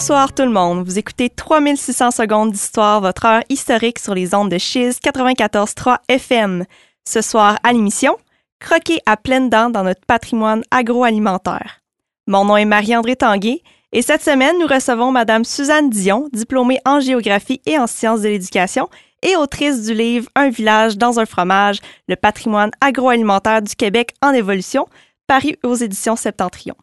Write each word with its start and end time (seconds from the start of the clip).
Bonsoir 0.00 0.32
tout 0.32 0.44
le 0.44 0.50
monde. 0.50 0.82
Vous 0.82 0.98
écoutez 0.98 1.28
3600 1.28 2.10
secondes 2.10 2.52
d'histoire, 2.52 3.02
votre 3.02 3.26
heure 3.26 3.42
historique 3.50 3.98
sur 3.98 4.14
les 4.14 4.34
ondes 4.34 4.48
de 4.48 4.56
Chiz 4.56 4.98
94.3 4.98 5.98
FM. 6.08 6.64
Ce 7.06 7.20
soir 7.20 7.58
à 7.64 7.74
l'émission, 7.74 8.16
croquer 8.60 9.00
à 9.04 9.18
pleines 9.18 9.50
dents 9.50 9.68
dans 9.68 9.84
notre 9.84 10.06
patrimoine 10.06 10.62
agroalimentaire. 10.70 11.82
Mon 12.26 12.46
nom 12.46 12.56
est 12.56 12.64
Marie-André 12.64 13.14
Tanguay 13.14 13.62
et 13.92 14.00
cette 14.00 14.22
semaine, 14.22 14.58
nous 14.58 14.66
recevons 14.66 15.12
Madame 15.12 15.44
Suzanne 15.44 15.90
Dion, 15.90 16.30
diplômée 16.32 16.80
en 16.86 17.00
géographie 17.00 17.60
et 17.66 17.78
en 17.78 17.86
sciences 17.86 18.22
de 18.22 18.28
l'éducation 18.28 18.88
et 19.22 19.36
autrice 19.36 19.82
du 19.82 19.92
livre 19.92 20.30
Un 20.34 20.48
village 20.48 20.96
dans 20.96 21.20
un 21.20 21.26
fromage, 21.26 21.80
le 22.08 22.16
patrimoine 22.16 22.70
agroalimentaire 22.80 23.60
du 23.60 23.76
Québec 23.76 24.14
en 24.22 24.32
évolution, 24.32 24.86
paru 25.26 25.58
aux 25.62 25.74
éditions 25.74 26.16
Septentrion. 26.16 26.74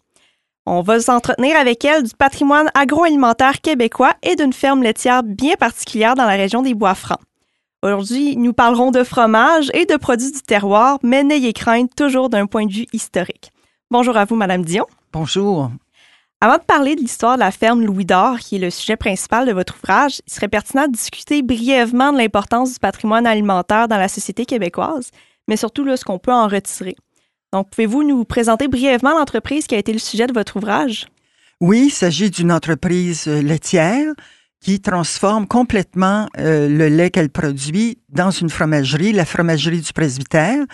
On 0.70 0.82
va 0.82 1.00
s'entretenir 1.00 1.56
avec 1.56 1.86
elle 1.86 2.04
du 2.04 2.14
patrimoine 2.14 2.70
agroalimentaire 2.74 3.62
québécois 3.62 4.14
et 4.22 4.36
d'une 4.36 4.52
ferme 4.52 4.84
laitière 4.84 5.24
bien 5.24 5.56
particulière 5.56 6.16
dans 6.16 6.26
la 6.26 6.36
région 6.36 6.62
des 6.62 6.74
Bois-Francs. 6.74 7.22
Aujourd'hui, 7.82 8.36
nous 8.36 8.52
parlerons 8.52 8.92
de 8.92 9.06
fromage 9.06 9.72
et 9.74 9.86
de 9.86 9.96
produits 9.96 10.34
du 10.34 10.42
terroir, 10.42 11.00
mais 11.04 11.24
n'ayez 11.24 11.54
crainte 11.54 11.96
toujours 11.96 12.28
d'un 12.28 12.48
point 12.48 12.66
de 12.66 12.74
vue 12.74 12.86
historique. 12.92 13.54
Bonjour 13.92 14.18
à 14.18 14.26
vous, 14.26 14.36
Madame 14.36 14.66
Dion. 14.66 14.86
Bonjour. 15.14 15.72
Avant 16.42 16.58
de 16.58 16.64
parler 16.64 16.96
de 16.96 17.00
l'histoire 17.00 17.36
de 17.36 17.44
la 17.44 17.52
ferme 17.52 17.86
Louis 17.86 18.04
d'Or, 18.04 18.40
qui 18.40 18.58
est 18.58 18.60
le 18.60 18.70
sujet 18.70 18.98
principal 18.98 19.48
de 19.48 19.54
votre 19.54 19.78
ouvrage, 19.82 20.20
il 20.28 20.34
serait 20.34 20.50
pertinent 20.50 20.88
de 20.88 20.92
discuter 20.92 21.44
brièvement 21.44 22.12
de 22.12 22.18
l'importance 22.18 22.74
du 22.74 22.80
patrimoine 22.80 23.26
alimentaire 23.26 23.88
dans 23.88 23.98
la 23.98 24.10
société 24.10 24.46
québécoise, 24.46 25.12
mais 25.48 25.56
surtout 25.56 25.88
ce 25.96 26.04
qu'on 26.04 26.20
peut 26.20 26.34
en 26.34 26.50
retirer. 26.50 26.98
Donc, 27.54 27.70
pouvez-vous 27.70 28.04
nous 28.04 28.26
présenter 28.26 28.68
brièvement 28.68 29.18
l'entreprise 29.18 29.68
qui 29.68 29.76
a 29.76 29.78
été 29.78 29.94
le 29.94 30.00
sujet 30.00 30.28
de 30.28 30.34
votre 30.34 30.58
ouvrage? 30.58 31.08
Oui, 31.60 31.86
il 31.86 31.92
s'agit 31.92 32.30
d'une 32.30 32.52
entreprise 32.52 33.28
euh, 33.28 33.42
laitière 33.42 34.14
qui 34.60 34.80
transforme 34.80 35.48
complètement 35.48 36.30
euh, 36.38 36.68
le 36.68 36.88
lait 36.88 37.10
qu'elle 37.10 37.30
produit 37.30 38.00
dans 38.10 38.32
une 38.32 38.50
fromagerie, 38.50 39.12
la 39.12 39.26
fromagerie 39.26 39.82
du 39.82 39.94
presbytère. 39.94 40.66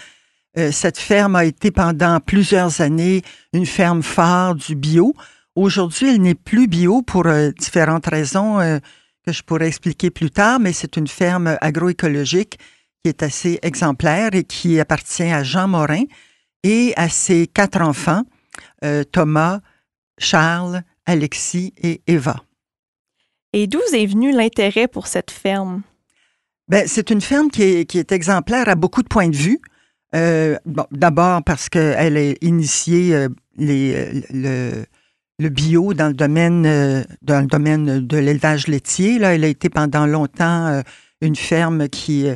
Euh, 0.57 0.71
cette 0.71 0.97
ferme 0.97 1.35
a 1.35 1.45
été 1.45 1.71
pendant 1.71 2.19
plusieurs 2.19 2.81
années 2.81 3.21
une 3.53 3.65
ferme 3.65 4.03
phare 4.03 4.55
du 4.55 4.75
bio. 4.75 5.13
Aujourd'hui, 5.55 6.09
elle 6.09 6.21
n'est 6.21 6.35
plus 6.35 6.67
bio 6.67 7.01
pour 7.01 7.25
différentes 7.59 8.07
raisons 8.07 8.57
que 9.23 9.31
je 9.31 9.43
pourrais 9.43 9.67
expliquer 9.67 10.09
plus 10.09 10.31
tard, 10.31 10.59
mais 10.59 10.73
c'est 10.73 10.97
une 10.97 11.07
ferme 11.07 11.57
agroécologique 11.61 12.57
qui 13.03 13.09
est 13.09 13.21
assez 13.21 13.59
exemplaire 13.61 14.31
et 14.33 14.45
qui 14.45 14.79
appartient 14.79 15.21
à 15.21 15.43
Jean 15.43 15.67
Morin, 15.67 16.05
et 16.63 16.93
à 16.95 17.09
ses 17.09 17.47
quatre 17.47 17.81
enfants, 17.81 18.23
euh, 18.83 19.03
Thomas, 19.03 19.59
Charles, 20.17 20.81
Alexis 21.05 21.73
et 21.81 22.01
Eva. 22.07 22.37
Et 23.51 23.67
d'où 23.67 23.79
est 23.93 24.05
venu 24.05 24.31
l'intérêt 24.31 24.87
pour 24.87 25.07
cette 25.07 25.31
ferme? 25.31 25.83
Ben, 26.69 26.85
c'est 26.87 27.09
une 27.09 27.21
ferme 27.21 27.49
qui 27.49 27.63
est, 27.63 27.85
qui 27.85 27.99
est, 27.99 28.11
exemplaire 28.11 28.69
à 28.69 28.75
beaucoup 28.75 29.03
de 29.03 29.07
points 29.07 29.29
de 29.29 29.35
vue. 29.35 29.59
Euh, 30.15 30.57
bon, 30.65 30.85
D'abord 30.91 31.43
parce 31.43 31.69
qu'elle 31.69 32.17
a 32.17 32.33
initié 32.41 33.13
euh, 33.13 33.29
les, 33.57 34.23
le, 34.31 34.85
le, 35.39 35.49
bio 35.49 35.93
dans 35.93 36.07
le 36.07 36.13
domaine, 36.13 36.63
dans 37.21 37.41
le 37.41 37.47
domaine 37.47 37.99
de 37.99 38.17
l'élevage 38.17 38.67
laitier. 38.67 39.19
Là, 39.19 39.35
elle 39.35 39.43
a 39.43 39.47
été 39.47 39.69
pendant 39.69 40.05
longtemps 40.05 40.81
une 41.21 41.35
ferme 41.35 41.89
qui, 41.89 42.27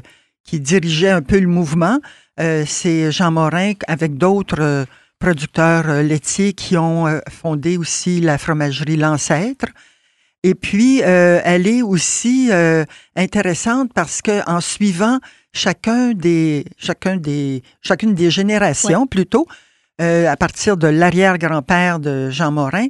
qui 0.44 0.59
dirigeait 0.59 1.09
un 1.09 1.21
peu 1.21 1.39
le 1.39 1.47
mouvement. 1.47 1.99
Euh, 2.39 2.63
c'est 2.67 3.11
Jean 3.11 3.31
Morin 3.31 3.73
avec 3.87 4.15
d'autres 4.15 4.61
euh, 4.61 4.85
producteurs 5.19 5.89
euh, 5.89 6.03
laitiers 6.03 6.53
qui 6.53 6.77
ont 6.77 7.05
fondé 7.29 7.77
aussi 7.77 8.21
la 8.21 8.37
fromagerie 8.37 8.95
L'Ancêtre. 8.95 9.67
Et 10.43 10.53
puis, 10.53 10.99
elle 10.99 11.67
est 11.67 11.81
aussi 11.81 12.51
intéressante 13.15 13.91
parce 13.93 14.21
que 14.21 14.47
en 14.49 14.61
suivant 14.61 15.19
chacun 15.51 16.11
des, 16.11 16.63
chacun 16.77 17.17
des, 17.17 17.63
chacune 17.81 18.13
des 18.13 18.29
générations 18.29 19.07
plutôt, 19.07 19.47
à 19.99 20.37
partir 20.37 20.77
de 20.77 20.87
l'arrière-grand-père 20.87 21.99
de 21.99 22.29
Jean 22.29 22.51
Morin, 22.51 22.87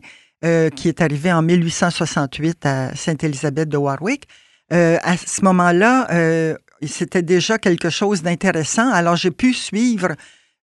qui 0.75 0.89
est 0.89 1.01
arrivé 1.01 1.31
en 1.31 1.41
1868 1.41 2.65
à 2.65 2.93
Sainte-Élisabeth 2.95 3.69
de 3.69 3.77
Warwick, 3.77 4.27
à 4.69 5.17
ce 5.17 5.41
moment-là, 5.43 6.57
c'était 6.85 7.23
déjà 7.23 7.57
quelque 7.57 7.89
chose 7.89 8.21
d'intéressant. 8.21 8.89
Alors, 8.91 9.15
j'ai 9.15 9.31
pu 9.31 9.53
suivre 9.53 10.15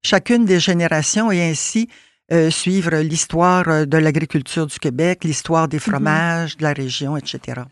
chacune 0.05 0.45
des 0.45 0.61
générations 0.61 1.33
et 1.33 1.43
ainsi 1.43 1.89
euh, 2.33 2.51
suivre 2.51 2.97
l'histoire 2.97 3.69
euh, 3.69 3.85
de 3.85 3.99
l'agriculture 3.99 4.67
du 4.67 4.79
Québec, 4.79 5.25
l'histoire 5.25 5.69
des 5.69 5.77
mm-hmm. 5.77 5.81
fromages, 5.81 6.57
de 6.57 6.63
la 6.63 6.73
région, 6.73 7.17
etc. 7.17 7.63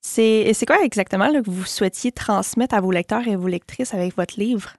C'est 0.00 0.52
quoi 0.66 0.82
exactement 0.82 1.30
que 1.32 1.48
vous 1.48 1.64
souhaitiez 1.64 2.10
transmettre 2.10 2.74
à 2.74 2.80
vos 2.80 2.90
lecteurs 2.90 3.28
et 3.28 3.36
vos 3.36 3.46
lectrices 3.46 3.94
avec 3.94 4.16
votre 4.16 4.40
livre? 4.40 4.72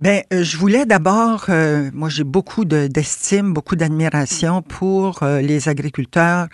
Bien, 0.00 0.22
euh, 0.32 0.42
je 0.42 0.56
voulais 0.56 0.86
d'abord, 0.86 1.46
moi 1.92 2.08
j'ai 2.08 2.24
beaucoup 2.24 2.64
d'estime, 2.64 3.52
beaucoup 3.52 3.76
d'admiration 3.76 4.62
pour 4.62 5.20
les 5.22 5.68
agriculteurs 5.68 6.48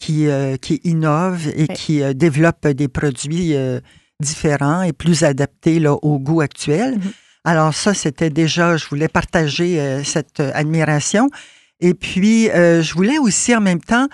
qui, 0.00 0.28
qui 0.62 0.80
innovent 0.84 1.48
et 1.54 1.68
qui 1.68 2.02
développent 2.14 2.68
des 2.68 2.88
produits 2.88 3.54
différents 4.20 4.82
et 4.82 4.92
plus 4.92 5.24
adaptés 5.24 5.78
là, 5.78 5.94
au 5.94 6.18
goût 6.18 6.40
actuel. 6.40 6.98
Mm-hmm. 6.98 7.12
Alors 7.46 7.74
ça, 7.74 7.94
c'était 7.94 8.28
déjà, 8.28 8.76
je 8.76 8.88
voulais 8.88 9.06
partager 9.06 9.80
euh, 9.80 10.02
cette 10.02 10.40
euh, 10.40 10.50
admiration. 10.52 11.30
Et 11.78 11.94
puis, 11.94 12.50
euh, 12.50 12.82
je 12.82 12.92
voulais 12.92 13.18
aussi 13.18 13.54
en 13.54 13.60
même 13.60 13.80
temps 13.80 14.08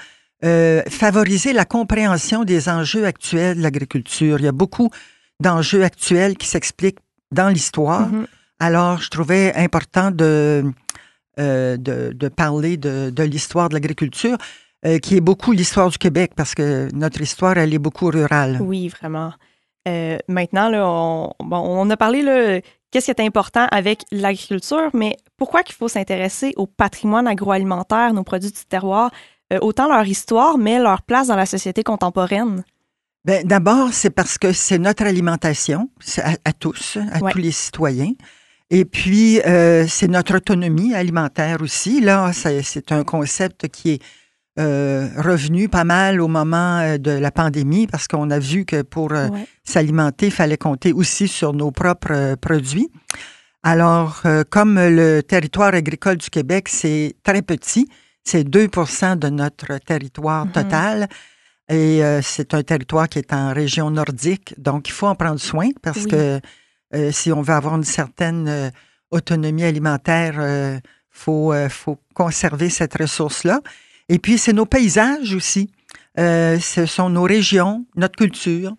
favoriser 0.89 1.53
la 1.53 1.65
compréhension 1.65 2.43
des 2.43 2.69
enjeux 2.69 3.07
actuels 3.07 3.59
de 3.59 3.63
l'agriculture. 3.63 4.41
Il 4.41 4.45
y 4.45 4.49
a 4.49 4.53
beaucoup 4.53 4.91
d'enjeux 5.39 5.85
actuels 5.85 6.37
qui 6.37 6.49
s'expliquent 6.49 6.99
dans 7.31 7.49
l'histoire. 7.49 8.11
Mm-hmm. 8.11 8.27
Alors, 8.59 9.01
je 9.01 9.09
trouvais 9.09 9.55
important 9.55 10.11
de, 10.11 10.65
de, 11.39 11.77
de, 11.77 12.29
parler 12.29 12.77
de, 12.77 13.11
de 13.11 13.23
l'histoire 13.23 13.69
de 13.69 13.75
l'agriculture, 13.75 14.37
qui 15.01 15.17
est 15.17 15.21
beaucoup 15.21 15.53
l'histoire 15.53 15.91
du 15.91 15.99
Québec, 15.99 16.33
parce 16.35 16.57
que 16.57 16.89
notre 16.93 17.21
histoire, 17.21 17.57
elle 17.57 17.73
est 17.73 17.79
beaucoup 17.79 18.07
rurale. 18.07 18.59
Oui, 18.61 18.89
vraiment. 18.89 19.33
Euh, 19.89 20.19
maintenant, 20.29 20.69
là, 20.69 20.87
on, 20.87 21.33
bon, 21.41 21.59
on 21.59 21.91
a 21.91 21.97
parlé 21.97 22.23
là, 22.23 22.61
qu'est-ce 22.91 23.07
qui 23.07 23.11
est 23.11 23.21
important 23.21 23.67
avec 23.71 24.05
l'agriculture, 24.13 24.91
mais 24.95 25.17
pourquoi 25.37 25.63
qu'il 25.63 25.75
faut 25.75 25.89
s'intéresser 25.89 26.53
au 26.57 26.67
patrimoine 26.67 27.27
agroalimentaire, 27.27 28.13
nos 28.13 28.23
produits 28.23 28.53
du 28.53 28.65
terroir, 28.69 29.11
euh, 29.53 29.59
autant 29.61 29.89
leur 29.89 30.07
histoire, 30.07 30.59
mais 30.59 30.79
leur 30.79 31.03
place 31.03 31.29
dans 31.29 31.37
la 31.37 31.47
société 31.47 31.83
contemporaine? 31.83 32.65
Ben, 33.25 33.45
D'abord, 33.47 33.93
c'est 33.93 34.11
parce 34.11 34.39
que 34.39 34.53
c'est 34.53 34.79
notre 34.79 35.05
alimentation 35.05 35.89
à, 36.45 36.53
tous, 36.53 36.99
à 37.13 37.21
tous 37.21 37.39
les 37.39 37.53
citoyens. 37.53 38.13
Et 38.71 38.85
puis, 38.85 39.41
euh, 39.43 39.87
c'est 39.87 40.09
notre 40.09 40.37
autonomie 40.37 40.95
alimentaire 40.95 41.59
aussi. 41.61 42.01
Là, 42.01 42.33
c'est 42.33 42.91
un 42.91 43.05
concept 43.05 43.69
qui 43.69 43.91
est 43.91 44.03
euh, 44.59 45.09
revenu 45.17 45.71
pas 45.71 45.85
mal 45.85 46.21
au 46.21 46.29
moment 46.29 46.81
euh, 46.81 46.99
de 46.99 47.11
la 47.11 47.31
pandémie 47.31 47.87
parce 47.87 48.07
qu'on 48.07 48.31
a 48.31 48.39
vu 48.39 48.67
que 48.67 48.83
pour 48.83 49.13
euh, 49.13 49.29
s'alimenter, 49.65 50.27
il 50.27 50.33
fallait 50.33 50.59
compter 50.59 50.93
aussi 50.93 51.27
sur 51.27 51.55
nos 51.55 51.71
propres 51.71 52.35
produits. 52.35 52.91
Alors, 53.63 54.25
comme 54.51 54.75
le 54.75 55.21
territoire 55.23 55.73
agricole 55.73 56.17
du 56.17 56.29
Québec, 56.29 56.69
c'est 56.69 57.15
très 57.23 57.43
petit, 57.43 57.89
c'est 58.25 58.43
2% 58.43 59.19
de 59.19 59.29
notre 59.29 59.79
territoire 59.79 60.47
mm-hmm. 60.47 60.53
total. 60.53 61.09
Et 61.71 62.03
c'est 62.23 62.55
un 62.55 62.65
territoire 62.65 63.09
qui 63.09 63.21
est 63.21 63.33
en 63.33 63.53
région 63.55 63.89
nordique, 63.89 64.53
donc 64.59 64.89
il 64.89 64.93
faut 64.93 65.07
en 65.07 65.15
prendre 65.15 65.39
soin 65.39 65.69
parce 65.81 66.07
que 66.07 66.41
si 67.13 67.31
on 67.31 67.41
veut 67.41 67.55
avoir 67.55 67.77
une 67.77 67.85
certaine 67.85 68.73
autonomie 69.13 69.63
alimentaire, 69.63 70.35
il 70.41 70.81
faut, 71.09 71.55
faut 71.69 72.01
conserver 72.15 72.69
cette 72.69 72.99
ressource-là. 72.99 73.61
Et 74.13 74.19
puis, 74.19 74.37
c'est 74.37 74.53
nos 74.53 74.67
paysages 74.67 75.35
aussi. 75.35 75.71
Euh, 76.19 76.59
ce 76.59 76.85
sont 76.85 77.09
nos 77.09 77.23
régions, 77.23 77.87
notre 77.97 78.15
culture. 78.15 78.75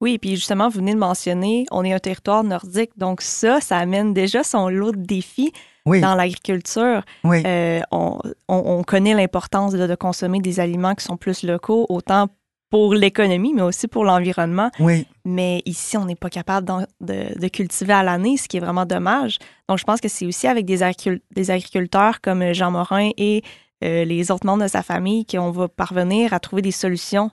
Oui, 0.00 0.14
et 0.14 0.18
puis 0.18 0.36
justement, 0.36 0.70
vous 0.70 0.78
venez 0.78 0.94
de 0.94 0.98
mentionner, 0.98 1.66
on 1.70 1.84
est 1.84 1.92
un 1.92 1.98
territoire 1.98 2.44
nordique, 2.44 2.92
donc 2.96 3.20
ça, 3.20 3.60
ça 3.60 3.76
amène 3.76 4.14
déjà 4.14 4.42
son 4.42 4.70
lot 4.70 4.92
de 4.92 5.02
défis 5.02 5.52
dans 5.84 6.14
l'agriculture. 6.14 7.02
Oui. 7.24 7.42
Euh, 7.44 7.80
on, 7.90 8.82
connaît 8.84 9.12
l'importance 9.12 9.72
de, 9.72 9.94
consommer 9.96 10.40
des 10.40 10.60
aliments 10.60 10.94
qui 10.94 11.04
sont 11.04 11.18
plus 11.18 11.42
locaux, 11.42 11.84
autant 11.90 12.28
pour 12.70 12.94
l'économie, 12.94 13.52
mais 13.54 13.62
aussi 13.62 13.86
pour 13.86 14.04
l'environnement. 14.04 14.70
Oui. 14.80 15.06
Mais 15.26 15.62
ici, 15.66 15.98
on 15.98 16.06
n'est 16.06 16.14
pas 16.14 16.30
capable 16.30 16.66
de, 17.00 17.38
de, 17.38 17.48
cultiver 17.48 17.92
à 17.92 18.02
l'année, 18.02 18.38
ce 18.38 18.48
qui 18.48 18.56
est 18.56 18.60
vraiment 18.60 18.86
dommage. 18.86 19.38
Donc, 19.68 19.78
je 19.78 19.84
pense 19.84 20.00
que 20.00 20.08
c'est 20.08 20.26
aussi 20.26 20.46
avec 20.46 20.64
des, 20.64 20.80
des 21.34 21.50
agriculteurs 21.50 22.20
comme 22.22 22.52
Jean 22.54 22.70
Morin 22.70 23.10
et 23.18 23.42
euh, 23.84 24.04
les 24.04 24.30
autres 24.30 24.46
membres 24.46 24.64
de 24.64 24.68
sa 24.68 24.82
famille, 24.82 25.24
qu'on 25.26 25.50
va 25.50 25.68
parvenir 25.68 26.32
à 26.32 26.40
trouver 26.40 26.62
des 26.62 26.70
solutions 26.70 27.30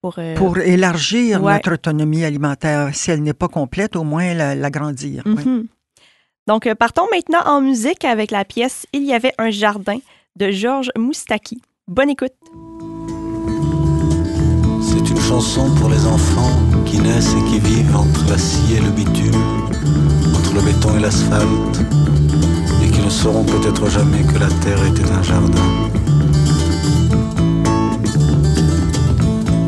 pour... 0.00 0.14
Euh, 0.18 0.34
pour 0.34 0.58
élargir 0.58 1.40
notre 1.40 1.74
autonomie 1.74 2.24
alimentaire. 2.24 2.94
Si 2.94 3.10
elle 3.10 3.22
n'est 3.22 3.32
pas 3.32 3.48
complète, 3.48 3.96
au 3.96 4.04
moins 4.04 4.34
l'agrandir. 4.54 5.22
Mhm. 5.26 5.66
Donc, 6.46 6.66
euh, 6.66 6.74
partons 6.74 7.06
maintenant 7.10 7.42
en 7.46 7.60
musique 7.60 8.04
avec 8.04 8.30
la 8.30 8.44
pièce 8.44 8.86
Il 8.92 9.04
y 9.04 9.14
avait 9.14 9.32
un 9.38 9.50
jardin 9.50 9.98
de 10.36 10.50
Georges 10.50 10.90
Moustaki. 10.96 11.62
Bonne 11.88 12.10
écoute. 12.10 12.32
chanson 15.28 15.70
pour 15.76 15.88
les 15.88 16.06
enfants 16.06 16.52
qui 16.84 16.98
naissent 16.98 17.34
et 17.34 17.44
qui 17.50 17.58
vivent 17.58 17.96
entre 17.96 18.28
la 18.28 18.36
scie 18.36 18.74
et 18.76 18.80
le 18.80 18.90
bitume, 18.90 19.42
entre 20.36 20.54
le 20.54 20.60
béton 20.60 20.96
et 20.96 21.00
l'asphalte, 21.00 21.80
ne 23.04 23.10
sauront 23.10 23.44
peut-être 23.44 23.88
jamais 23.90 24.22
que 24.22 24.38
la 24.38 24.48
terre 24.62 24.82
était 24.86 25.10
un 25.10 25.22
jardin. 25.22 25.68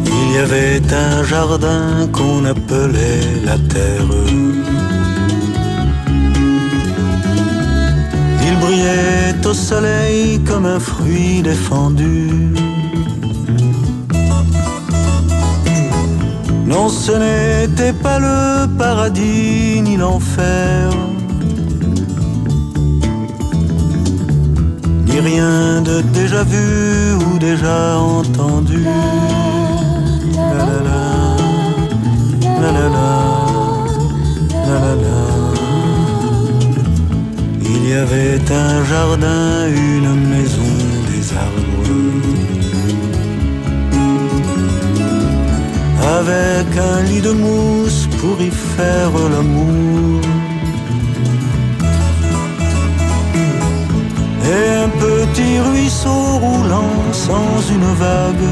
Il 0.06 0.32
y 0.34 0.38
avait 0.38 0.82
un 0.92 1.22
jardin 1.22 2.08
qu'on 2.12 2.44
appelait 2.44 3.20
la 3.44 3.58
terre. 3.58 4.10
Il 8.46 8.56
brillait 8.60 9.46
au 9.46 9.54
soleil 9.54 10.40
comme 10.44 10.66
un 10.66 10.80
fruit 10.80 11.42
défendu. 11.42 12.54
Non, 16.66 16.88
ce 16.88 17.12
n'était 17.12 17.92
pas 17.92 18.18
le 18.18 18.66
paradis 18.78 19.80
ni 19.82 19.96
l'enfer. 19.96 20.90
Ni 25.16 25.22
rien 25.22 25.80
de 25.80 26.02
déjà 26.12 26.42
vu 26.44 27.14
ou 27.24 27.38
déjà 27.38 27.96
entendu. 27.96 28.84
La 28.84 30.58
la 30.68 30.78
la, 30.88 31.04
la 32.60 32.70
la 32.76 32.88
la, 32.96 33.12
la 34.66 34.76
la 34.84 34.94
la. 35.04 35.20
Il 37.64 37.88
y 37.88 37.94
avait 37.94 38.42
un 38.52 38.84
jardin, 38.84 39.68
une 39.68 40.14
maison, 40.32 40.72
des 41.10 41.26
arbres. 41.32 41.76
avec 46.18 46.68
un 46.76 47.02
lit 47.08 47.22
de 47.22 47.32
mousse 47.32 48.06
pour 48.20 48.38
y 48.40 48.50
faire 48.50 49.12
l'amour. 49.32 50.35
Et 54.48 54.68
un 54.84 54.88
petit 54.88 55.58
ruisseau 55.58 56.38
roulant 56.44 56.96
sans 57.12 57.60
une 57.74 57.90
vague. 58.04 58.50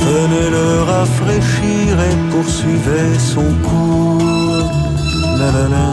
Venait 0.00 0.50
le 0.50 0.82
rafraîchir 0.82 1.90
et 2.08 2.16
poursuivait 2.30 3.18
son 3.18 3.48
cours. 3.66 4.70
La 5.38 5.50
la 5.56 5.66
la, 5.74 5.90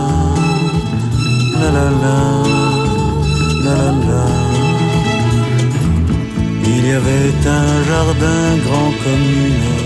la 1.62 1.69
la 1.77 1.88
la, 2.03 2.19
la 3.65 3.75
la 3.75 3.91
la. 4.07 4.25
Il 6.65 6.85
y 6.88 6.91
avait 6.91 7.33
un 7.47 7.83
jardin 7.89 8.45
grand 8.65 8.91
comme 9.03 9.27
une 9.47 9.81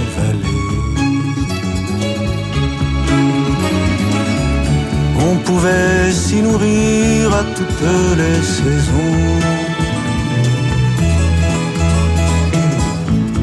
On 5.27 5.37
pouvait 5.37 6.11
s'y 6.11 6.41
nourrir 6.41 7.33
à 7.33 7.43
toutes 7.55 7.87
les 8.21 8.41
saisons. 8.43 9.39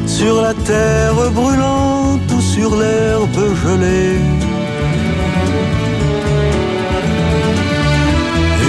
Sur 0.05 0.41
la 0.41 0.53
terre 0.53 1.29
brûlante 1.31 2.31
ou 2.35 2.41
sur 2.41 2.69
l'herbe 2.77 3.41
gelée. 3.63 4.19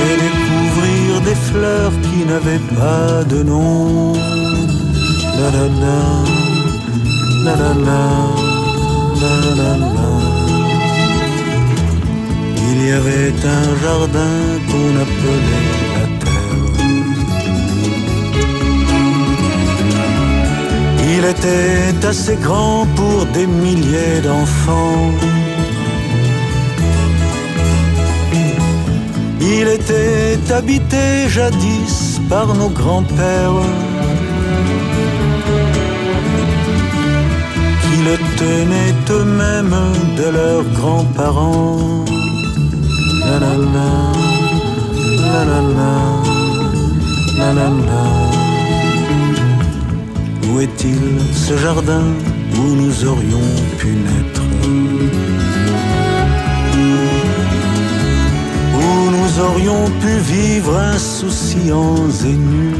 Et 0.06 0.14
découvrir 0.26 1.20
des 1.28 1.38
fleurs 1.48 1.92
qui 2.06 2.24
n'avaient 2.24 2.66
pas 2.76 3.24
de 3.24 3.42
nom. 3.42 4.14
Il 12.86 12.90
y 12.90 12.92
avait 12.92 13.32
un 13.58 13.66
jardin 13.82 14.36
qu'on 14.68 14.92
appelait 15.04 15.72
la 15.94 16.06
terre. 16.20 16.58
Il 21.16 21.24
était 21.24 22.06
assez 22.06 22.36
grand 22.36 22.86
pour 22.94 23.24
des 23.32 23.46
milliers 23.46 24.20
d'enfants. 24.22 25.12
Il 29.40 29.66
était 29.66 30.52
habité 30.52 31.26
jadis 31.28 32.20
par 32.28 32.54
nos 32.54 32.68
grands-pères. 32.68 33.64
qui 37.84 37.96
le 38.10 38.16
tenaient 38.40 38.94
eux-mêmes 39.10 39.92
de 40.18 40.26
leurs 40.38 40.68
grands-parents. 40.78 42.13
Où 50.54 50.60
est-il 50.60 51.34
ce 51.34 51.56
jardin 51.56 52.04
où 52.56 52.74
nous 52.74 53.04
aurions 53.04 53.50
pu 53.78 53.88
naître? 53.88 54.42
Où 58.74 59.10
nous 59.10 59.40
aurions 59.40 59.84
pu 60.00 60.12
vivre 60.32 60.76
insouciants 60.76 62.08
et 62.24 62.36
nus 62.50 62.76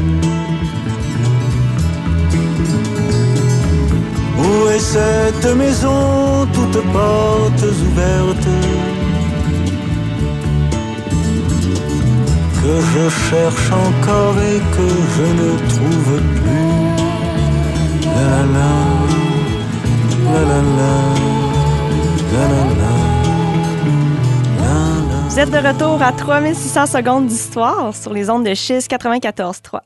Où 4.37 4.69
est 4.69 4.79
cette 4.79 5.55
maison, 5.55 6.47
toutes 6.53 6.83
portes 6.93 7.65
ouvertes? 7.85 8.94
Que 12.65 12.81
je 12.81 13.09
cherche 13.29 13.71
encore 13.71 14.39
et 14.39 14.59
que 14.75 14.87
je 15.15 15.27
ne 15.39 15.69
trouve 15.69 16.19
plus. 16.33 16.65
Vous 25.29 25.39
êtes 25.39 25.51
de 25.51 25.57
retour 25.57 26.01
à 26.01 26.11
3600 26.11 26.87
secondes 26.87 27.27
d'histoire 27.27 27.95
sur 27.95 28.11
les 28.11 28.31
ondes 28.31 28.43
de 28.43 28.55
Chiz 28.55 28.87
94.3. 28.87 29.81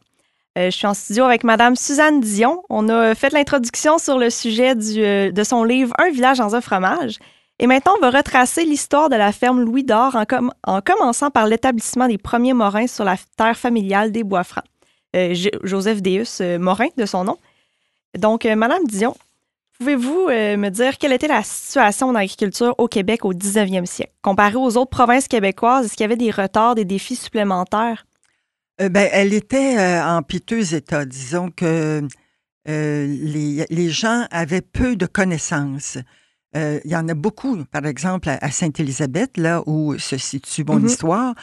Euh, 0.58 0.72
je 0.72 0.72
suis 0.72 0.88
en 0.88 0.94
studio 0.94 1.26
avec 1.26 1.44
Madame 1.44 1.76
Suzanne 1.76 2.22
Dion. 2.22 2.64
On 2.70 2.88
a 2.88 3.14
fait 3.14 3.34
l'introduction 3.34 3.98
sur 3.98 4.18
le 4.18 4.30
sujet 4.30 4.74
euh, 4.98 5.32
de 5.34 5.44
son 5.44 5.66
livre 5.66 5.94
Un 6.00 6.12
village 6.12 6.38
dans 6.38 6.56
un 6.56 6.62
fromage. 6.62 7.18
Et 7.62 7.68
maintenant, 7.68 7.94
on 7.98 8.01
va 8.01 8.10
retracer 8.10 8.63
l'histoire 8.63 9.10
de 9.10 9.16
la 9.16 9.32
ferme 9.34 9.62
Louis 9.62 9.84
d'Or 9.84 10.16
en, 10.16 10.25
com- 10.25 10.54
en 10.63 10.80
commençant 10.82 11.30
par 11.30 11.46
l'établissement 11.46 12.08
des 12.08 12.18
premiers 12.18 12.54
morins 12.54 12.88
sur 12.88 13.04
la 13.04 13.18
terre 13.38 13.58
familiale 13.58 14.12
des 14.13 14.24
Bois-Francs. 14.24 14.63
Euh, 15.16 15.36
Joseph 15.63 16.01
Deus 16.01 16.39
euh, 16.42 16.58
Morin, 16.58 16.88
de 16.98 17.06
son 17.06 17.25
nom. 17.25 17.38
Donc, 18.18 18.46
euh, 18.46 18.56
Madame 18.56 18.86
Dion, 18.86 19.16
pouvez-vous 19.78 20.28
me 20.30 20.70
dire 20.70 20.98
quelle 20.98 21.12
était 21.12 21.28
la 21.28 21.44
situation 21.44 22.08
en 22.08 22.16
agriculture 22.16 22.75
au 22.78 22.88
Québec 22.88 23.25
au 23.25 23.34
19e 23.34 23.86
siècle? 23.86 24.13
Comparé 24.22 24.56
aux 24.56 24.78
autres 24.78 24.89
provinces 24.92 25.28
québécoises, 25.28 25.86
est-ce 25.86 25.94
qu'il 25.96 26.04
y 26.04 26.06
avait 26.06 26.16
des 26.16 26.32
retards, 26.32 26.75
des 26.75 26.86
défis 26.86 27.16
supplémentaires? 27.16 28.06
Ben, 28.80 29.10
elle 29.12 29.34
était 29.34 29.78
en 30.01 30.22
piteux 30.22 30.74
état. 30.74 31.04
Disons 31.06 31.50
que 31.50 32.01
les 32.66 33.89
gens 33.89 34.25
avaient 34.32 34.62
peu 34.62 34.96
de 34.96 35.06
connaissances. 35.06 35.98
Euh, 36.56 36.79
il 36.84 36.91
y 36.91 36.96
en 36.96 37.08
a 37.08 37.13
beaucoup, 37.13 37.63
par 37.65 37.86
exemple, 37.86 38.29
à, 38.29 38.38
à 38.41 38.50
Sainte-Élisabeth, 38.51 39.38
là 39.38 39.62
où 39.68 39.98
se 40.00 40.18
situe 40.18 40.63
mon 40.63 40.79
Mhm. 40.79 40.86
histoire. 40.88 41.36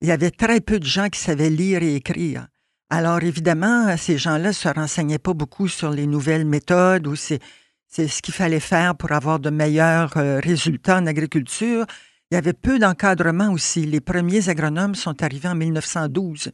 Il 0.00 0.08
y 0.08 0.12
avait 0.12 0.30
très 0.32 0.60
peu 0.60 0.78
de 0.80 0.84
gens 0.86 1.08
qui 1.08 1.20
savaient 1.20 1.50
lire 1.50 1.82
et 1.82 1.94
écrire. 1.94 2.46
Alors, 2.88 3.22
évidemment, 3.22 3.96
ces 3.96 4.18
gens-là 4.18 4.48
ne 4.48 4.52
se 4.52 4.68
renseignaient 4.68 5.18
pas 5.18 5.34
beaucoup 5.34 5.68
sur 5.68 5.90
les 5.90 6.06
nouvelles 6.06 6.44
méthodes 6.46 7.06
ou 7.06 7.14
c'est, 7.14 7.38
c'est 7.86 8.08
ce 8.08 8.20
qu'il 8.22 8.34
fallait 8.34 8.58
faire 8.60 8.96
pour 8.96 9.12
avoir 9.12 9.38
de 9.38 9.50
meilleurs 9.50 10.16
euh, 10.16 10.40
résultats 10.40 10.98
en 10.98 11.06
agriculture. 11.06 11.86
Il 12.30 12.34
y 12.34 12.38
avait 12.38 12.52
peu 12.52 12.78
d'encadrement 12.80 13.52
aussi. 13.52 13.86
Les 13.86 14.00
premiers 14.00 14.48
agronomes 14.48 14.94
sont 14.96 15.22
arrivés 15.22 15.48
en 15.48 15.54
1912. 15.54 16.50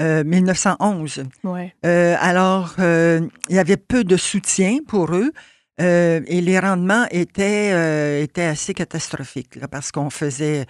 Euh, 0.00 0.24
1911. 0.24 1.24
Ouais. 1.44 1.74
Euh, 1.84 2.16
alors, 2.20 2.74
euh, 2.78 3.20
il 3.50 3.56
y 3.56 3.58
avait 3.58 3.76
peu 3.76 4.04
de 4.04 4.16
soutien 4.16 4.78
pour 4.86 5.14
eux 5.14 5.32
euh, 5.80 6.20
et 6.26 6.40
les 6.40 6.58
rendements 6.58 7.06
étaient, 7.10 7.72
euh, 7.72 8.22
étaient 8.22 8.44
assez 8.44 8.74
catastrophiques 8.74 9.56
là, 9.56 9.68
parce 9.68 9.90
qu'on 9.92 10.10
faisait 10.10 10.66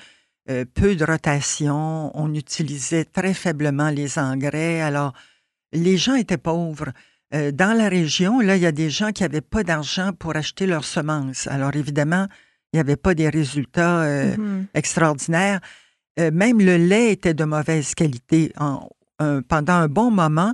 euh, 0.51 0.65
peu 0.75 0.95
de 0.97 1.05
rotation, 1.05 2.11
on 2.17 2.35
utilisait 2.35 3.05
très 3.05 3.35
faiblement 3.35 3.91
les 3.91 4.19
engrais. 4.19 4.81
Alors, 4.81 5.13
les 5.73 5.97
gens 5.97 6.15
étaient 6.15 6.37
pauvres. 6.39 6.91
Dans 7.33 7.75
la 7.75 7.89
région, 7.89 8.41
là, 8.41 8.57
il 8.57 8.63
y 8.63 8.67
a 8.67 8.73
des 8.73 8.91
gens 8.91 9.11
qui 9.11 9.23
n'avaient 9.23 9.41
pas 9.41 9.63
d'argent 9.65 10.13
pour 10.13 10.37
acheter 10.37 10.67
leurs 10.67 10.85
semences. 10.85 11.47
Alors, 11.47 11.75
évidemment, 11.75 12.27
il 12.73 12.77
n'y 12.77 12.81
avait 12.81 12.97
pas 12.97 13.15
des 13.15 13.31
résultats 13.31 14.03
euh, 14.03 14.37
Mhm. 14.37 14.67
extraordinaire. 14.75 15.61
Euh, 16.21 16.31
même 16.31 16.59
le 16.61 16.77
lait 16.77 17.11
était 17.13 17.33
de 17.33 17.45
mauvaise 17.45 17.95
qualité. 17.95 18.53
En- 18.59 18.87
pendant 19.49 19.75
un 19.75 19.89
bon 19.89 20.11
moment, 20.11 20.53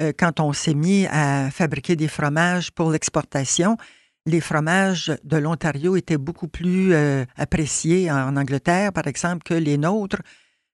euh, 0.00 0.12
quand 0.16 0.40
on 0.40 0.52
s'est 0.52 0.74
mis 0.74 1.06
à 1.10 1.50
fabriquer 1.50 1.96
des 1.96 2.08
fromages 2.08 2.70
pour 2.72 2.90
l'exportation, 2.90 3.76
les 4.26 4.40
fromages 4.40 5.12
de 5.24 5.36
l'Ontario 5.36 5.96
étaient 5.96 6.16
beaucoup 6.18 6.48
plus 6.48 6.94
euh, 6.94 7.24
appréciés 7.36 8.10
en 8.10 8.36
Angleterre, 8.36 8.92
par 8.92 9.06
exemple, 9.06 9.42
que 9.44 9.54
les 9.54 9.76
nôtres, 9.78 10.22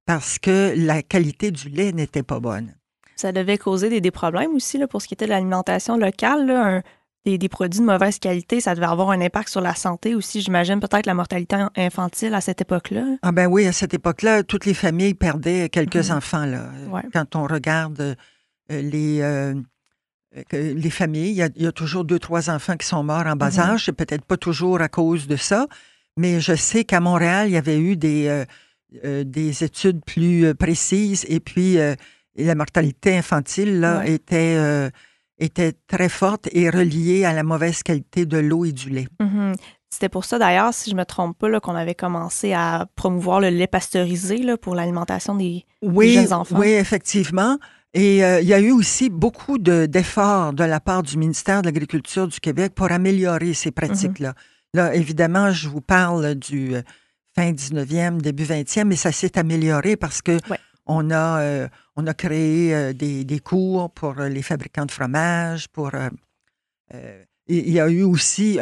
parce 0.06 0.38
que 0.38 0.72
la 0.76 1.02
qualité 1.02 1.50
du 1.50 1.68
lait 1.68 1.92
n'était 1.92 2.22
pas 2.22 2.40
bonne. 2.40 2.74
Ça 3.16 3.32
devait 3.32 3.58
causer 3.58 3.88
des, 3.90 4.00
des 4.00 4.10
problèmes 4.10 4.54
aussi 4.54 4.78
là, 4.78 4.86
pour 4.88 5.02
ce 5.02 5.08
qui 5.08 5.14
était 5.14 5.26
de 5.26 5.30
l'alimentation 5.30 5.96
locale. 5.96 6.46
là, 6.46 6.76
un- 6.76 6.82
des, 7.26 7.36
des 7.36 7.50
produits 7.50 7.80
de 7.80 7.84
mauvaise 7.84 8.18
qualité, 8.18 8.62
ça 8.62 8.74
devait 8.74 8.86
avoir 8.86 9.10
un 9.10 9.20
impact 9.20 9.50
sur 9.50 9.60
la 9.60 9.74
santé 9.74 10.14
aussi. 10.14 10.40
J'imagine 10.40 10.80
peut-être 10.80 11.04
la 11.04 11.12
mortalité 11.12 11.56
infantile 11.76 12.32
à 12.32 12.40
cette 12.40 12.62
époque-là. 12.62 13.04
Ah 13.20 13.30
ben 13.30 13.46
oui, 13.46 13.66
à 13.66 13.72
cette 13.72 13.92
époque-là, 13.92 14.42
toutes 14.42 14.64
les 14.64 14.72
familles 14.72 15.12
perdaient 15.12 15.68
quelques 15.68 16.08
Mhm. 16.08 16.16
enfants. 16.16 16.46
Là. 16.46 16.70
Ouais. 16.88 17.02
Quand 17.12 17.36
on 17.36 17.46
regarde 17.46 18.00
euh, 18.00 18.14
les, 18.70 19.20
euh, 19.22 19.54
que 20.48 20.56
les 20.56 20.90
familles, 20.90 21.30
il 21.30 21.36
y, 21.36 21.42
a, 21.42 21.48
il 21.56 21.62
y 21.62 21.66
a 21.66 21.72
toujours 21.72 22.04
deux, 22.04 22.18
trois 22.18 22.50
enfants 22.50 22.76
qui 22.76 22.86
sont 22.86 23.02
morts 23.02 23.26
en 23.26 23.36
bas 23.36 23.50
Mhm. 23.50 23.60
âge. 23.60 23.84
C'est 23.86 23.92
peut-être 23.92 24.24
pas 24.24 24.36
toujours 24.36 24.80
à 24.80 24.88
cause 24.88 25.26
de 25.26 25.36
ça, 25.36 25.66
mais 26.16 26.40
je 26.40 26.54
sais 26.54 26.84
qu'à 26.84 27.00
Montréal, 27.00 27.48
il 27.48 27.52
y 27.52 27.56
avait 27.56 27.78
eu 27.80 27.96
des, 27.96 28.28
euh, 28.28 28.44
euh, 29.04 29.24
des 29.24 29.64
études 29.64 30.04
plus 30.04 30.46
euh, 30.46 30.54
précises 30.54 31.24
et 31.28 31.40
puis 31.40 31.78
euh, 31.78 31.94
la 32.36 32.54
mortalité 32.54 33.16
infantile 33.16 33.80
là, 33.80 34.06
était, 34.06 34.54
euh, 34.56 34.88
était 35.38 35.72
très 35.88 36.08
forte 36.08 36.48
et 36.52 36.70
reliée 36.70 37.24
à 37.24 37.32
la 37.32 37.42
mauvaise 37.42 37.82
qualité 37.82 38.24
de 38.26 38.38
l'eau 38.38 38.64
et 38.64 38.72
du 38.72 38.90
lait. 38.90 39.08
Mhm. 39.20 39.54
C'était 39.92 40.08
pour 40.08 40.24
ça 40.24 40.38
d'ailleurs, 40.38 40.72
si 40.72 40.88
je 40.90 40.94
me 40.94 41.04
trompe 41.04 41.36
pas, 41.36 41.58
qu'on 41.58 41.74
avait 41.74 41.96
commencé 41.96 42.52
à 42.52 42.86
promouvoir 42.94 43.40
le 43.40 43.48
lait 43.48 43.66
pasteurisé 43.66 44.36
là, 44.38 44.56
pour 44.56 44.76
l'alimentation 44.76 45.34
des. 45.34 45.64
Oui, 45.82 46.12
jeunes 46.12 46.32
enfants. 46.32 46.60
oui, 46.60 46.68
effectivement. 46.68 47.58
Et 47.94 48.24
euh, 48.24 48.40
il 48.40 48.46
y 48.46 48.54
a 48.54 48.60
eu 48.60 48.70
aussi 48.70 49.10
beaucoup 49.10 49.58
de- 49.58 49.86
d'efforts 49.86 50.52
de, 50.52 50.62
la 50.64 50.78
part 50.80 51.02
du 51.02 51.16
ministère 51.16 51.62
de 51.62 51.66
l'Agriculture 51.66 52.28
du 52.28 52.38
Québec 52.38 52.72
pour 52.74 52.90
améliorer 52.92 53.52
ces 53.54 53.70
pratiques-là. 53.72 54.34
Là, 54.74 54.94
évidemment, 54.94 55.50
je 55.50 55.68
vous 55.68 55.80
parle 55.80 56.36
du 56.36 56.76
euh, 56.76 56.82
fin 57.34 57.50
19e, 57.52 58.20
début 58.20 58.44
20e, 58.44 58.84
mais 58.84 58.96
ça 58.96 59.10
s'est 59.10 59.36
amélioré 59.38 59.96
parce 59.96 60.22
que 60.22 60.38
Ouais. 60.48 60.58
on, 60.86 61.10
a, 61.10 61.40
euh, 61.40 61.68
on 61.96 62.06
a 62.06 62.14
créé 62.14 62.94
des, 62.94 63.24
des 63.24 63.38
cours 63.40 63.90
pour 63.92 64.14
les 64.14 64.42
fabricants 64.42 64.86
de 64.86 64.92
fromage, 64.92 65.68
pour... 65.68 65.90
il 67.48 67.70
y 67.70 67.80
a 67.80 67.88
eu 67.88 68.02
aussi 68.02 68.58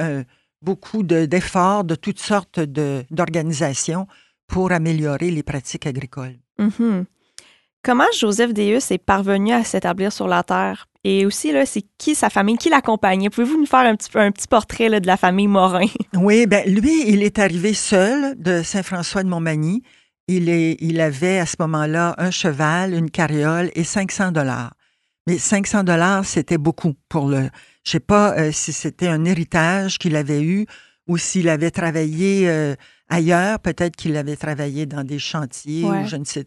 beaucoup 0.63 1.03
de- 1.03 1.27
d'efforts 1.27 1.85
de, 1.85 1.95
toutes 1.95 2.19
sortes 2.21 2.61
de- 2.61 3.05
d'organisations 3.11 4.07
pour 4.47 4.73
améliorer 4.73 5.31
les 5.31 5.43
pratiques 5.43 5.87
agricoles. 5.87 6.39
Mhm. 6.59 7.05
Comment 7.83 8.05
Joseph 8.19 8.53
Deus 8.53 8.81
est 8.91 8.99
parvenu 8.99 9.53
à 9.53 9.65
s'établir 9.65 10.13
sur 10.13 10.29
la 10.29 10.43
Terre? 10.43 10.87
Et 11.05 11.25
aussi, 11.25 11.53
là, 11.53 11.65
c'est 11.65 11.85
qui 11.97 12.15
sa 12.15 12.29
famille, 12.29 12.57
qui 12.59 12.69
l'accompagnait? 12.71 13.31
Pouvez-vous 13.31 13.59
nous 13.59 13.67
faire 13.67 13.81
un 13.81 13.95
petit, 13.95 14.11
un 14.15 14.31
petit 14.33 14.49
portrait 14.49 14.89
là, 14.89 15.01
de 15.01 15.07
la 15.07 15.17
famille 15.17 15.47
Morin? 15.47 15.87
Oui, 16.15 16.47
ben 16.47 16.69
lui, 16.69 17.09
il 17.09 17.23
est 17.23 17.39
arrivé 17.39 17.73
seul 17.73 18.35
de 18.37 18.63
Saint-François 18.63 19.23
de 19.23 19.29
Montmagny. 19.29 19.83
Il, 20.27 20.49
est, 20.51 20.77
il 20.81 21.01
avait 21.01 21.39
à 21.39 21.47
ce 21.47 21.55
moment-là 21.61 22.15
un 22.19 22.31
cheval, 22.31 22.93
une 22.95 23.11
carriole 23.11 23.71
et 23.75 23.85
500 23.85 24.33
dollars. 24.33 24.75
Mais 25.27 25.39
500 25.39 25.85
dollars, 25.85 26.25
c'était 26.25 26.59
beaucoup 26.59 26.95
pour 27.09 27.29
le. 27.29 27.49
Je 27.85 27.93
sais 27.93 28.01
pas 28.01 28.37
euh, 28.37 28.51
si 28.53 28.73
c'était 28.73 29.09
un 29.09 29.25
héritage 29.25 29.99
qu'il 29.99 30.17
avait 30.17 30.43
eu 30.43 30.67
ou 31.07 31.17
s'il 31.17 31.49
avait 31.49 31.71
travaillé 31.71 32.49
euh, 32.49 32.75
ailleurs. 33.09 33.61
Peut-être 33.61 33.97
qu'il 33.97 34.17
avait 34.17 34.37
travaillé 34.37 34.85
dans 34.85 35.05
des 35.05 35.19
chantiers 35.19 35.85
Ouais. 35.85 36.03
ou 36.03 36.07
je 36.07 36.17
ne 36.17 36.25
sais. 36.25 36.45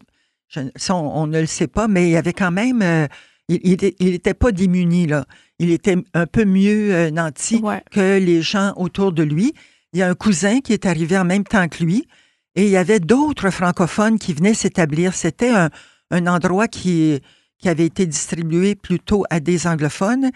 Je 0.54 0.60
ne- 0.60 0.70
ça, 0.76 0.94
on, 0.94 1.22
on 1.22 1.26
ne 1.26 1.40
le 1.40 1.46
sait 1.46 1.66
pas, 1.66 1.88
mais 1.88 2.08
il 2.08 2.10
y 2.12 2.16
avait 2.16 2.32
quand 2.32 2.50
même. 2.52 2.82
euh, 2.82 3.06
il 3.48 3.70
n'était 3.70 3.94
il 3.98 4.14
était 4.14 4.34
pas 4.34 4.52
démuni, 4.52 5.06
là. 5.06 5.24
Il 5.58 5.70
était 5.70 5.96
un 6.14 6.26
peu 6.26 6.44
mieux 6.44 6.94
euh, 6.94 7.10
nanti 7.10 7.56
Ouais. 7.62 7.82
que 7.90 8.18
les 8.18 8.40
gens 8.42 8.72
autour 8.76 9.12
de 9.12 9.22
lui. 9.22 9.52
Il 9.92 9.98
y 9.98 10.02
a 10.02 10.08
un 10.08 10.14
cousin 10.14 10.60
qui 10.60 10.72
est 10.72 10.86
arrivé 10.86 11.18
en 11.18 11.24
même 11.24 11.44
temps 11.44 11.68
que 11.68 11.82
lui 11.84 12.06
et 12.54 12.64
il 12.64 12.70
y 12.70 12.76
avait 12.76 13.00
d'autres 13.00 13.50
francophones 13.50 14.18
qui 14.18 14.32
venaient 14.32 14.54
s'établir. 14.54 15.12
C'était 15.14 15.50
un, 15.50 15.68
un 16.10 16.26
endroit 16.26 16.66
qui, 16.68 17.20
qui 17.58 17.68
avait 17.68 17.86
été 17.86 18.06
distribué 18.06 18.74
plutôt 18.74 19.24
à 19.30 19.38
des 19.40 19.66
anglophones. 19.66 20.30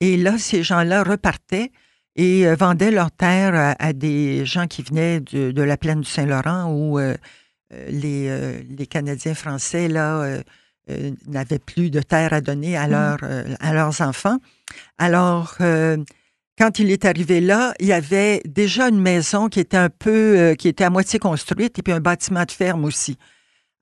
Et 0.00 0.16
là, 0.16 0.38
ces 0.38 0.62
gens-là 0.62 1.04
repartaient 1.04 1.70
et 2.16 2.46
euh, 2.46 2.54
vendaient 2.56 2.90
leurs 2.90 3.10
terres 3.12 3.54
à, 3.54 3.76
à 3.78 3.92
des 3.92 4.44
gens 4.44 4.66
qui 4.66 4.82
venaient 4.82 5.20
de, 5.20 5.52
de 5.52 5.62
la 5.62 5.76
plaine 5.76 6.00
du 6.00 6.08
Saint-Laurent 6.10 6.72
euh, 6.98 7.00
euh, 7.12 7.14
les, 7.70 8.28
euh, 8.28 8.62
les 8.68 8.86
Canadiens 8.86 9.34
français 9.34 9.88
là, 9.88 10.20
euh, 10.20 10.42
euh, 10.90 11.10
n'avaient 11.26 11.58
plus 11.58 11.90
de 11.90 12.00
terre 12.00 12.32
à 12.32 12.40
donner 12.40 12.76
à, 12.76 12.86
leurs, 12.86 13.18
euh, 13.22 13.54
à 13.60 13.74
leurs 13.74 14.00
enfants. 14.00 14.38
Alors, 14.98 15.56
euh, 15.60 15.96
quand 16.58 16.78
il 16.78 16.90
est 16.90 17.04
arrivé 17.04 17.40
là, 17.40 17.74
il 17.80 17.86
y 17.86 17.92
avait 17.92 18.40
déjà 18.44 18.88
une 18.88 19.00
maison 19.00 19.48
qui 19.48 19.60
était 19.60 19.76
un 19.76 19.90
peu, 19.90 20.38
euh, 20.38 20.54
qui 20.54 20.68
était 20.68 20.84
à 20.84 20.90
moitié 20.90 21.18
construite 21.18 21.78
et 21.78 21.82
puis 21.82 21.92
un 21.92 22.00
bâtiment 22.00 22.44
de 22.44 22.52
ferme 22.52 22.84
aussi. 22.84 23.18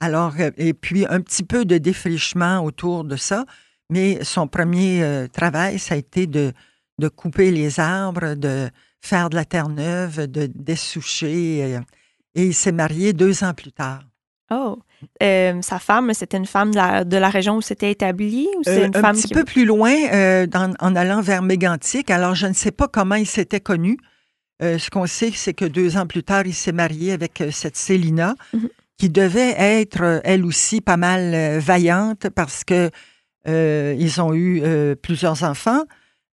Alors, 0.00 0.34
euh, 0.40 0.50
et 0.56 0.74
puis 0.74 1.06
un 1.08 1.20
petit 1.20 1.44
peu 1.44 1.64
de 1.64 1.78
défrichement 1.78 2.64
autour 2.64 3.04
de 3.04 3.16
ça. 3.16 3.44
Mais 3.90 4.24
son 4.24 4.48
premier 4.48 5.02
euh, 5.02 5.28
travail, 5.28 5.78
ça 5.78 5.94
a 5.94 5.98
été 5.98 6.26
de, 6.26 6.52
de 6.98 7.08
couper 7.08 7.50
les 7.50 7.80
arbres, 7.80 8.34
de 8.34 8.70
faire 9.02 9.28
de 9.28 9.36
la 9.36 9.44
terre 9.44 9.68
neuve, 9.68 10.26
de 10.26 10.46
dessoucher. 10.46 11.78
Et 12.34 12.46
il 12.46 12.54
s'est 12.54 12.72
marié 12.72 13.12
deux 13.12 13.44
ans 13.44 13.54
plus 13.54 13.72
tard. 13.72 14.00
Oh. 14.50 14.78
Euh, 15.22 15.60
sa 15.62 15.78
femme, 15.78 16.12
c'était 16.14 16.36
une 16.36 16.46
femme 16.46 16.70
de 16.70 16.76
la, 16.76 17.04
de 17.04 17.16
la 17.16 17.28
région 17.28 17.56
où 17.56 17.60
c'était 17.62 17.90
établi 17.90 18.46
ou 18.58 18.62
c'est 18.64 18.82
Euh, 18.82 18.86
une 18.86 18.96
un 18.96 19.00
femme 19.00 19.16
petit 19.16 19.28
qui. 19.28 19.34
peu 19.34 19.44
plus 19.44 19.64
loin, 19.66 19.94
euh, 20.12 20.46
dans- 20.46 20.74
en 20.80 20.96
allant 20.96 21.20
vers 21.20 21.42
Mégantic. 21.42 22.10
Alors, 22.10 22.34
je 22.34 22.46
ne 22.46 22.52
sais 22.54 22.70
pas 22.70 22.88
comment 22.88 23.14
il 23.16 23.26
s'était 23.26 23.60
connu. 23.60 23.98
Euh, 24.62 24.78
ce 24.78 24.88
qu'on 24.90 25.06
sait, 25.06 25.30
c'est 25.34 25.52
que 25.54 25.64
deux 25.64 25.96
ans 25.96 26.06
plus 26.06 26.22
tard, 26.22 26.42
il 26.46 26.54
s'est 26.54 26.72
marié 26.72 27.12
avec 27.12 27.42
cette 27.50 27.76
Célina, 27.76 28.34
Mhm. 28.52 28.68
qui 28.96 29.08
devait 29.08 29.54
être, 29.58 30.20
elle 30.24 30.44
aussi, 30.44 30.80
pas 30.80 30.96
mal 30.96 31.58
vaillante 31.58 32.28
parce 32.30 32.62
que 32.64 32.90
ils 33.46 34.20
ont 34.22 34.32
eu 34.34 34.62
plusieurs 35.02 35.42
enfants 35.42 35.82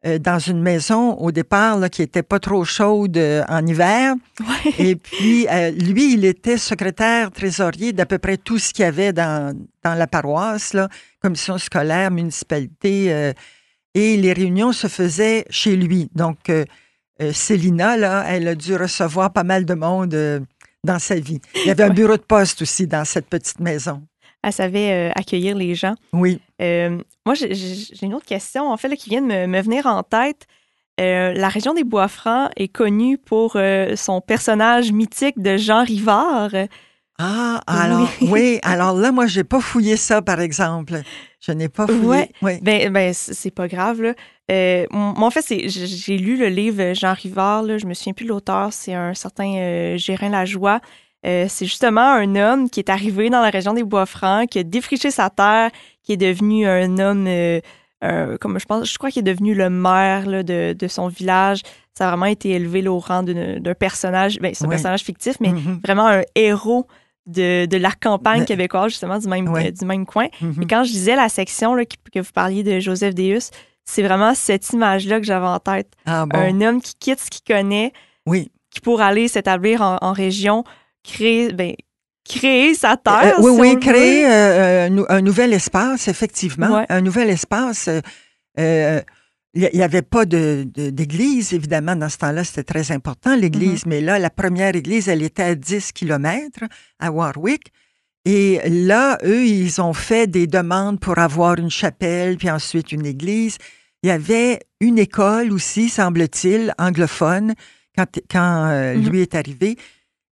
euh, 0.05 0.19
dans 0.19 0.39
une 0.39 0.61
maison 0.61 1.13
au 1.15 1.31
départ 1.31 1.77
là, 1.77 1.89
qui 1.89 2.01
était 2.01 2.23
pas 2.23 2.39
trop 2.39 2.63
chaude 2.65 3.17
euh, 3.17 3.43
en 3.47 3.65
hiver. 3.65 4.15
Ouais. 4.39 4.73
Et 4.79 4.95
puis, 4.95 5.47
euh, 5.47 5.71
lui, 5.71 6.13
il 6.13 6.25
était 6.25 6.57
secrétaire 6.57 7.31
trésorier 7.31 7.93
d'à 7.93 8.05
peu 8.05 8.17
près 8.17 8.37
tout 8.37 8.57
ce 8.57 8.73
qu'il 8.73 8.83
y 8.83 8.87
avait 8.87 9.13
dans, 9.13 9.55
dans 9.83 9.93
la 9.93 10.07
paroisse, 10.07 10.73
là, 10.73 10.89
commission 11.21 11.57
scolaire, 11.57 12.11
municipalité. 12.11 13.13
euh, 13.13 13.33
et 13.93 14.17
les 14.17 14.33
réunions 14.33 14.71
se 14.71 14.87
faisaient 14.87 15.45
chez 15.49 15.75
lui. 15.75 16.09
Donc, 16.15 16.49
euh, 16.49 16.65
Célina, 17.33 17.97
là, 17.97 18.23
elle 18.27 18.47
a 18.47 18.55
dû 18.55 18.75
recevoir 18.75 19.31
pas 19.33 19.43
mal 19.43 19.65
de 19.65 19.73
monde 19.73 20.13
euh, 20.13 20.39
dans 20.83 20.97
sa 20.97 21.15
vie. 21.15 21.39
Il 21.55 21.67
y 21.67 21.71
avait 21.71 21.83
un 21.83 21.89
bureau 21.89 22.17
de 22.17 22.21
poste 22.21 22.61
aussi 22.61 22.87
dans 22.87 23.05
cette 23.05 23.27
petite 23.27 23.59
maison. 23.59 24.01
Elle 24.43 24.53
savait 24.53 24.91
euh, 24.91 25.11
accueillir 25.15 25.55
les 25.55 25.75
gens. 25.75 25.93
Oui. 26.13 26.39
Euh, 26.61 26.97
moi, 27.25 27.35
j'ai- 27.35 27.53
une 28.01 28.13
autre 28.13 28.25
question, 28.25 28.71
en 28.71 28.77
fait, 28.77 28.87
là, 28.87 28.95
qui 28.95 29.09
vient 29.09 29.21
de 29.21 29.27
me, 29.27 29.47
me 29.47 29.61
venir 29.61 29.85
en 29.85 30.03
tête. 30.03 30.47
Euh, 30.99 31.33
la 31.33 31.49
région 31.49 31.73
des 31.73 31.83
Bois-Francs 31.83 32.49
est 32.57 32.67
connue 32.67 33.17
pour 33.17 33.57
son 33.95 34.21
personnage 34.21 34.91
mythique 34.91 35.41
de 35.41 35.57
Jean 35.57 35.83
Rivard. 35.83 36.51
Ah, 37.17 37.61
alors, 37.67 38.09
oui. 38.21 38.59
alors 38.63 38.93
là, 38.95 39.11
moi, 39.11 39.27
j'ai 39.27 39.43
pas 39.43 39.61
fouillé 39.61 39.95
ça, 39.95 40.21
par 40.21 40.41
exemple. 40.41 41.01
Je 41.39 41.51
n'ai 41.51 41.69
pas 41.69 41.85
fouillé. 41.87 42.07
Ouais. 42.07 42.29
Oui. 42.41 42.53
Ben, 42.61 42.91
ben 42.91 43.13
c'est 43.13 43.51
pas 43.51 43.67
grave, 43.67 44.01
là. 44.01 44.13
Moi, 44.91 45.27
en 45.27 45.29
fait, 45.31 45.45
j'ai 45.47 46.17
lu 46.17 46.35
le 46.37 46.47
livre 46.47 46.93
Jean 46.93 47.13
Rivard, 47.13 47.63
là, 47.63 47.77
je 47.77 47.85
me 47.85 47.93
souviens 47.93 48.13
plus 48.13 48.25
de 48.25 48.29
l'auteur, 48.29 48.73
c'est 48.73 48.93
un 48.93 49.13
certain 49.13 49.95
Gérin 49.97 50.29
Lajoie. 50.29 50.81
Euh, 51.25 51.45
c'est 51.47 51.65
justement 51.65 52.01
un 52.13 52.35
homme 52.35 52.69
qui 52.69 52.79
est 52.79 52.89
arrivé 52.89 53.29
dans 53.29 53.41
la 53.41 53.49
région 53.49 53.73
des 53.73 53.83
Bois-Francs, 53.83 54.49
qui 54.49 54.59
a 54.59 54.63
défriché 54.63 55.11
sa 55.11 55.29
terre, 55.29 55.69
qui 56.03 56.13
est 56.13 56.17
devenu 56.17 56.67
un 56.67 56.97
homme, 56.97 57.25
euh, 57.27 57.59
euh, 58.03 58.37
comme 58.39 58.59
je 58.59 58.65
pense, 58.65 58.91
je 58.91 58.97
crois 58.97 59.11
qu'il 59.11 59.19
est 59.19 59.31
devenu 59.31 59.53
le 59.53 59.69
maire 59.69 60.25
là, 60.27 60.41
de, 60.43 60.73
de 60.73 60.87
son 60.87 61.07
village. 61.07 61.61
Ça 61.93 62.05
a 62.07 62.09
vraiment 62.09 62.25
été 62.25 62.49
élevé 62.51 62.81
là, 62.81 62.91
au 62.91 62.97
rang 62.99 63.21
d'un 63.21 63.73
personnage, 63.75 64.39
ben, 64.39 64.53
c'est 64.55 64.65
un 64.65 64.69
personnage 64.69 65.01
fictif, 65.03 65.35
mais 65.39 65.49
Mhm, 65.51 65.79
vraiment 65.83 66.07
un 66.07 66.21
héros 66.35 66.87
de, 67.27 67.67
de 67.67 67.77
la 67.77 67.91
campagne 67.91 68.45
québécoise, 68.45 68.89
justement, 68.89 69.19
du 69.19 69.27
même, 69.27 69.45
du 69.71 69.85
même 69.85 70.05
coin. 70.07 70.27
mhm. 70.41 70.63
Et 70.63 70.65
quand 70.65 70.83
je 70.83 70.91
disais 70.91 71.15
la 71.15 71.29
section 71.29 71.75
là, 71.75 71.83
que 71.85 72.19
vous 72.19 72.31
parliez 72.33 72.63
de 72.63 72.79
Joseph 72.79 73.13
Deus, 73.13 73.51
c'est 73.85 74.01
vraiment 74.01 74.33
cette 74.33 74.71
image-là 74.71 75.19
que 75.19 75.25
j'avais 75.25 75.45
en 75.45 75.59
tête. 75.59 75.91
Ah 76.07 76.25
bon? 76.25 76.39
Un 76.39 76.61
homme 76.61 76.81
qui 76.81 76.95
quitte 76.95 77.19
ce 77.19 77.29
qu'il 77.29 77.43
connaît, 77.55 77.93
Oui. 78.25 78.49
qui 78.71 78.79
pour 78.79 79.01
aller 79.01 79.27
s'établir 79.27 79.81
en, 79.83 79.97
en 80.01 80.13
région, 80.13 80.63
créer, 81.03 81.51
ben, 81.53 81.73
créer 82.27 82.73
sa 82.75 82.97
terre. 82.97 83.35
Euh, 83.39 83.41
oui, 83.41 83.53
si 83.53 83.59
oui, 83.75 83.79
créer 83.79 84.25
euh, 84.25 84.85
un, 84.87 84.89
nou- 84.89 85.05
un 85.09 85.21
nouvel 85.21 85.53
espace, 85.53 86.07
effectivement. 86.07 86.77
Ouais. 86.79 86.85
Un 86.89 87.01
nouvel 87.01 87.29
espace. 87.29 87.87
euh, 87.87 88.01
euh, 88.59 89.01
Il 89.53 89.69
n'y 89.73 89.83
avait 89.83 90.01
pas 90.01 90.23
de- 90.23 90.65
de- 90.73 90.91
d'église, 90.91 91.53
évidemment, 91.53 91.93
dans 91.97 92.07
ce 92.07 92.17
temps-là, 92.19 92.45
c'était 92.45 92.63
très 92.63 92.89
important, 92.93 93.35
l'église. 93.35 93.85
Mais 93.85 93.99
là, 93.99 94.17
la 94.17 94.29
première 94.29 94.77
église, 94.77 95.09
elle 95.09 95.21
était 95.23 95.43
à 95.43 95.55
10 95.55 95.91
kilomètres 95.91 96.63
à 97.01 97.11
Warwick. 97.11 97.73
Et 98.23 98.61
là, 98.69 99.17
eux, 99.25 99.45
ils 99.45 99.81
ont 99.81 99.91
fait 99.91 100.27
des 100.27 100.47
demandes 100.47 101.01
pour 101.01 101.19
avoir 101.19 101.57
une 101.57 101.69
chapelle, 101.69 102.37
puis 102.37 102.49
ensuite 102.49 102.93
une 102.93 103.05
église. 103.05 103.57
Il 104.03 104.07
y 104.07 104.11
avait 104.11 104.59
une 104.79 104.97
école 104.99 105.51
aussi, 105.51 105.89
semble-t-il, 105.89 106.73
anglophone, 106.77 107.53
quand, 107.97 108.05
quand 108.31 108.67
euh, 108.69 108.95
Mhm. 108.95 109.09
lui 109.09 109.21
est 109.21 109.35
arrivé. 109.35 109.75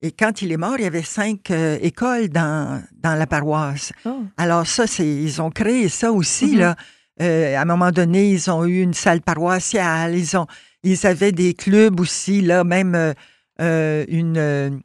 Et 0.02 0.12
quand 0.12 0.42
il 0.42 0.52
est 0.52 0.58
mort, 0.58 0.76
il 0.78 0.84
y 0.84 0.88
avait 0.88 1.04
cinq 1.04 1.52
euh, 1.52 1.78
écoles 1.82 2.30
dans, 2.30 2.82
dans 3.04 3.16
la 3.16 3.28
paroisse. 3.28 3.92
Oh. 4.06 4.22
Alors 4.38 4.66
ça, 4.66 4.88
c'est 4.88 5.06
ils 5.06 5.42
ont 5.42 5.50
créé 5.52 5.90
ça 5.90 6.12
aussi, 6.12 6.54
Mhm. 6.54 6.60
là. 6.60 6.76
Euh, 7.22 7.58
à 7.58 7.62
un 7.62 7.66
moment 7.66 7.92
donné, 7.92 8.30
ils 8.30 8.50
ont 8.50 8.64
eu 8.66 8.82
une 8.82 8.94
salle 8.94 9.20
paroissiale, 9.22 10.16
ils 10.16 10.38
ont 10.38 10.48
ils 10.84 11.06
avaient 11.06 11.34
des 11.34 11.54
clubs 11.54 12.00
aussi, 12.00 12.40
là, 12.40 12.64
même 12.64 13.14
euh, 13.60 14.06
une 14.08 14.82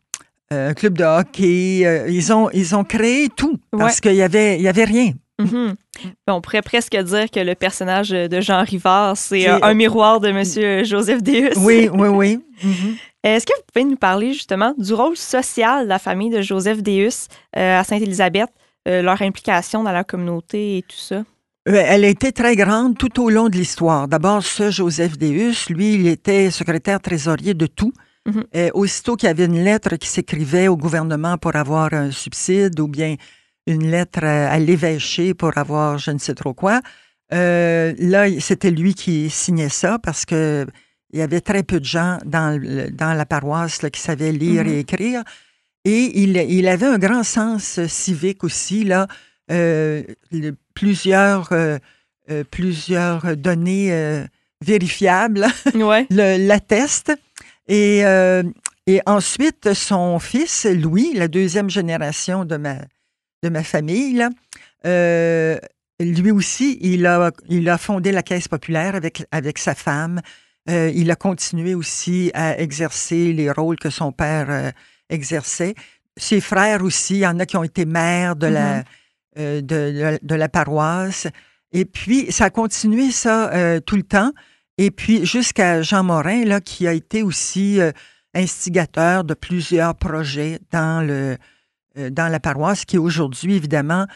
un 0.51 0.75
club 0.75 0.99
de 0.99 1.05
hockey. 1.05 2.05
ils 2.09 2.33
ont 2.33 2.51
ils 2.53 2.75
ont 2.75 2.83
créé 2.85 3.29
tout 3.29 3.59
parce 3.71 4.01
qu'il 4.01 4.15
y 4.17 4.23
avait 4.23 4.57
il 4.57 4.63
y 4.63 4.69
avait 4.69 4.85
rien. 4.85 5.13
Mhm. 5.41 5.75
On 6.27 6.41
pourrait 6.41 6.63
presque 6.63 6.97
dire 6.97 7.31
que 7.31 7.39
le 7.41 7.55
personnage 7.55 8.11
de 8.11 8.41
Jean 8.41 8.65
Rivard, 8.65 9.17
c'est 9.17 9.47
un 9.49 9.75
miroir 9.75 10.19
de 10.21 10.33
Monsieur 10.33 10.83
Joseph 10.85 11.23
Deus. 11.23 11.53
Oui, 11.59 11.89
oui, 11.93 12.09
oui. 12.09 12.41
Mhm. 12.65 12.97
Est-ce 13.25 13.47
que 13.47 13.53
vous 13.57 13.63
pouvez 13.73 13.85
nous 13.87 13.97
parler 13.97 14.35
justement 14.35 14.75
du 14.77 14.93
rôle 14.93 15.17
social 15.17 15.85
de 15.85 15.89
la 15.89 15.99
famille 15.99 16.29
de 16.29 16.43
Joseph 16.43 16.83
Deus 16.83 17.29
euh, 17.57 17.81
à 17.81 17.83
Sainte-Élisabeth, 17.83 18.51
euh, 18.87 19.01
leur 19.01 19.23
implication 19.23 19.83
dans 19.83 19.93
la 19.93 20.05
communauté 20.05 20.79
et 20.79 20.83
tout 20.83 20.99
ça? 20.99 21.25
Euh, 21.67 21.83
Elle 21.87 22.05
a 22.05 22.09
été 22.09 22.33
très 22.33 22.55
grande 22.55 22.99
tout 22.99 23.23
au 23.23 23.31
long 23.31 23.49
de 23.49 23.57
l'histoire. 23.57 24.09
D'abord, 24.09 24.43
ce 24.43 24.71
Joseph 24.71 25.17
Deus, 25.17 25.71
lui, 25.71 25.95
il 25.95 26.07
était 26.07 26.51
secrétaire 26.51 27.01
trésorier 27.01 27.55
de 27.55 27.67
tout. 27.67 27.93
Mhm. 28.27 28.45
Euh, 28.57 28.71
aussitôt 28.75 29.17
qu'il 29.17 29.27
y 29.27 29.31
avait 29.31 29.47
une 29.47 29.65
lettre 29.65 29.97
qui 29.97 30.09
s'écrivait 30.09 30.69
au 30.69 30.77
gouvernement 30.77 31.39
pour 31.39 31.57
avoir 31.57 31.93
un 31.95 32.11
subside 32.11 32.79
ou 32.81 32.89
bien 32.89 33.17
une 33.67 33.91
lettre 33.91 34.23
à, 34.23 34.51
à 34.51 34.59
l'évêché 34.59 35.33
pour 35.33 35.57
avoir 35.57 35.97
je 35.99 36.11
ne 36.11 36.19
sais 36.19 36.35
trop 36.35 36.55
quoi, 36.55 36.81
euh, 37.33 37.95
là, 37.99 38.27
c'était 38.41 38.71
lui 38.71 38.95
qui 38.95 39.31
signait 39.31 39.69
ça 39.71 39.99
parce 39.99 40.25
que 40.25 40.67
il 41.15 41.19
y 41.21 41.23
avait 41.23 41.41
très 41.41 41.63
peu 41.63 41.79
de 41.81 41.85
gens 41.85 42.19
dans, 42.27 42.61
le- 42.61 42.91
dans 42.91 43.15
la 43.15 43.25
paroisse 43.25 43.81
là, 43.83 43.89
qui 43.91 44.01
savaient 44.01 44.33
lire 44.33 44.65
Mhm. 44.65 44.71
et 44.73 44.79
écrire. 44.81 45.23
Et 45.87 46.23
il, 46.23 46.37
il 46.37 46.67
avait 46.69 46.87
un 46.87 46.99
grand 46.99 47.23
sens 47.23 47.79
euh, 47.79 47.87
civique 47.89 48.43
aussi, 48.45 48.85
là. 48.85 49.07
Euh, 49.51 50.03
le- 50.33 50.57
plusieurs, 50.75 51.53
euh, 51.53 51.79
euh, 52.31 52.43
plusieurs 52.51 53.37
données 53.37 54.25
vérifiables 54.61 55.47
Ouais. 55.75 56.07
l'attestent. 56.11 57.13
Et, 57.69 58.01
et 58.87 59.01
ensuite, 59.07 59.73
son 59.73 60.19
fils, 60.19 60.67
Louis, 60.67 61.13
la 61.15 61.29
deuxième 61.29 61.71
génération 61.71 62.45
de 62.45 62.57
ma, 62.57 62.77
de 63.43 63.49
ma 63.49 63.63
famille, 63.63 64.15
là, 64.15 64.31
lui 66.01 66.31
aussi, 66.31 66.79
il 66.81 67.07
a, 67.07 67.31
il 67.49 67.69
a 67.69 67.79
fondé 67.79 68.11
la 68.13 68.23
Caisse 68.23 68.49
populaire 68.49 68.95
avec, 68.97 69.25
avec 69.31 69.59
sa 69.59 69.75
femme. 69.75 70.21
Euh, 70.71 70.91
il 70.95 71.11
a 71.11 71.17
continué 71.17 71.75
aussi 71.75 72.31
à 72.35 72.59
exercer 72.59 73.33
les 73.33 73.51
rôles 73.51 73.77
que 73.79 73.91
son 73.91 74.13
père 74.13 74.47
euh, 74.49 74.71
exerçait. 75.11 75.75
Ses 76.17 76.41
frères 76.41 76.83
aussi, 76.83 77.15
il 77.17 77.21
y 77.21 77.27
en 77.27 77.39
a 77.39 77.47
qui 77.47 77.57
ont 77.57 77.65
été 77.65 77.85
maires 77.85 78.37
de, 78.37 78.47
la, 78.47 78.77
Mhm. 78.79 78.85
euh, 79.39 79.61
de, 79.61 79.67
de- 79.67 80.19
de 80.23 80.35
la 80.35 80.49
paroisse. 80.49 81.27
Et 81.73 81.85
puis, 81.85 82.31
ça 82.33 82.47
a 82.47 82.51
continué 82.51 83.11
ça 83.11 83.53
euh, 83.53 83.81
tout 83.81 83.97
le 83.97 84.05
temps. 84.05 84.33
Et 84.79 84.91
puis, 84.91 85.27
jusqu'à 85.27 85.83
Jean 85.83 86.03
Morin, 86.05 86.45
là, 86.45 86.61
qui 86.61 86.87
a 86.87 86.93
été 86.93 87.23
aussi 87.23 87.81
euh, 87.81 87.93
instigateur 88.35 89.25
de 89.25 89.35
plusieurs 89.35 89.95
projets 89.95 90.59
dans, 90.73 91.07
le, 91.07 91.37
euh, 91.99 92.11
dans 92.11 92.29
la 92.29 92.41
paroisse, 92.41 92.85
qui 92.85 92.99
aujourd'hui, 92.99 93.55
évidemment, 93.57 94.07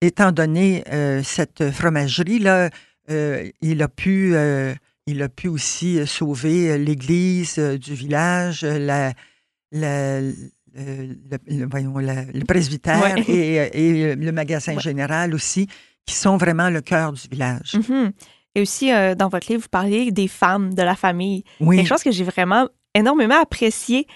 étant 0.00 0.30
donné 0.32 0.84
euh, 0.92 1.22
cette 1.24 1.70
fromagerie, 1.70 2.38
là, 2.38 2.70
euh, 3.10 3.48
il, 3.60 3.82
a 3.82 3.88
pu, 3.88 4.32
euh, 4.34 4.74
il 5.06 5.22
a 5.22 5.28
pu 5.28 5.48
aussi 5.48 5.98
euh, 5.98 6.06
sauver 6.06 6.70
euh, 6.72 6.78
l'église 6.78 7.58
euh, 7.58 7.78
du 7.78 7.94
village, 7.94 8.62
la, 8.64 9.12
la- 9.72 10.18
euh, 10.18 10.32
le, 10.74 11.38
le- 11.46 11.66
voyons, 11.70 11.96
la- 11.98 12.24
le 12.24 12.44
presbytère 12.44 13.00
Ouais. 13.00 13.22
et, 13.28 13.54
et 13.72 14.14
le 14.16 14.32
magasin 14.32 14.74
Ouais. 14.74 14.80
général 14.82 15.34
aussi, 15.34 15.68
qui 16.06 16.14
sont 16.14 16.36
vraiment 16.36 16.70
le 16.70 16.80
cœur 16.80 17.12
du 17.12 17.28
village. 17.30 17.74
Mhm. 17.88 18.12
Et 18.56 18.60
aussi, 18.62 18.92
euh, 18.92 19.14
dans 19.14 19.28
votre 19.28 19.48
livre, 19.50 19.62
vous 19.62 19.68
parlez 19.68 20.10
des 20.10 20.28
femmes 20.28 20.74
de 20.74 20.82
la 20.82 20.96
famille. 20.96 21.44
Oui. 21.60 21.76
Quelque 21.76 21.88
chose 21.88 22.02
que 22.02 22.10
j'ai 22.10 22.24
vraiment 22.24 22.68
énormément 22.94 23.40
apprécié. 23.40 24.06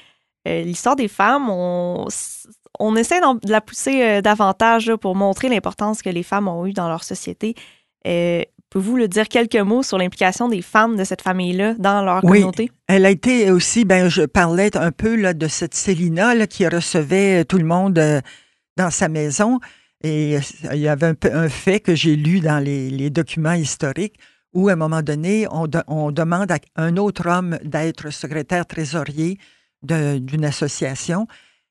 Euh, 0.48 0.62
L'histoire 0.62 0.96
des 0.96 1.08
femmes, 1.08 1.48
on, 1.50 2.06
on 2.78 2.96
essaie 2.96 3.20
de 3.20 3.50
la 3.50 3.60
pousser 3.60 4.22
davantage 4.22 4.86
là, 4.88 4.96
pour 4.96 5.14
montrer 5.14 5.48
l'importance 5.50 6.00
que 6.02 6.08
les 6.08 6.22
femmes 6.22 6.48
ont 6.48 6.64
eue 6.66 6.72
dans 6.72 6.88
leur 6.88 7.04
société. 7.04 7.54
Euh, 8.70 8.78
Pouvez-vous 8.78 8.96
le 8.96 9.08
dire 9.08 9.28
quelques 9.28 9.56
mots 9.56 9.82
sur 9.82 9.98
l'implication 9.98 10.48
des 10.48 10.62
femmes 10.62 10.96
de 10.96 11.04
cette 11.04 11.22
famille-là 11.22 11.74
dans 11.78 12.02
leur 12.04 12.24
Oui. 12.24 12.38
communauté? 12.38 12.70
Elle 12.86 13.04
a 13.06 13.10
été 13.10 13.50
aussi, 13.50 13.84
ben, 13.84 14.08
je 14.08 14.22
parlais 14.22 14.76
un 14.76 14.92
peu 14.92 15.16
là, 15.16 15.34
de 15.34 15.48
cette 15.48 15.74
Célina 15.74 16.34
là, 16.34 16.46
qui 16.46 16.66
recevait 16.66 17.44
tout 17.44 17.58
le 17.58 17.64
monde 17.64 17.98
euh, 17.98 18.20
dans 18.76 18.90
sa 18.90 19.08
maison. 19.08 19.58
Et 20.02 20.36
euh, 20.36 20.40
il 20.72 20.78
y 20.80 20.88
avait 20.88 21.06
un, 21.08 21.14
peu- 21.14 21.34
un 21.34 21.48
fait 21.48 21.80
que 21.80 21.94
j'ai 21.94 22.16
lu 22.16 22.40
dans 22.40 22.58
les, 22.62 22.90
les 22.90 23.10
documents 23.10 23.52
historiques 23.52 24.14
où, 24.52 24.68
à 24.68 24.72
un 24.72 24.76
moment 24.76 25.02
donné, 25.02 25.46
on, 25.50 25.66
de- 25.66 25.82
on 25.88 26.10
demande 26.12 26.50
à 26.52 26.58
un 26.76 26.96
autre 26.96 27.28
homme 27.28 27.58
d'être 27.64 28.10
secrétaire 28.10 28.66
trésorier 28.66 29.38
d'une 29.82 30.44
association. 30.44 31.26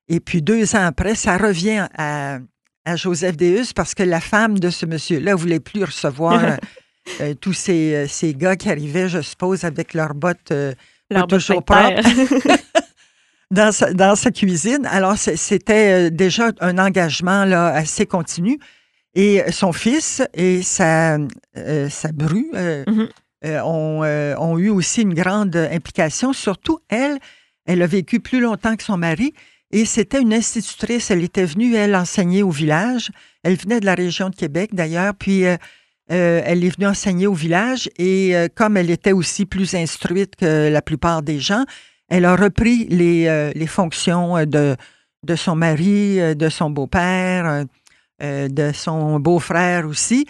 Et 0.07 0.19
puis, 0.19 0.41
deux 0.41 0.75
ans 0.75 0.85
après, 0.85 1.13
ça 1.15 1.37
revient 1.37 1.87
à, 1.97 2.39
à 2.85 2.95
Joseph 2.95 3.37
Deus 3.37 3.73
parce 3.75 3.93
que 3.93 4.03
la 4.03 4.19
femme 4.19 4.59
de 4.59 4.69
ce 4.69 4.85
monsieur-là 4.85 5.31
ne 5.31 5.37
voulait 5.37 5.59
plus 5.59 5.83
recevoir 5.83 6.57
euh, 7.21 7.33
tous 7.33 7.53
ces, 7.53 7.93
euh, 7.93 8.07
ces 8.07 8.33
gars 8.33 8.55
qui 8.55 8.69
arrivaient, 8.69 9.09
je 9.09 9.21
suppose, 9.21 9.63
avec 9.63 9.93
leurs 9.93 10.13
bottes 10.13 10.51
euh, 10.51 10.73
Leur 11.09 11.27
Pas 11.27 11.37
toujours 11.37 11.61
botte 11.61 11.67
terre. 11.67 12.03
dans 13.51 13.71
sa, 13.71 13.93
dans 13.93 14.15
sa 14.15 14.31
cuisine. 14.31 14.85
Alors, 14.85 15.17
c'était 15.17 16.11
déjà 16.11 16.51
un 16.59 16.77
engagement 16.77 17.45
là, 17.45 17.67
assez 17.67 18.05
continu. 18.05 18.59
Et 19.15 19.41
son 19.51 19.73
fils 19.73 20.21
et 20.33 20.61
sa, 20.61 21.17
euh, 21.57 21.89
sa 21.89 22.11
bru 22.11 22.51
euh, 22.53 22.85
euh, 23.43 23.61
ont, 23.61 24.03
ont 24.03 24.57
eu 24.57 24.69
aussi 24.69 25.01
une 25.01 25.15
grande 25.15 25.55
implication. 25.55 26.31
Surtout, 26.31 26.79
elle, 26.89 27.19
elle 27.65 27.81
a 27.81 27.87
vécu 27.87 28.19
plus 28.19 28.39
longtemps 28.39 28.75
que 28.75 28.83
son 28.83 28.97
mari 28.97 29.33
et 29.71 29.85
c'était 29.85 30.21
une 30.21 30.33
institutrice. 30.33 31.09
Elle 31.09 31.23
était 31.23 31.45
venue, 31.45 31.75
elle, 31.75 31.95
enseigner 31.95 32.43
au 32.43 32.51
village. 32.51 33.09
Elle 33.43 33.55
venait 33.55 33.79
de 33.79 33.85
la 33.85 33.95
région 33.95 34.29
de 34.29 34.35
Québec, 34.35 34.71
d'ailleurs. 34.73 35.13
Puis, 35.15 35.43
euh, 36.11 36.41
elle 36.43 36.63
est 36.63 36.75
venue 36.75 36.87
enseigner 36.87 37.27
au 37.27 37.33
village 37.33 37.89
et 37.97 38.35
euh, 38.35 38.47
comme 38.53 38.77
elle 38.77 38.89
était 38.89 39.11
aussi 39.11 39.45
plus 39.45 39.75
instruite 39.75 40.35
que 40.35 40.69
la 40.69 40.81
plupart 40.81 41.21
des 41.21 41.39
gens, 41.39 41.65
elle 42.09 42.25
a 42.25 42.35
repris 42.35 42.87
les, 42.89 43.27
euh, 43.27 43.51
les 43.55 43.67
fonctions 43.67 44.37
euh, 44.37 44.45
de, 44.45 44.75
de 45.23 45.35
son 45.35 45.55
mari, 45.55 46.19
euh, 46.19 46.33
de 46.33 46.49
son 46.49 46.69
beau-père, 46.71 47.65
euh, 48.21 48.47
de 48.47 48.71
son 48.73 49.19
beau-frère 49.19 49.87
aussi. 49.87 50.25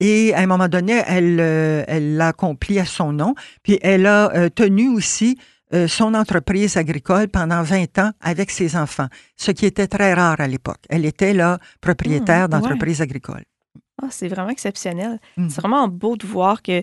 Et 0.00 0.34
à 0.34 0.40
un 0.40 0.46
moment 0.46 0.68
donné, 0.68 1.02
elle 1.06 1.38
euh, 1.40 1.84
elle 1.88 2.16
l'a 2.16 2.28
accompli 2.28 2.78
à 2.78 2.84
son 2.84 3.12
nom. 3.12 3.34
Puis 3.62 3.78
elle 3.82 4.06
a 4.06 4.50
tenu 4.50 4.88
aussi 4.88 5.38
euh, 5.72 5.88
son 5.88 6.14
entreprise 6.14 6.76
agricole 6.76 7.28
pendant 7.28 7.62
20 7.62 7.98
ans 7.98 8.12
avec 8.20 8.50
ses 8.50 8.76
enfants, 8.76 9.08
ce 9.36 9.50
qui 9.50 9.66
était 9.66 9.88
très 9.88 10.14
rare 10.14 10.40
à 10.40 10.46
l'époque. 10.46 10.82
Elle 10.88 11.04
était 11.04 11.32
là 11.32 11.58
propriétaire 11.80 12.46
Mmh, 12.46 12.50
d'entreprise 12.50 13.00
agricole. 13.00 13.42
Ah, 14.02 14.08
c'est 14.10 14.28
vraiment 14.28 14.50
exceptionnel. 14.50 15.18
Mhm. 15.36 15.50
C'est 15.50 15.60
vraiment 15.60 15.88
beau 15.88 16.16
de 16.16 16.26
voir 16.26 16.62
que 16.62 16.82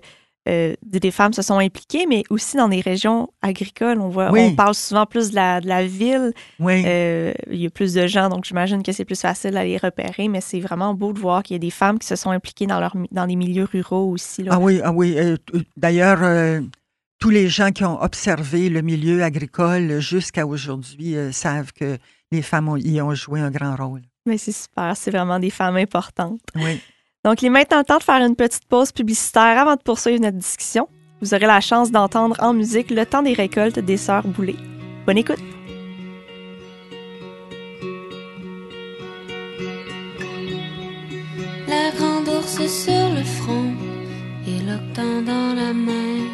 euh, 0.49 0.73
des 0.81 1.11
femmes 1.11 1.33
se 1.33 1.43
sont 1.43 1.59
impliquées, 1.59 2.07
mais 2.07 2.23
aussi 2.31 2.57
dans 2.57 2.67
des 2.67 2.81
régions 2.81 3.29
agricoles. 3.43 3.99
On 4.01 4.09
voit, 4.09 4.31
Oui. 4.31 4.39
on 4.41 4.55
parle 4.55 4.73
souvent 4.73 5.05
plus 5.05 5.29
de 5.29 5.35
la, 5.35 5.61
de 5.61 5.67
la 5.67 5.85
ville. 5.85 6.33
Oui. 6.59 6.81
Euh, 6.85 7.31
il 7.51 7.61
y 7.61 7.67
a 7.67 7.69
plus 7.69 7.93
de 7.93 8.07
gens, 8.07 8.27
donc 8.29 8.45
j'imagine 8.45 8.81
que 8.81 8.91
c'est 8.91 9.05
plus 9.05 9.19
facile 9.21 9.55
à 9.55 9.63
les 9.63 9.77
repérer, 9.77 10.29
mais 10.29 10.41
c'est 10.41 10.59
vraiment 10.59 10.95
beau 10.95 11.13
de 11.13 11.19
voir 11.19 11.43
qu'il 11.43 11.53
y 11.53 11.57
a 11.57 11.59
des 11.59 11.69
femmes 11.69 11.99
qui 11.99 12.07
se 12.07 12.15
sont 12.15 12.31
impliquées 12.31 12.65
dans, 12.65 12.79
leur, 12.79 12.95
dans 13.11 13.25
les 13.25 13.35
milieux 13.35 13.65
ruraux 13.71 14.09
aussi. 14.09 14.41
Là. 14.41 14.53
Ah 14.55 14.59
oui, 14.59 14.81
ah 14.83 14.91
oui. 14.91 15.13
euh, 15.17 15.35
D'ailleurs, 15.77 16.61
tous 17.19 17.29
les 17.29 17.47
gens 17.47 17.71
qui 17.71 17.83
ont 17.85 18.01
observé 18.01 18.69
le 18.69 18.81
milieu 18.81 19.21
agricole 19.23 19.99
jusqu'à 19.99 20.47
aujourd'hui 20.47 21.15
savent 21.33 21.71
que 21.73 21.99
les 22.31 22.41
femmes 22.41 22.69
ont- 22.69 22.77
y 22.77 22.99
ont 22.99 23.13
joué 23.13 23.41
un 23.41 23.51
grand 23.51 23.75
rôle. 23.75 24.01
Mais 24.25 24.39
c'est 24.39 24.51
super, 24.53 24.97
c'est 24.97 25.11
vraiment 25.11 25.37
des 25.39 25.49
femmes 25.51 25.75
importantes. 25.77 26.39
Oui. 26.55 26.79
Donc, 27.23 27.43
il 27.43 27.47
est 27.47 27.49
maintenant 27.49 27.83
temps 27.83 27.99
de 27.99 28.03
faire 28.03 28.25
une 28.25 28.35
petite 28.35 28.65
pause 28.65 28.91
publicitaire 28.91 29.59
avant 29.59 29.75
de 29.75 29.81
poursuivre 29.81 30.19
notre 30.21 30.37
discussion. 30.37 30.87
Vous 31.21 31.35
aurez 31.35 31.45
la 31.45 31.61
chance 31.61 31.91
d'entendre 31.91 32.35
en 32.39 32.53
musique 32.53 32.89
le 32.89 33.05
temps 33.05 33.21
des 33.21 33.33
récoltes 33.33 33.77
des 33.77 33.97
Sœurs 33.97 34.27
Boulay. 34.27 34.55
Bonne 35.05 35.19
écoute! 35.19 35.37
La 41.67 41.91
grande 41.95 42.27
ours 42.27 42.67
sur 42.67 43.09
le 43.15 43.23
front 43.23 43.71
et 44.47 44.59
l'octant 44.65 45.21
dans 45.21 45.53
la 45.53 45.73
main. 45.73 46.25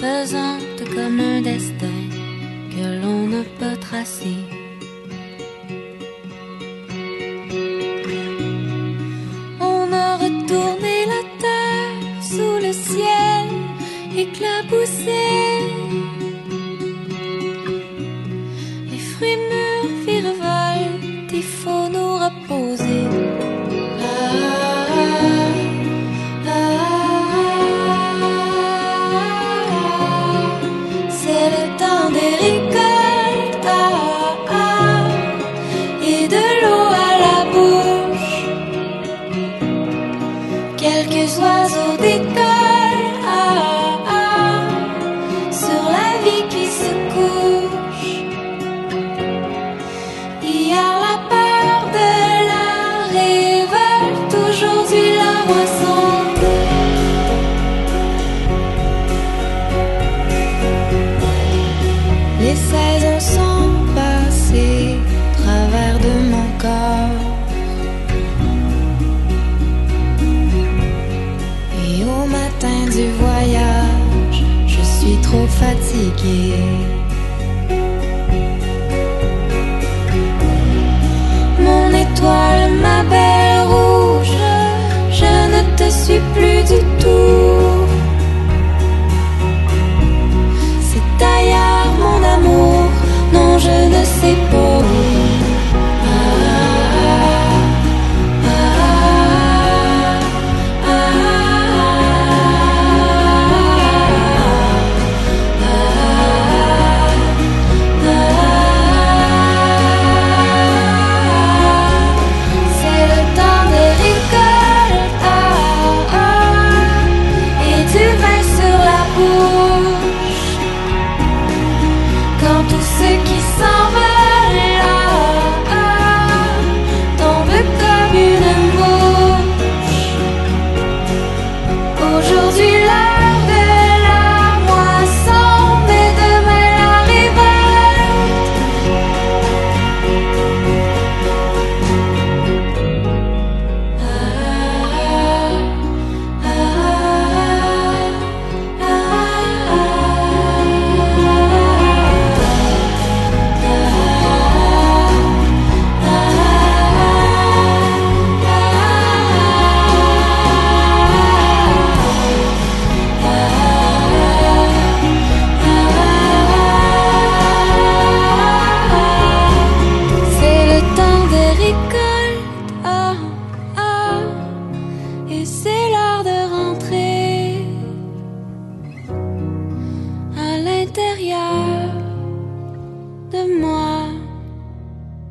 Pesante 0.00 0.94
comme 0.94 1.20
un 1.20 1.42
destin 1.42 2.01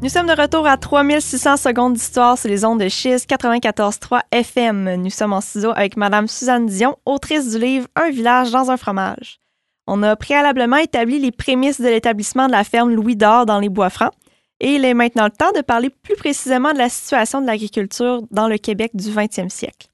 Nous 0.01 0.09
sommes 0.09 0.25
de 0.25 0.41
retour 0.41 0.65
à 0.65 0.77
3600 0.77 1.57
secondes 1.57 1.93
d'histoire 1.93 2.35
sur 2.35 2.49
les 2.49 2.65
ondes 2.65 2.79
de 2.79 2.89
Chiz 2.89 3.27
94.3 3.27 4.21
FM. 4.31 4.95
Nous 4.95 5.11
sommes 5.11 5.31
en 5.31 5.41
studio 5.41 5.69
avec 5.75 5.95
Madame 5.95 6.27
Suzanne 6.27 6.65
Dion, 6.65 6.97
autrice 7.05 7.51
du 7.51 7.59
livre 7.59 7.87
Un 7.95 8.09
village 8.09 8.49
dans 8.49 8.71
un 8.71 8.77
fromage. 8.77 9.39
On 9.85 10.01
a 10.01 10.15
préalablement 10.15 10.77
établi 10.77 11.19
les 11.19 11.31
prémices 11.31 11.79
de 11.79 11.87
l'établissement 11.87 12.47
de 12.47 12.51
la 12.51 12.63
ferme 12.63 12.89
Louis 12.89 13.15
d'Or 13.15 13.45
dans 13.45 13.59
les 13.59 13.69
Bois-Francs 13.69 14.11
et 14.59 14.73
il 14.73 14.85
est 14.85 14.95
maintenant 14.95 15.25
le 15.25 15.29
temps 15.29 15.51
de 15.51 15.61
parler 15.61 15.91
plus 15.91 16.15
précisément 16.15 16.73
de 16.73 16.79
la 16.79 16.89
situation 16.89 17.39
de 17.39 17.45
l'agriculture 17.45 18.23
dans 18.31 18.47
le 18.47 18.57
Québec 18.57 18.95
du 18.95 19.11
20e 19.11 19.49
siècle. 19.49 19.89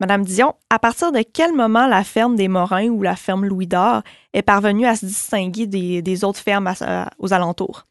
Madame 0.00 0.24
Dion, 0.24 0.54
à 0.70 0.78
partir 0.78 1.12
de 1.12 1.22
quel 1.30 1.52
moment 1.52 1.86
la 1.86 2.04
ferme 2.04 2.36
des 2.36 2.48
Morins 2.48 2.88
ou 2.88 3.02
la 3.02 3.16
ferme 3.16 3.44
Louis 3.44 3.66
d'Or 3.66 4.00
est 4.32 4.40
parvenue 4.40 4.86
à 4.86 4.96
se 4.96 5.04
distinguer 5.04 5.66
des, 5.66 6.24
autres 6.24 6.40
fermes 6.40 6.72
aux 7.18 7.34
alentours? 7.34 7.84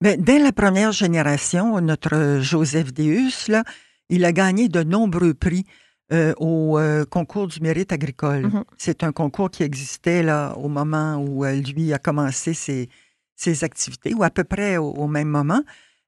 Mais 0.00 0.16
dès 0.16 0.38
la 0.38 0.52
première 0.52 0.92
génération, 0.92 1.80
notre 1.80 2.38
Joseph 2.40 2.92
Deus, 2.92 3.48
là, 3.48 3.64
il 4.08 4.24
a 4.24 4.32
gagné 4.32 4.68
de 4.68 4.82
nombreux 4.82 5.34
prix 5.34 5.64
euh, 6.12 6.32
au 6.38 6.78
euh, 6.78 7.04
concours 7.04 7.48
du 7.48 7.60
mérite 7.60 7.92
agricole. 7.92 8.46
Mhm. 8.46 8.64
C'est 8.78 9.04
un 9.04 9.12
concours 9.12 9.50
qui 9.50 9.62
existait 9.62 10.22
là, 10.22 10.54
au 10.56 10.68
moment 10.68 11.16
où 11.16 11.44
euh, 11.44 11.60
lui 11.60 11.92
a 11.92 11.98
commencé 11.98 12.54
ses, 12.54 12.88
ses 13.36 13.62
activités, 13.62 14.14
ou 14.14 14.22
à 14.22 14.30
peu 14.30 14.44
près 14.44 14.78
au, 14.78 14.88
au 14.90 15.06
même 15.06 15.28
moment. 15.28 15.62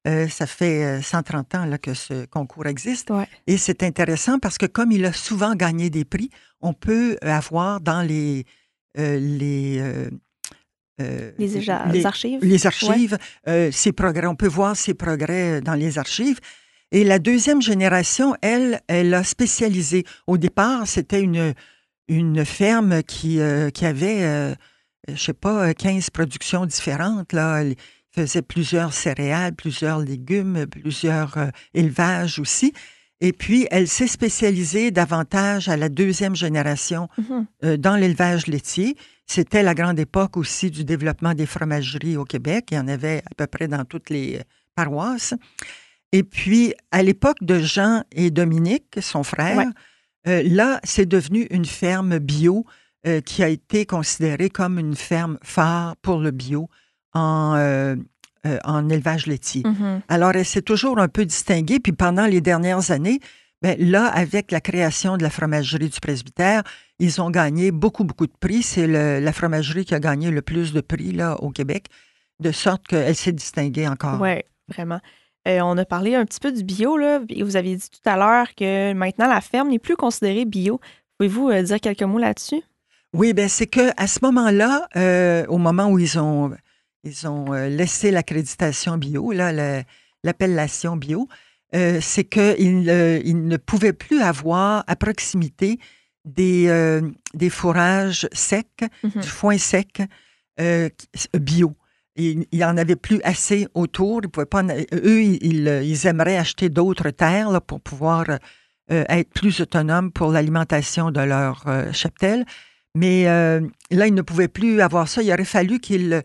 Ça 0.06 0.46
fait 0.46 0.84
euh, 0.84 1.02
130 1.02 1.54
ans 1.56 1.66
là, 1.66 1.76
que 1.76 1.92
ce 1.92 2.24
concours 2.24 2.66
existe. 2.66 3.10
Ouais. 3.10 3.28
Et 3.46 3.58
c'est 3.58 3.82
intéressant 3.82 4.38
parce 4.38 4.56
que 4.56 4.64
comme 4.64 4.92
il 4.92 5.04
a 5.04 5.12
souvent 5.12 5.54
gagné 5.54 5.90
des 5.90 6.06
prix, 6.06 6.30
on 6.62 6.72
peut 6.72 7.18
avoir 7.20 7.82
dans 7.82 8.00
les, 8.00 8.46
les, 8.94 10.08
euh, 11.00 11.30
Les, 11.38 12.04
archives? 12.04 12.38
les 12.42 12.66
archives, 12.66 13.18
euh, 13.48 13.70
ses 13.72 13.92
progrès. 13.92 14.26
On 14.26 14.34
peut 14.36 14.46
voir 14.48 14.76
ses 14.76 14.94
progrès 14.94 15.60
dans 15.60 15.74
les 15.74 15.98
archives. 15.98 16.38
Et 16.92 17.04
la 17.04 17.18
deuxième 17.18 17.62
génération, 17.62 18.34
elle, 18.42 18.80
elle 18.88 19.14
a 19.14 19.24
spécialisé. 19.24 20.04
Au 20.26 20.36
départ, 20.38 20.86
c'était 20.86 21.22
une, 21.22 21.54
une 22.08 22.44
ferme 22.44 23.02
qui, 23.02 23.40
euh, 23.40 23.70
qui 23.70 23.86
avait, 23.86 24.54
je 25.08 25.16
sais 25.20 25.32
pas, 25.32 25.72
15 25.74 26.10
productions 26.10 26.66
différentes. 26.66 27.32
Là. 27.32 27.60
Elle 27.62 27.74
faisait 28.12 28.42
plusieurs 28.42 28.92
céréales, 28.92 29.54
plusieurs 29.54 30.00
légumes, 30.00 30.66
plusieurs 30.66 31.36
élevages 31.74 32.38
aussi. 32.40 32.72
Et 33.20 33.32
puis, 33.32 33.66
elle 33.70 33.86
s'est 33.86 34.06
spécialisée 34.08 34.90
davantage 34.90 35.68
à 35.68 35.76
la 35.76 35.88
deuxième 35.88 36.34
génération 36.34 37.08
Mhm. 37.18 37.46
euh, 37.64 37.76
dans 37.76 37.94
l'élevage 37.96 38.46
laitier. 38.46 38.96
C'était 39.32 39.62
la 39.62 39.74
grande 39.74 40.00
époque 40.00 40.36
aussi 40.36 40.72
du 40.72 40.82
développement 40.84 41.34
des 41.34 41.46
fromageries 41.46 42.16
au 42.16 42.24
Québec. 42.24 42.70
Il 42.72 42.74
y 42.74 42.78
en 42.80 42.88
avait 42.88 43.22
à 43.30 43.34
peu 43.36 43.46
près 43.46 43.68
dans 43.68 43.84
toutes 43.84 44.10
les 44.10 44.38
euh, 44.38 44.42
paroisses. 44.74 45.34
Et 46.10 46.24
puis, 46.24 46.74
à 46.90 47.04
l'époque 47.04 47.36
de 47.40 47.60
Jean 47.60 48.02
et 48.10 48.32
Dominique, 48.32 48.98
son 49.00 49.22
frère, 49.22 49.56
Ouais. 49.56 49.66
euh, 50.26 50.42
là, 50.44 50.80
c'est 50.82 51.06
devenu 51.06 51.46
une 51.52 51.64
ferme 51.64 52.18
bio 52.18 52.66
euh, 53.06 53.20
qui 53.20 53.44
a 53.44 53.48
été 53.48 53.86
considérée 53.86 54.50
comme 54.50 54.80
une 54.80 54.96
ferme 54.96 55.38
phare 55.44 55.94
pour 56.02 56.18
le 56.18 56.32
bio 56.32 56.68
en, 57.14 57.54
euh, 57.54 57.94
en 58.64 58.88
élevage 58.88 59.28
laitier. 59.28 59.62
Mhm. 59.64 60.00
Alors, 60.08 60.32
elle 60.34 60.44
s'est 60.44 60.60
toujours 60.62 60.98
un 60.98 61.06
peu 61.06 61.24
distinguée. 61.24 61.78
Puis 61.78 61.92
pendant 61.92 62.26
les 62.26 62.40
dernières 62.40 62.90
années, 62.90 63.20
ben, 63.62 63.76
là, 63.78 64.06
avec 64.06 64.52
la 64.52 64.60
création 64.60 65.16
de 65.16 65.22
la 65.22 65.30
fromagerie 65.30 65.88
du 65.88 66.00
presbytère, 66.00 66.62
ils 66.98 67.20
ont 67.20 67.30
gagné 67.30 67.70
beaucoup, 67.70 68.04
beaucoup 68.04 68.26
de 68.26 68.32
prix. 68.40 68.62
C'est 68.62 68.86
la 68.86 69.32
fromagerie 69.32 69.84
qui 69.84 69.94
a 69.94 70.00
gagné 70.00 70.30
le 70.30 70.42
plus 70.42 70.72
de 70.72 70.80
prix 70.80 71.12
là, 71.12 71.36
au 71.42 71.50
Québec, 71.50 71.86
de 72.40 72.52
sorte 72.52 72.86
qu'elle 72.86 73.14
s'est 73.16 73.32
distinguée 73.32 73.86
encore. 73.86 74.20
Oui, 74.20 74.40
vraiment. 74.68 75.00
Euh, 75.48 75.60
on 75.62 75.76
a 75.78 75.84
parlé 75.84 76.14
un 76.14 76.24
petit 76.24 76.40
peu 76.40 76.52
du 76.52 76.62
bio, 76.62 76.96
là, 76.98 77.20
et 77.30 77.42
vous 77.42 77.56
avez 77.56 77.74
dit 77.74 77.88
tout 77.90 78.06
à 78.08 78.16
l'heure 78.16 78.54
que 78.54 78.92
maintenant 78.92 79.26
la 79.26 79.40
ferme 79.40 79.70
n'est 79.70 79.78
plus 79.78 79.96
considérée 79.96 80.44
bio. 80.44 80.80
Pouvez-vous 81.18 81.50
euh, 81.50 81.62
dire 81.62 81.80
quelques 81.80 82.02
mots 82.02 82.18
là-dessus? 82.18 82.62
Oui, 83.14 83.32
ben 83.32 83.48
c'est 83.48 83.66
que 83.66 83.90
à 83.96 84.06
ce 84.06 84.18
moment-là, 84.22 84.86
euh, 84.96 85.44
au 85.48 85.58
moment 85.58 85.88
où 85.88 85.98
ils 85.98 86.18
ont 86.18 86.52
ils 87.04 87.26
ont 87.26 87.52
laissé 87.52 88.10
l'accréditation 88.10 88.98
bio, 88.98 89.32
la- 89.32 89.82
l'appellation 90.22 90.96
bio, 90.96 91.26
euh, 91.74 91.98
c'est 92.00 92.24
qu'ils 92.24 92.88
ils 93.24 93.46
ne 93.46 93.56
pouvaient 93.56 93.92
plus 93.92 94.20
avoir 94.20 94.84
à 94.86 94.96
proximité 94.96 95.78
des, 96.24 96.66
euh, 96.68 97.00
des 97.34 97.50
fourrages 97.50 98.28
secs, 98.32 98.84
Mhm. 99.02 99.22
du 99.22 99.28
foin 99.28 99.58
sec 99.58 100.02
euh, 100.60 100.88
bio. 101.38 101.74
Il 102.16 102.44
n'y 102.52 102.64
en 102.64 102.76
avait 102.76 102.96
plus 102.96 103.20
assez 103.22 103.66
autour. 103.72 104.20
Ils 104.22 104.28
pouvaient 104.28 104.44
pas 104.46 104.62
en- 104.62 104.68
eux, 104.92 105.22
ils, 105.22 106.06
aimeraient 106.06 106.36
acheter 106.36 106.68
d'autres 106.68 107.10
terres 107.10 107.50
là, 107.50 107.60
pour 107.60 107.80
pouvoir 107.80 108.24
euh, 108.92 109.04
être 109.08 109.30
plus 109.30 109.60
autonomes 109.60 110.10
pour 110.10 110.32
l'alimentation 110.32 111.10
de 111.12 111.20
leur 111.20 111.62
euh, 111.68 111.92
cheptel. 111.92 112.44
Mais 112.96 113.28
euh, 113.28 113.60
là, 113.92 114.08
ils 114.08 114.14
ne 114.14 114.20
pouvaient 114.22 114.48
plus 114.48 114.80
avoir 114.80 115.08
ça. 115.08 115.22
Il 115.22 115.32
aurait 115.32 115.44
fallu 115.44 115.78
qu'ils 115.78 116.22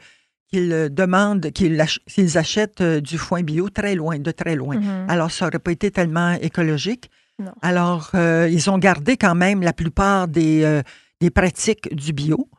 qu'ils 0.55 0.89
demandent, 0.91 1.51
qu'ils 1.51 1.79
ach- 1.81 1.99
qu'ils 2.07 2.37
achètent 2.37 2.81
euh, 2.81 3.01
du 3.01 3.17
foin 3.17 3.41
bio 3.43 3.69
très 3.69 3.95
loin, 3.95 4.19
de 4.19 4.31
très 4.31 4.55
loin. 4.55 4.77
Mhm. 4.77 5.05
Alors, 5.09 5.31
ça 5.31 5.45
n'aurait 5.45 5.59
pas 5.59 5.71
été 5.71 5.91
tellement 5.91 6.31
écologique. 6.33 7.09
Non. 7.39 7.51
Alors, 7.61 8.11
euh, 8.15 8.47
ils 8.51 8.69
ont 8.69 8.77
gardé 8.77 9.17
quand 9.17 9.35
même 9.35 9.61
la 9.61 9.73
plupart 9.73 10.27
des, 10.27 10.63
euh, 10.63 10.81
des 11.21 11.29
pratiques 11.29 11.93
du 11.93 12.13
bio. 12.13 12.49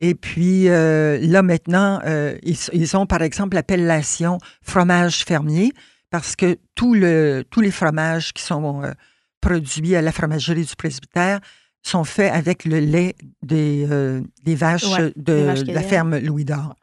Et 0.00 0.14
puis, 0.14 0.68
euh, 0.68 1.18
là, 1.20 1.42
maintenant, 1.42 2.00
euh, 2.06 2.36
ils, 2.42 2.56
ils 2.72 2.96
ont, 2.96 3.06
par 3.06 3.22
exemple, 3.22 3.54
l'appellation 3.54 4.38
fromage 4.62 5.24
fermier 5.24 5.72
parce 6.10 6.34
que 6.34 6.56
tout 6.74 6.94
le, 6.94 7.44
tous 7.50 7.60
les 7.60 7.70
fromages 7.70 8.32
qui 8.32 8.42
sont 8.42 8.82
euh, 8.82 8.92
produits 9.40 9.94
à 9.94 10.02
la 10.02 10.12
fromagerie 10.12 10.64
du 10.64 10.76
presbytère 10.76 11.40
sont 11.84 12.04
faits 12.04 12.32
avec 12.32 12.64
le 12.64 12.78
lait 12.78 13.14
des, 13.42 13.86
euh, 13.90 14.20
des 14.44 14.54
vaches 14.54 14.84
Ouais, 14.98 15.12
de, 15.16 15.32
vaches 15.34 15.64
de 15.64 15.72
la 15.72 15.82
ferme 15.82 16.16
Louis 16.18 16.44
d'Or. 16.44 16.74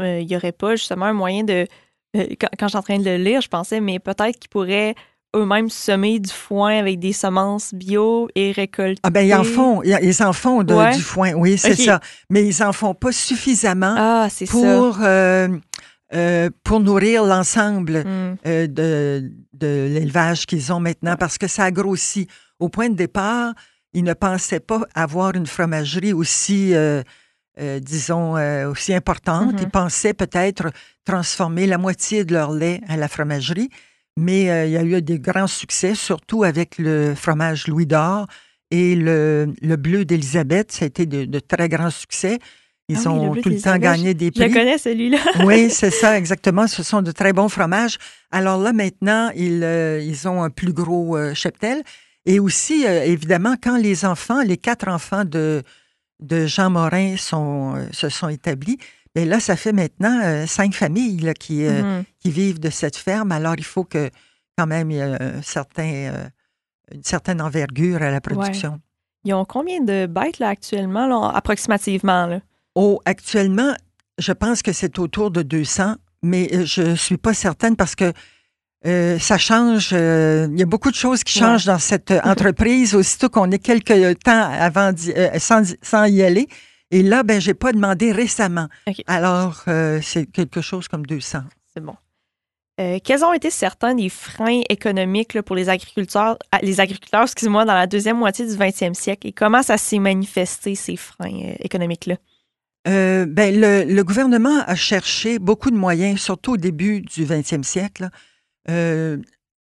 Euh, 0.00 0.20
Il 0.20 0.26
n'y 0.26 0.36
aurait 0.36 0.52
pas 0.52 0.76
justement 0.76 1.06
un 1.06 1.12
moyen 1.12 1.44
de. 1.44 1.66
euh, 2.16 2.24
quand 2.40 2.48
quand 2.58 2.68
j'étais 2.68 2.78
en 2.78 2.82
train 2.82 2.98
de 2.98 3.04
le 3.04 3.16
lire, 3.16 3.40
je 3.40 3.48
pensais, 3.48 3.80
mais 3.80 3.98
peut-être 3.98 4.38
qu'ils 4.38 4.50
pourraient 4.50 4.94
eux-mêmes 5.36 5.68
semer 5.68 6.18
du 6.20 6.30
foin 6.30 6.78
avec 6.78 6.98
des 6.98 7.12
semences 7.12 7.74
bio 7.74 8.28
et 8.34 8.50
récolter. 8.52 9.00
Ah 9.02 9.10
ben 9.10 9.20
ils 9.20 9.34
en 9.34 9.44
font, 9.44 9.82
ils 9.82 10.22
en 10.22 10.32
font 10.32 10.62
de- 10.62 10.74
Ouais. 10.74 10.96
du 10.96 11.02
foin, 11.02 11.32
oui, 11.34 11.58
c'est 11.58 11.74
ça. 11.76 12.00
Mais 12.30 12.46
ils 12.46 12.62
en 12.62 12.72
font 12.72 12.94
pas 12.94 13.12
suffisamment 13.12 13.94
Ah, 13.96 14.28
ça. 14.30 14.46
pour, 14.46 14.98
euh, 15.02 15.48
euh, 16.14 16.48
pour 16.64 16.80
nourrir 16.80 17.24
l'ensemble 17.24 18.04
Hmm. 18.06 18.36
euh, 18.46 18.66
de, 18.66 19.30
de 19.52 19.88
l'élevage 19.92 20.46
qu'ils 20.46 20.72
ont 20.72 20.80
maintenant 20.80 21.16
parce 21.16 21.36
que 21.36 21.46
ça 21.46 21.64
a 21.64 21.70
grossi. 21.70 22.26
Au 22.58 22.70
point 22.70 22.88
de 22.88 22.94
départ, 22.96 23.52
ils 23.92 24.04
ne 24.04 24.14
pensaient 24.14 24.60
pas 24.60 24.80
avoir 24.94 25.34
une 25.34 25.46
fromagerie 25.46 26.14
aussi, 26.14 26.74
euh, 27.60 27.80
disons, 27.80 28.36
euh, 28.36 28.70
aussi 28.70 28.94
importante. 28.94 29.54
Ils 29.60 29.68
pensaient 29.70 30.14
peut-être 30.14 30.70
transformer 31.04 31.66
la 31.66 31.78
moitié 31.78 32.24
de 32.24 32.32
leur 32.34 32.52
lait 32.52 32.80
à 32.88 32.96
la 32.96 33.08
fromagerie, 33.08 33.70
mais 34.16 34.50
euh, 34.50 34.66
il 34.66 34.72
y 34.72 34.76
a 34.76 34.84
eu 34.84 35.00
des 35.02 35.18
grands 35.18 35.46
succès, 35.46 35.94
surtout 35.94 36.44
avec 36.44 36.78
le 36.78 37.14
fromage 37.14 37.66
Louis 37.66 37.86
d'Or 37.86 38.26
et 38.70 38.94
le, 38.94 39.52
le 39.62 39.76
bleu 39.76 40.04
d'Élisabeth. 40.04 40.72
Ça 40.72 40.84
a 40.84 40.88
été 40.88 41.06
de, 41.06 41.24
de 41.24 41.38
très 41.40 41.68
grands 41.68 41.90
succès. 41.90 42.38
Ils 42.90 42.96
Ah 43.04 43.10
oui, 43.12 43.18
ont 43.18 43.34
tout 43.34 43.48
le 43.50 43.60
temps 43.60 43.76
gagné 43.76 44.14
des 44.14 44.30
Je 44.34 44.40
le 44.40 44.46
prix. 44.48 44.54
connais, 44.58 44.78
celui-là. 44.78 45.18
Oui, 45.44 45.68
c'est 45.70 45.90
ça, 45.90 46.16
exactement. 46.16 46.66
Ce 46.66 46.82
sont 46.82 47.02
de 47.02 47.12
très 47.12 47.32
bons 47.32 47.48
fromages. 47.48 47.98
Alors 48.30 48.58
là, 48.60 48.72
maintenant, 48.72 49.30
ils, 49.36 49.62
ils 50.02 50.28
ont 50.28 50.42
un 50.42 50.50
plus 50.50 50.72
gros 50.72 51.18
cheptel. 51.34 51.82
Et 52.24 52.40
aussi, 52.40 52.84
évidemment, 52.84 53.56
quand 53.62 53.76
les 53.76 54.04
enfants, 54.04 54.42
les 54.42 54.56
quatre 54.56 54.88
enfants 54.88 55.24
de, 55.26 55.62
de 56.20 56.46
Jean 56.46 56.70
Morin 56.70 57.16
sont, 57.16 57.74
euh, 57.76 57.86
se 57.92 58.08
sont 58.08 58.28
établis, 58.28 58.78
bien 59.14 59.24
là, 59.24 59.40
ça 59.40 59.56
fait 59.56 59.72
maintenant 59.72 60.20
euh, 60.24 60.46
cinq 60.46 60.74
familles 60.74 61.20
là, 61.20 61.34
qui, 61.34 61.64
euh, 61.64 61.82
Mhm. 61.82 62.04
qui 62.20 62.30
vivent 62.30 62.60
de 62.60 62.70
cette 62.70 62.96
ferme. 62.96 63.32
Alors, 63.32 63.54
il 63.56 63.64
faut 63.64 63.84
que 63.84 64.10
quand 64.56 64.66
même 64.66 64.90
il 64.90 64.96
y 64.96 65.00
ait 65.00 65.02
un 65.22 65.42
certain, 65.42 66.28
une 66.92 67.02
certaine 67.04 67.40
envergure 67.40 68.02
à 68.02 68.10
la 68.10 68.20
production. 68.20 68.80
Ils 69.24 69.34
ont 69.34 69.44
combien 69.44 69.80
de 69.80 70.06
bêtes 70.06 70.38
là, 70.40 70.48
actuellement, 70.48 71.06
là, 71.06 71.30
approximativement? 71.34 72.26
Là? 72.26 72.40
Oh, 72.74 73.00
actuellement, 73.04 73.74
je 74.18 74.32
pense 74.32 74.62
que 74.62 74.72
c'est 74.72 74.98
autour 74.98 75.30
de 75.30 75.42
200, 75.42 75.94
mais 76.22 76.48
je 76.66 76.94
suis 76.96 77.16
pas 77.16 77.34
certaine 77.34 77.76
parce 77.76 77.94
que 77.94 78.12
euh, 78.86 79.18
ça 79.18 79.38
change. 79.38 79.90
euh, 79.92 80.46
il 80.52 80.58
y 80.58 80.62
a 80.62 80.66
beaucoup 80.66 80.90
de 80.90 80.96
choses 80.96 81.24
qui 81.24 81.38
Ouais. 81.40 81.46
changent 81.46 81.64
dans 81.66 81.78
cette 81.78 82.10
euh, 82.10 82.20
entreprise 82.24 82.94
aussitôt 82.94 83.28
qu'on 83.28 83.50
est 83.50 83.58
quelques 83.58 84.18
temps 84.20 84.50
avant 84.52 84.92
euh, 85.08 85.30
sans, 85.38 85.74
sans 85.82 86.04
y 86.06 86.22
aller. 86.22 86.48
Et 86.90 87.02
là, 87.02 87.22
ben, 87.22 87.40
j'ai 87.40 87.54
pas 87.54 87.72
demandé 87.72 88.12
récemment. 88.12 88.68
Alors, 89.06 89.64
c'est 90.00 90.24
quelque 90.32 90.62
chose 90.62 90.88
comme 90.88 91.04
200. 91.04 91.40
C'est 91.74 91.82
bon. 91.84 91.94
Quels 93.04 93.24
ont 93.24 93.32
été 93.34 93.50
certains 93.50 93.94
des 93.94 94.08
freins 94.08 94.62
économiques 94.70 95.34
là, 95.34 95.42
pour 95.42 95.54
les 95.54 95.68
agriculteurs, 95.68 96.38
ah, 96.50 96.60
les 96.62 96.80
agriculteurs, 96.80 97.24
excusez-moi, 97.24 97.66
dans 97.66 97.74
la 97.74 97.86
deuxième 97.86 98.16
moitié 98.16 98.46
du 98.46 98.54
20e 98.56 98.94
siècle? 98.94 99.26
Et 99.26 99.32
comment 99.32 99.62
ça 99.62 99.76
s'est 99.76 99.98
manifesté, 99.98 100.76
ces 100.76 100.96
freins 100.96 101.52
économiques-là? 101.60 102.14
Ben, 102.86 103.26
le, 103.60 103.84
le 103.84 104.02
gouvernement 104.04 104.60
a 104.66 104.74
cherché 104.74 105.38
beaucoup 105.38 105.70
de 105.70 105.76
moyens, 105.76 106.20
surtout 106.20 106.52
au 106.52 106.56
début 106.56 107.02
du 107.02 107.26
20e 107.26 107.64
siècle, 107.64 108.04
là, 108.04 108.10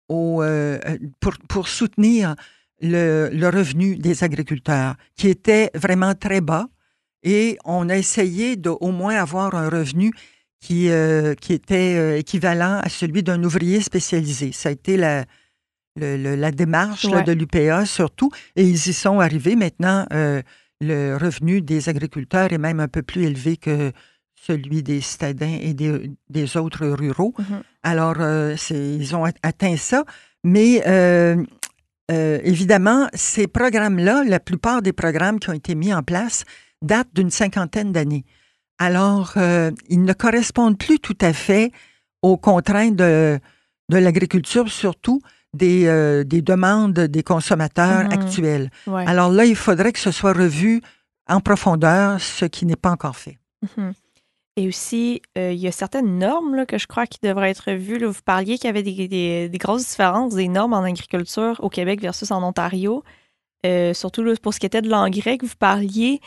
au, 0.08 0.42
euh, 0.42 0.78
pour, 1.20 1.34
pour 1.48 1.68
soutenir 1.68 2.34
le, 2.80 3.30
le 3.32 3.48
revenu 3.48 3.96
des 3.96 4.24
agriculteurs, 4.24 4.94
qui 5.16 5.28
était 5.28 5.70
vraiment 5.74 6.14
très 6.14 6.40
bas. 6.40 6.66
Et 7.22 7.56
on 7.64 7.88
a 7.88 7.96
essayé 7.96 8.56
de 8.56 8.70
au 8.70 8.90
moins 8.90 9.14
avoir 9.16 9.54
un 9.54 9.68
revenu 9.68 10.12
qui, 10.60 10.90
euh, 10.90 11.34
qui 11.34 11.52
était 11.52 11.94
euh, 11.96 12.18
équivalent 12.18 12.80
à 12.82 12.88
celui 12.88 13.22
d'un 13.22 13.42
ouvrier 13.44 13.80
spécialisé. 13.80 14.50
Ça 14.52 14.68
a 14.70 14.72
été 14.72 14.96
la, 14.96 15.24
le- 15.96 16.16
le- 16.16 16.34
la 16.36 16.50
démarche 16.50 17.04
là, 17.04 17.22
de 17.22 17.32
l'UPA 17.32 17.86
surtout, 17.86 18.30
et 18.56 18.64
ils 18.64 18.88
y 18.88 18.92
sont 18.92 19.20
arrivés. 19.20 19.54
Maintenant, 19.56 20.06
euh, 20.12 20.42
le 20.80 21.16
revenu 21.16 21.60
des 21.62 21.88
agriculteurs 21.88 22.52
est 22.52 22.58
même 22.58 22.80
un 22.80 22.88
peu 22.88 23.02
plus 23.02 23.22
élevé 23.24 23.56
que 23.56 23.92
celui 24.46 24.82
des 24.82 25.00
citadins 25.00 25.56
et 25.60 25.72
des, 25.74 26.10
des 26.28 26.56
autres 26.56 26.86
ruraux. 26.86 27.32
Mhm. 27.38 27.62
Alors, 27.82 28.16
euh, 28.18 28.56
ils 28.70 29.14
ont 29.14 29.24
at- 29.24 29.32
atteint 29.42 29.76
ça. 29.76 30.04
Mais 30.44 30.82
euh, 30.86 31.36
euh, 32.10 32.38
évidemment, 32.42 33.06
ces 33.14 33.46
programmes-là, 33.46 34.24
la 34.24 34.40
plupart 34.40 34.82
des 34.82 34.92
programmes 34.92 35.38
qui 35.38 35.50
ont 35.50 35.54
été 35.54 35.74
mis 35.76 35.94
en 35.94 36.02
place 36.02 36.44
datent 36.82 37.14
d'une 37.14 37.30
cinquantaine 37.30 37.92
d'années. 37.92 38.24
Alors, 38.78 39.34
ils 39.88 40.02
ne 40.02 40.12
correspondent 40.12 40.76
plus 40.76 40.98
tout 40.98 41.16
à 41.20 41.32
fait 41.32 41.70
aux 42.22 42.36
contraintes 42.36 42.96
de, 42.96 43.38
de 43.90 43.96
l'agriculture, 43.96 44.68
surtout 44.68 45.20
des, 45.54 45.84
des 46.26 46.42
demandes 46.42 46.98
des 46.98 47.22
consommateurs 47.22 48.04
Mhm. 48.06 48.12
actuels. 48.12 48.70
Ouais. 48.88 49.04
Alors 49.06 49.30
là, 49.30 49.44
il 49.44 49.54
faudrait 49.54 49.92
que 49.92 50.00
ce 50.00 50.10
soit 50.10 50.32
revu 50.32 50.80
en 51.28 51.38
profondeur, 51.40 52.20
ce 52.20 52.44
qui 52.46 52.66
n'est 52.66 52.74
pas 52.84 52.90
encore 52.90 53.14
fait. 53.16 53.38
Mhm. 53.76 53.92
Et 54.56 54.68
aussi, 54.68 55.22
euh, 55.38 55.52
il 55.52 55.58
y 55.60 55.66
a 55.66 55.72
certaines 55.72 56.18
normes 56.18 56.54
là, 56.54 56.66
que 56.66 56.76
je 56.76 56.86
crois 56.86 57.06
qui 57.06 57.18
devraient 57.22 57.50
être 57.50 57.72
vues. 57.72 57.98
là. 57.98 58.08
Vous 58.08 58.20
parliez 58.24 58.56
qu'il 58.58 58.66
y 58.66 58.70
avait 58.70 58.82
des, 58.82 59.08
des- 59.08 59.48
des 59.48 59.58
grosses 59.58 59.88
différences 59.88 60.34
des 60.34 60.48
normes 60.48 60.74
en 60.74 60.82
agriculture 60.82 61.58
au 61.62 61.70
Québec 61.70 62.00
versus 62.02 62.30
en 62.30 62.42
Ontario. 62.42 63.02
Euh, 63.64 63.94
surtout 63.94 64.22
là, 64.22 64.34
pour 64.42 64.52
ce 64.52 64.60
qui 64.60 64.66
était 64.66 64.82
de 64.82 64.90
l'engrais 64.90 65.38
que 65.38 65.46
vous 65.46 65.56
parliez. 65.58 66.20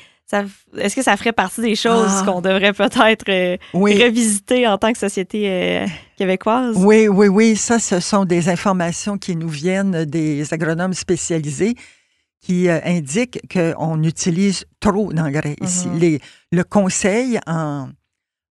Est-ce 0.77 0.95
que 0.95 1.03
ça 1.03 1.15
ferait 1.17 1.33
partie 1.33 1.61
des 1.61 1.75
choses 1.75 2.09
Ah. 2.09 2.23
qu'on 2.25 2.41
devrait 2.41 2.73
peut-être 2.73 3.29
euh, 3.29 3.57
Oui. 3.75 4.01
revisiter 4.03 4.65
en 4.67 4.79
tant 4.79 4.91
que 4.91 4.97
société 4.97 5.47
euh, 5.47 5.85
québécoise? 6.17 6.75
Oui, 6.79 7.07
oui, 7.07 7.27
oui. 7.27 7.55
Ça, 7.55 7.77
ce 7.77 7.99
sont 7.99 8.25
des 8.25 8.49
informations 8.49 9.19
qui 9.19 9.35
nous 9.35 9.49
viennent 9.49 10.03
des 10.05 10.51
agronomes 10.51 10.93
spécialisés 10.95 11.75
qui 12.41 12.69
euh, 12.69 12.79
indiquent 12.85 13.39
qu'on 13.53 14.01
utilise 14.01 14.65
trop 14.79 15.13
d'engrais 15.13 15.57
ici. 15.61 15.89
Mhm. 15.89 15.99
Les- 15.99 16.19
le 16.51 16.63
conseil 16.63 17.39
en, 17.45 17.89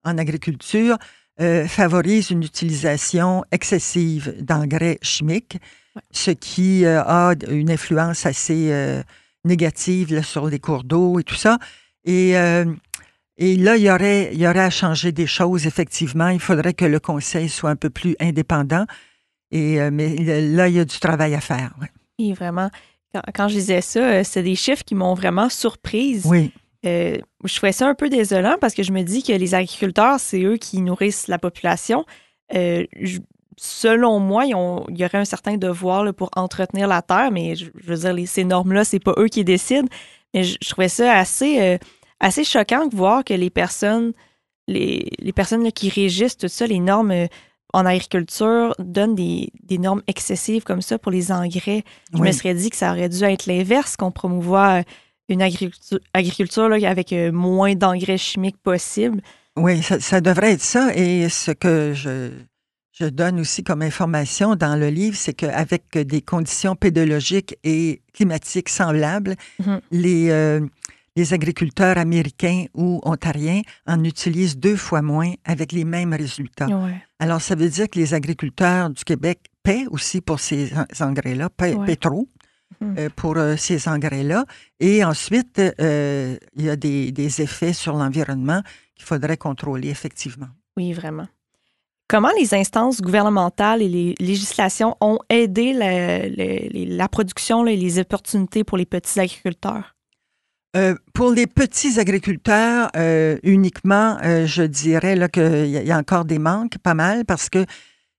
en 0.03 0.17
agriculture 0.17 0.97
euh, 1.41 1.67
favorise 1.67 2.29
une 2.29 2.43
utilisation 2.43 3.43
excessive 3.51 4.35
d'engrais 4.41 4.99
chimiques, 5.01 5.57
Ouais. 5.95 6.01
ce 6.11 6.31
qui 6.31 6.85
euh, 6.85 7.03
a 7.03 7.33
une 7.49 7.69
influence 7.69 8.25
assez 8.25 8.71
euh, 8.71 9.03
négative 9.45 10.11
là, 10.13 10.23
sur 10.23 10.47
les 10.47 10.57
cours 10.59 10.83
d'eau 10.83 11.19
et 11.19 11.23
tout 11.23 11.35
ça. 11.35 11.59
Et, 12.05 12.31
et 13.37 13.55
là, 13.57 13.77
il 13.77 13.83
y, 13.83 13.89
aurait, 13.91 14.29
il 14.33 14.39
y 14.39 14.47
aurait 14.47 14.59
à 14.59 14.69
changer 14.69 15.11
des 15.11 15.27
choses, 15.27 15.65
effectivement. 15.67 16.29
Il 16.29 16.39
faudrait 16.39 16.73
que 16.73 16.85
le 16.85 16.99
conseil 16.99 17.47
soit 17.47 17.69
un 17.69 17.75
peu 17.75 17.89
plus 17.89 18.15
indépendant. 18.19 18.85
Et, 19.51 19.77
mais 19.91 20.15
là, 20.41 20.67
il 20.67 20.75
y 20.75 20.79
a 20.79 20.85
du 20.85 20.97
travail 20.99 21.33
à 21.35 21.41
faire. 21.41 21.73
ouais. 21.79 21.87
Et 22.19 22.33
vraiment, 22.33 22.69
quand, 23.13 23.21
quand 23.33 23.47
je 23.47 23.55
disais 23.55 23.81
ça, 23.81 24.23
c'est 24.23 24.43
des 24.43 24.55
chiffres 24.55 24.83
qui 24.83 24.95
m'ont 24.95 25.13
vraiment 25.13 25.47
surprise. 25.49 26.23
Oui, 26.25 26.51
Euh, 26.85 27.17
je 27.45 27.55
trouvais 27.55 27.71
ça 27.71 27.87
un 27.87 27.95
peu 27.95 28.09
désolant 28.09 28.55
parce 28.59 28.73
que 28.73 28.83
je 28.83 28.91
me 28.91 29.03
dis 29.03 29.23
que 29.23 29.31
les 29.31 29.55
agriculteurs, 29.55 30.19
c'est 30.19 30.41
eux 30.43 30.57
qui 30.57 30.81
nourrissent 30.81 31.27
la 31.27 31.39
population. 31.39 32.05
Euh, 32.53 32.85
je- 32.99 33.19
selon 33.57 34.19
moi, 34.19 34.45
ils 34.45 34.55
ont- 34.55 34.85
il 34.89 34.97
y 34.97 35.05
aurait 35.05 35.19
un 35.19 35.25
certain 35.25 35.57
devoir 35.57 36.03
là, 36.03 36.11
pour 36.11 36.29
entretenir 36.35 36.87
la 36.87 37.01
terre, 37.01 37.31
mais 37.31 37.55
je, 37.55 37.65
je 37.75 37.87
veux 37.87 37.97
dire, 37.99 38.13
les- 38.13 38.25
ces 38.25 38.43
normes-là, 38.43 38.83
c'est 38.83 38.99
pas 38.99 39.13
eux 39.17 39.27
qui 39.27 39.43
décident. 39.45 39.87
Mais 40.33 40.43
je, 40.43 40.57
je 40.61 40.69
trouvais 40.69 40.89
ça 40.89 41.13
assez, 41.13 41.61
euh, 41.61 41.77
assez 42.19 42.43
choquant 42.43 42.87
de 42.87 42.95
voir 42.95 43.23
que 43.23 43.33
les 43.33 43.49
personnes, 43.49 44.13
les, 44.67 45.07
les 45.19 45.31
personnes 45.33 45.63
là, 45.63 45.71
qui 45.71 45.89
régissent 45.89 46.37
tout 46.37 46.47
ça, 46.47 46.65
les 46.67 46.79
normes 46.79 47.27
en 47.73 47.85
agriculture, 47.85 48.75
donnent 48.79 49.15
des, 49.15 49.51
des 49.63 49.77
normes 49.77 50.01
excessives 50.07 50.63
comme 50.63 50.81
ça 50.81 50.97
pour 50.99 51.11
les 51.11 51.31
engrais. 51.31 51.83
Je 52.13 52.17
me 52.19 52.31
serais 52.33 52.53
dit 52.55 52.69
que 52.69 52.75
ça 52.75 52.91
aurait 52.91 53.09
dû 53.09 53.23
être 53.23 53.45
l'inverse, 53.45 53.95
qu'on 53.95 54.11
promouvoit 54.11 54.83
une 55.29 55.41
agriculture, 55.41 55.99
agriculture 56.13 56.69
là, 56.69 56.89
avec 56.89 57.13
euh, 57.13 57.31
moins 57.31 57.75
d'engrais 57.75 58.17
chimiques 58.17 58.57
possible. 58.62 59.21
Oui, 59.55 59.81
ça, 59.83 59.99
ça 59.99 60.19
devrait 60.21 60.53
être 60.53 60.62
ça. 60.62 60.95
Et 60.95 61.29
ce 61.29 61.51
que 61.51 61.93
je, 61.93 62.31
je 62.91 63.05
donne 63.05 63.39
aussi 63.39 63.63
comme 63.63 63.81
information 63.81 64.55
dans 64.55 64.75
le 64.75 64.89
livre, 64.89 65.15
c'est 65.15 65.33
qu'avec 65.33 65.97
des 65.97 66.21
conditions 66.21 66.75
pédologiques 66.75 67.55
et 67.63 68.01
climatiques 68.13 68.69
semblables, 68.69 69.36
Mhm. 69.59 69.81
les, 69.91 70.29
euh, 70.29 70.59
les 71.15 71.33
agriculteurs 71.33 71.97
américains 71.99 72.65
ou 72.73 72.99
ontariens 73.03 73.62
en 73.86 74.03
utilisent 74.03 74.57
deux 74.57 74.75
fois 74.75 75.03
moins 75.03 75.31
avec 75.45 75.71
les 75.71 75.86
mêmes 75.86 76.13
résultats. 76.13 76.65
Ouais. 76.67 76.95
Alors, 77.19 77.39
ça 77.41 77.53
veut 77.55 77.69
dire 77.69 77.88
que 77.88 77.99
les 77.99 78.15
agriculteurs 78.15 78.89
du 78.89 79.03
Québec 79.03 79.39
paient 79.62 79.86
aussi 79.91 80.19
pour 80.21 80.39
ces 80.39 80.71
en- 80.75 81.05
engrais-là, 81.09 81.49
paient, 81.51 81.75
Ouais. 81.75 81.86
paient 81.86 81.95
trop. 81.95 82.27
Euh, 82.81 83.09
pour 83.15 83.38
euh, 83.38 83.55
ces 83.57 83.88
engrais-là. 83.88 84.45
Et 84.79 85.03
ensuite, 85.03 85.59
euh, 85.59 86.38
il 86.55 86.65
y 86.65 86.69
a 86.69 86.75
des, 86.75 87.12
des 87.12 87.41
effets 87.41 87.73
sur 87.73 87.95
l'environnement 87.95 88.62
qu'il 88.95 89.05
faudrait 89.05 89.38
contrôler 89.38 89.89
effectivement. 89.89 90.49
Oui, 90.77 90.93
vraiment. 90.93 91.27
Comment 92.07 92.31
les 92.39 92.53
instances 92.53 93.01
gouvernementales 93.01 93.81
et 93.81 93.88
les 93.88 94.15
législations 94.19 94.95
ont 95.01 95.19
aidé 95.29 95.73
la, 95.73 96.27
la 96.27 97.07
production 97.07 97.65
et 97.65 97.75
les 97.75 97.97
opportunités 97.97 98.63
pour 98.63 98.77
les 98.77 98.86
petits 98.86 99.19
agriculteurs? 99.19 99.95
Euh, 100.75 100.95
pour 101.13 101.31
les 101.31 101.47
petits 101.47 101.99
agriculteurs, 101.99 102.89
euh, 102.95 103.38
uniquement, 103.43 104.17
euh, 104.23 104.45
je 104.47 104.63
dirais 104.63 105.15
qu'il 105.29 105.43
y, 105.69 105.77
a- 105.77 105.81
il 105.81 105.88
y 105.88 105.91
a 105.91 105.97
encore 105.97 106.25
des 106.25 106.39
manques, 106.39 106.77
pas 106.79 106.95
mal, 106.95 107.25
parce 107.25 107.49
que 107.49 107.63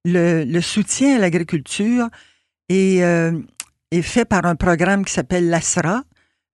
le, 0.05 0.45
le 0.45 0.61
soutien 0.61 1.17
à 1.17 1.19
l'agriculture 1.19 2.09
est, 2.69 3.03
est 3.91 4.03
fait 4.03 4.25
par 4.25 4.45
un 4.47 4.57
programme 4.57 5.05
qui 5.05 5.13
s'appelle 5.13 5.49
l'ASRA, 5.49 6.03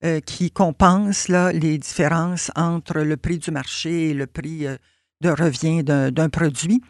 euh, 0.04 0.20
qui 0.20 0.50
compense 0.50 1.28
là, 1.28 1.52
les 1.52 1.78
différences 1.78 2.50
entre 2.56 3.00
le 3.00 3.16
prix 3.16 3.38
du 3.38 3.50
marché 3.50 4.10
et 4.10 4.14
le 4.14 4.26
prix 4.26 4.66
euh, 4.66 4.76
de 5.20 5.28
revient 5.28 5.82
d'un 5.84 6.28
produit. 6.30 6.80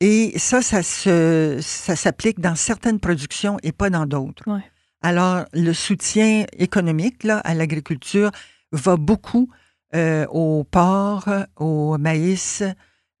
Et 0.00 0.38
ça, 0.38 0.62
ça 0.62 0.82
se- 0.82 1.58
ça 1.60 1.96
s'applique 1.96 2.38
dans 2.40 2.54
certaines 2.54 3.00
productions 3.00 3.58
et 3.62 3.72
pas 3.72 3.90
dans 3.90 4.06
d'autres. 4.06 4.44
Ouais. 4.46 4.62
Alors, 5.02 5.44
le 5.52 5.72
soutien 5.72 6.44
économique 6.56 7.24
là, 7.24 7.38
à 7.38 7.54
l'agriculture 7.54 8.30
va 8.72 8.96
beaucoup 8.96 9.48
euh, 9.94 10.26
au 10.30 10.64
porc, 10.64 11.28
au 11.56 11.96
maïs, 11.98 12.62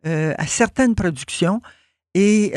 à 0.04 0.46
certaines 0.46 0.94
productions. 0.94 1.60
Et, 2.14 2.52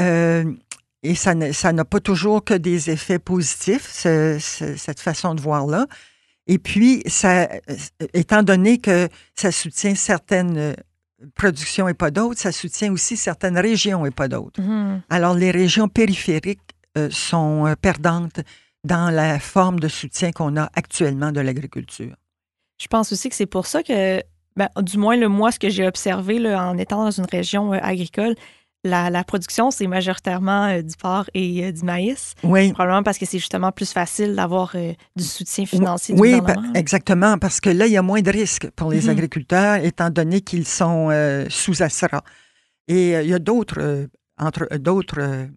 et 1.04 1.16
ça 1.16 1.34
n'a 1.36 1.86
pas 1.86 2.00
toujours 2.00 2.44
que 2.44 2.54
des 2.54 2.90
effets 2.90 3.20
positifs, 3.20 3.90
ce- 3.92 4.38
ce- 4.40 4.76
cette 4.76 5.00
façon 5.00 5.34
de 5.36 5.42
voir-là. 5.42 5.88
Et 6.48 6.58
puis, 6.58 7.04
ça, 7.06 7.48
étant 8.14 8.44
donné 8.44 8.80
que 8.80 9.08
ça 9.36 9.52
soutient 9.52 9.96
certaines 9.96 10.58
euh, 10.58 10.74
productions 11.36 11.88
et 11.88 11.94
pas 11.94 12.12
d'autres, 12.12 12.40
ça 12.40 12.52
soutient 12.52 12.92
aussi 12.92 13.18
certaines 13.18 13.58
régions 13.58 14.06
et 14.06 14.12
pas 14.12 14.28
d'autres. 14.28 14.62
Mhm. 14.62 15.02
Alors, 15.10 15.36
les 15.36 15.52
régions 15.52 15.88
périphériques 15.88 16.60
euh, 16.98 17.10
sont 17.12 17.68
euh, 17.68 17.76
perdantes 17.76 18.40
dans 18.84 19.10
la 19.10 19.40
forme 19.40 19.80
de 19.80 19.88
soutien 19.88 20.32
qu'on 20.32 20.58
a 20.58 20.70
actuellement 20.76 21.32
de 21.32 21.40
l'agriculture. 21.42 22.16
Je 22.82 22.88
pense 22.88 23.12
aussi 23.12 23.30
que 23.30 23.36
c'est 23.36 23.46
pour 23.46 23.68
ça 23.68 23.84
que, 23.84 24.22
ben, 24.56 24.70
du 24.82 24.98
moins, 24.98 25.18
le 25.18 25.28
moi, 25.28 25.52
ce 25.52 25.60
que 25.60 25.70
j'ai 25.70 25.86
observé 25.86 26.40
là, 26.40 26.64
en 26.70 26.78
étant 26.78 27.04
dans 27.04 27.12
une 27.12 27.26
région 27.30 27.74
euh, 27.74 27.80
agricole, 27.82 28.36
la, 28.84 29.10
la 29.10 29.24
production, 29.24 29.72
c'est 29.72 29.88
majoritairement 29.88 30.66
euh, 30.68 30.82
du 30.82 30.96
porc 30.96 31.30
et 31.34 31.66
euh, 31.66 31.72
du 31.72 31.84
maïs. 31.84 32.34
Oui. 32.44 32.72
Probablement 32.72 33.04
parce 33.04 33.18
que 33.18 33.26
c'est 33.26 33.40
justement 33.40 33.72
plus 33.74 33.92
facile 33.92 34.36
d'avoir 34.36 34.72
euh, 34.76 34.94
du 35.16 35.24
soutien 35.24 35.66
financier 35.66 36.16
du 36.16 36.22
Oui, 36.22 36.40
gouvernement. 36.40 36.72
pa- 36.74 36.80
exactement, 36.80 37.38
parce 37.38 37.60
que 37.60 37.70
là, 37.70 37.88
il 37.88 37.92
y 37.94 37.98
a 37.98 38.02
moins 38.02 38.22
de 38.22 38.32
risques 38.32 38.70
pour 38.76 38.92
les 38.92 39.02
Mhm. 39.04 39.10
agriculteurs, 39.10 39.76
étant 39.84 40.10
donné 40.10 40.42
qu'ils 40.42 40.66
sont 40.68 41.10
sous 41.50 41.82
ASRA. 41.84 42.24
Et 42.88 43.12
il 43.12 43.28
y 43.28 43.34
a 43.34 43.40
d'autres 43.40 44.08
entre 44.38 44.68
d'autres 44.78 45.48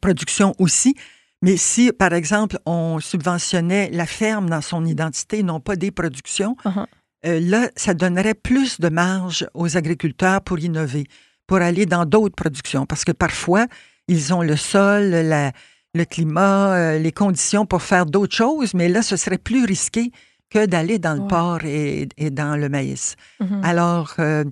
productions 0.00 0.54
aussi. 0.58 0.94
Mais 1.42 1.56
si, 1.56 1.90
par 1.92 2.12
exemple, 2.12 2.58
on 2.66 2.98
subventionnait 3.00 3.88
la 3.92 4.04
ferme 4.06 4.50
dans 4.50 4.60
son 4.60 4.84
identité, 4.84 5.42
non 5.42 5.60
pas 5.60 5.76
des 5.76 5.90
productions, 5.90 6.56
Uh-huh. 6.66 6.86
là, 7.24 7.70
ça 7.76 7.94
donnerait 7.94 8.34
plus 8.34 8.78
de 8.80 8.88
marge 8.90 9.46
aux 9.54 9.76
agriculteurs 9.76 10.42
pour 10.42 10.58
innover, 10.58 11.04
pour 11.50 11.60
aller 11.68 11.84
dans 11.84 12.04
d'autres 12.06 12.36
productions. 12.36 12.86
Parce 12.86 13.04
que 13.04 13.10
parfois, 13.10 13.66
ils 14.06 14.32
ont 14.32 14.42
le 14.52 14.54
sol, 14.54 15.02
la- 15.32 15.50
le 15.94 16.04
climat, 16.04 16.74
euh, 16.76 16.98
les 17.00 17.10
conditions 17.10 17.66
pour 17.66 17.82
faire 17.82 18.06
d'autres 18.06 18.36
choses, 18.36 18.72
mais 18.72 18.88
là, 18.88 19.02
ce 19.02 19.16
serait 19.16 19.36
plus 19.50 19.64
risqué 19.64 20.12
que 20.48 20.64
d'aller 20.64 21.00
dans 21.00 21.14
le 21.14 21.22
Ouais. 21.22 21.26
porc 21.28 21.64
et, 21.64 22.08
et 22.16 22.30
dans 22.30 22.54
le 22.62 22.68
maïs. 22.68 23.16
Mhm. 23.40 23.60
Alors, 23.64 24.14
euh, 24.20 24.44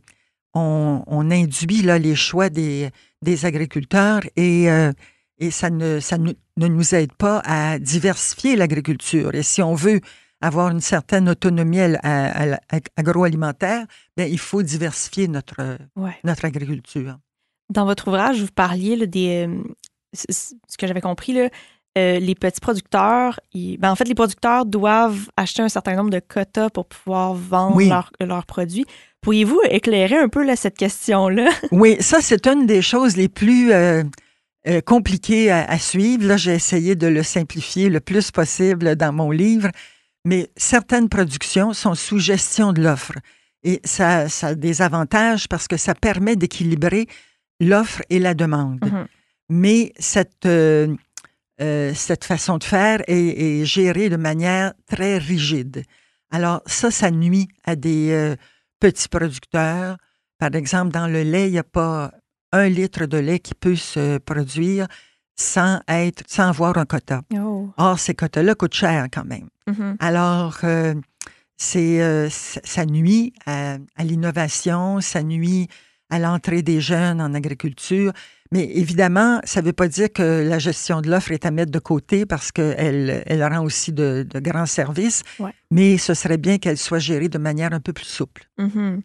on, 0.54 1.04
on 1.06 1.30
induit 1.30 1.82
là, 1.82 2.00
les 2.00 2.16
choix 2.16 2.48
des, 2.48 2.90
des 3.22 3.46
agriculteurs 3.46 4.22
et, 4.34 4.68
euh, 4.68 4.92
et 5.38 5.52
ça, 5.52 5.70
ne, 5.70 6.00
ça 6.00 6.18
ne, 6.18 6.32
ne 6.56 6.66
nous 6.66 6.96
aide 6.96 7.12
pas 7.12 7.40
à 7.44 7.78
diversifier 7.78 8.56
l'agriculture. 8.56 9.30
Et 9.36 9.44
si 9.44 9.62
on 9.62 9.74
veut 9.76 10.00
avoir 10.40 10.68
une 10.70 10.80
certaine 10.80 11.28
autonomie 11.28 11.80
agroalimentaire, 12.96 13.84
ben, 14.16 14.30
il 14.30 14.38
faut 14.38 14.62
diversifier 14.62 15.28
notre, 15.28 15.78
Ouais. 15.96 16.16
notre 16.24 16.44
agriculture. 16.44 17.18
Dans 17.70 17.84
votre 17.84 18.08
ouvrage, 18.08 18.40
vous 18.40 18.48
parliez 18.54 18.96
là, 18.96 19.06
des. 19.06 19.46
euh, 19.48 19.62
ce 20.14 20.54
que 20.78 20.86
j'avais 20.86 21.02
compris, 21.02 21.34
là, 21.34 21.48
euh, 21.98 22.18
les 22.18 22.34
petits 22.34 22.60
producteurs, 22.60 23.40
ils- 23.52 23.76
ben, 23.76 23.90
en 23.90 23.96
fait, 23.96 24.04
les 24.08 24.14
producteurs 24.14 24.64
doivent 24.64 25.28
acheter 25.36 25.62
un 25.62 25.68
certain 25.68 25.96
nombre 25.96 26.10
de 26.10 26.20
quotas 26.20 26.70
pour 26.70 26.86
pouvoir 26.86 27.34
vendre 27.34 27.76
Oui. 27.76 27.90
leurs 28.20 28.46
produits. 28.46 28.86
Pourriez-vous 29.20 29.60
éclairer 29.68 30.16
un 30.16 30.28
peu 30.28 30.44
là, 30.44 30.56
cette 30.56 30.78
question-là? 30.78 31.50
Oui, 31.72 31.96
ça, 32.00 32.20
c'est 32.22 32.46
une 32.46 32.66
des 32.66 32.80
choses 32.82 33.16
les 33.16 33.28
plus 33.28 33.72
euh, 33.72 34.02
euh, 34.66 34.80
compliquées 34.80 35.50
à, 35.50 35.64
à 35.64 35.78
suivre. 35.78 36.26
Là, 36.26 36.36
j'ai 36.38 36.54
essayé 36.54 36.94
de 36.94 37.06
le 37.08 37.22
simplifier 37.22 37.90
le 37.90 38.00
plus 38.00 38.30
possible 38.30 38.96
dans 38.96 39.12
mon 39.12 39.30
livre, 39.30 39.68
mais 40.28 40.50
certaines 40.58 41.08
productions 41.08 41.72
sont 41.72 41.94
sous 41.94 42.18
gestion 42.18 42.74
de 42.74 42.82
l'offre. 42.82 43.14
Et 43.62 43.80
ça, 43.84 44.28
ça 44.28 44.48
a 44.48 44.54
des 44.54 44.82
avantages 44.82 45.48
parce 45.48 45.66
que 45.66 45.78
ça 45.78 45.94
permet 45.94 46.36
d'équilibrer 46.36 47.06
l'offre 47.60 48.02
et 48.10 48.18
la 48.18 48.34
demande. 48.34 48.84
Mhm. 48.84 49.06
Mais 49.48 49.92
cette, 49.98 50.44
euh, 50.44 50.94
euh, 51.62 51.94
cette 51.94 52.26
façon 52.26 52.58
de 52.58 52.64
faire 52.64 53.00
est, 53.08 53.60
est 53.60 53.64
gérée 53.64 54.10
de 54.10 54.16
manière 54.16 54.74
très 54.86 55.16
rigide. 55.16 55.84
Alors 56.30 56.60
ça, 56.66 56.90
ça 56.90 57.10
nuit 57.10 57.48
à 57.64 57.74
des 57.74 58.10
euh, 58.10 58.36
petits 58.80 59.08
producteurs. 59.08 59.96
Par 60.38 60.54
exemple, 60.54 60.92
dans 60.92 61.06
le 61.06 61.22
lait, 61.22 61.48
il 61.48 61.52
n'y 61.52 61.58
a 61.58 61.64
pas 61.64 62.12
un 62.52 62.68
litre 62.68 63.06
de 63.06 63.16
lait 63.16 63.38
qui 63.38 63.54
peut 63.54 63.76
se 63.76 64.18
produire 64.18 64.88
sans 65.38 65.80
être, 65.88 66.24
sans 66.26 66.48
avoir 66.48 66.76
un 66.76 66.84
quota. 66.84 67.22
Oh. 67.34 67.68
Or, 67.76 67.98
ces 67.98 68.14
quotas-là 68.14 68.54
coûtent 68.54 68.74
cher 68.74 69.06
quand 69.12 69.24
même. 69.24 69.48
Mhm. 69.68 69.96
Alors, 70.00 70.58
euh, 70.64 70.94
c'est, 71.56 72.02
euh, 72.02 72.28
ça 72.30 72.84
nuit 72.84 73.32
à, 73.46 73.76
à 73.96 74.04
l'innovation, 74.04 75.00
ça 75.00 75.22
nuit 75.22 75.68
à 76.10 76.18
l'entrée 76.18 76.62
des 76.62 76.80
jeunes 76.80 77.20
en 77.20 77.34
agriculture. 77.34 78.12
Mais 78.50 78.64
évidemment, 78.64 79.40
ça 79.44 79.60
ne 79.60 79.66
veut 79.66 79.72
pas 79.72 79.88
dire 79.88 80.10
que 80.12 80.42
la 80.48 80.58
gestion 80.58 81.02
de 81.02 81.10
l'offre 81.10 81.32
est 81.32 81.44
à 81.44 81.50
mettre 81.50 81.70
de 81.70 81.78
côté 81.78 82.24
parce 82.24 82.50
qu'elle 82.50 83.22
elle 83.26 83.44
rend 83.44 83.62
aussi 83.62 83.92
de, 83.92 84.26
de 84.28 84.40
grands 84.40 84.66
services. 84.66 85.22
Ouais. 85.38 85.52
Mais 85.70 85.98
ce 85.98 86.14
serait 86.14 86.38
bien 86.38 86.58
qu'elle 86.58 86.78
soit 86.78 86.98
gérée 86.98 87.28
de 87.28 87.38
manière 87.38 87.72
un 87.72 87.80
peu 87.80 87.92
plus 87.92 88.06
souple. 88.06 88.48
Mhm. 88.58 89.02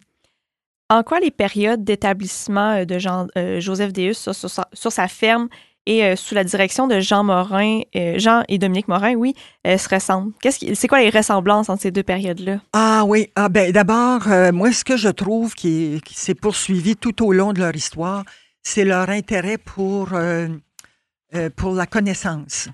En 0.90 1.02
quoi 1.02 1.20
les 1.20 1.30
périodes 1.30 1.84
d'établissement 1.84 2.72
euh, 2.72 2.84
de 2.84 2.98
Jean, 2.98 3.26
euh, 3.36 3.60
Joseph 3.60 3.92
Deus 3.92 4.14
sur, 4.14 4.34
sur 4.34 4.50
sa, 4.50 4.68
sur 4.72 4.92
sa 4.92 5.08
ferme 5.08 5.48
et 5.86 6.04
euh, 6.04 6.16
sous 6.16 6.34
la 6.34 6.44
direction 6.44 6.86
de 6.86 7.00
Jean 7.00 7.24
Morin, 7.24 7.80
euh, 7.96 8.18
Jean 8.18 8.42
et 8.48 8.58
Dominique 8.58 8.88
Morin, 8.88 9.14
oui, 9.14 9.34
euh, 9.66 9.76
se 9.78 9.88
ressemblent? 9.88 10.32
Qu'est-ce 10.40 10.58
qui- 10.58 10.74
c'est 10.76 10.88
quoi 10.88 11.00
les 11.00 11.10
ressemblances 11.10 11.68
entre 11.68 11.82
ces 11.82 11.90
deux 11.90 12.02
périodes-là? 12.02 12.60
Ah 12.72 13.04
oui, 13.06 13.30
ah 13.36 13.48
ben 13.48 13.70
d'abord, 13.72 14.28
euh, 14.28 14.52
moi 14.52 14.72
ce 14.72 14.84
que 14.84 14.96
je 14.96 15.08
trouve 15.08 15.54
qui, 15.54 16.00
qui 16.04 16.14
s'est 16.14 16.34
poursuivi 16.34 16.96
tout 16.96 17.24
au 17.24 17.32
long 17.32 17.52
de 17.52 17.60
leur 17.60 17.74
histoire, 17.76 18.24
c'est 18.62 18.84
leur 18.84 19.10
intérêt 19.10 19.58
pour, 19.58 20.08
pour 21.56 21.72
la 21.72 21.86
connaissance. 21.86 22.68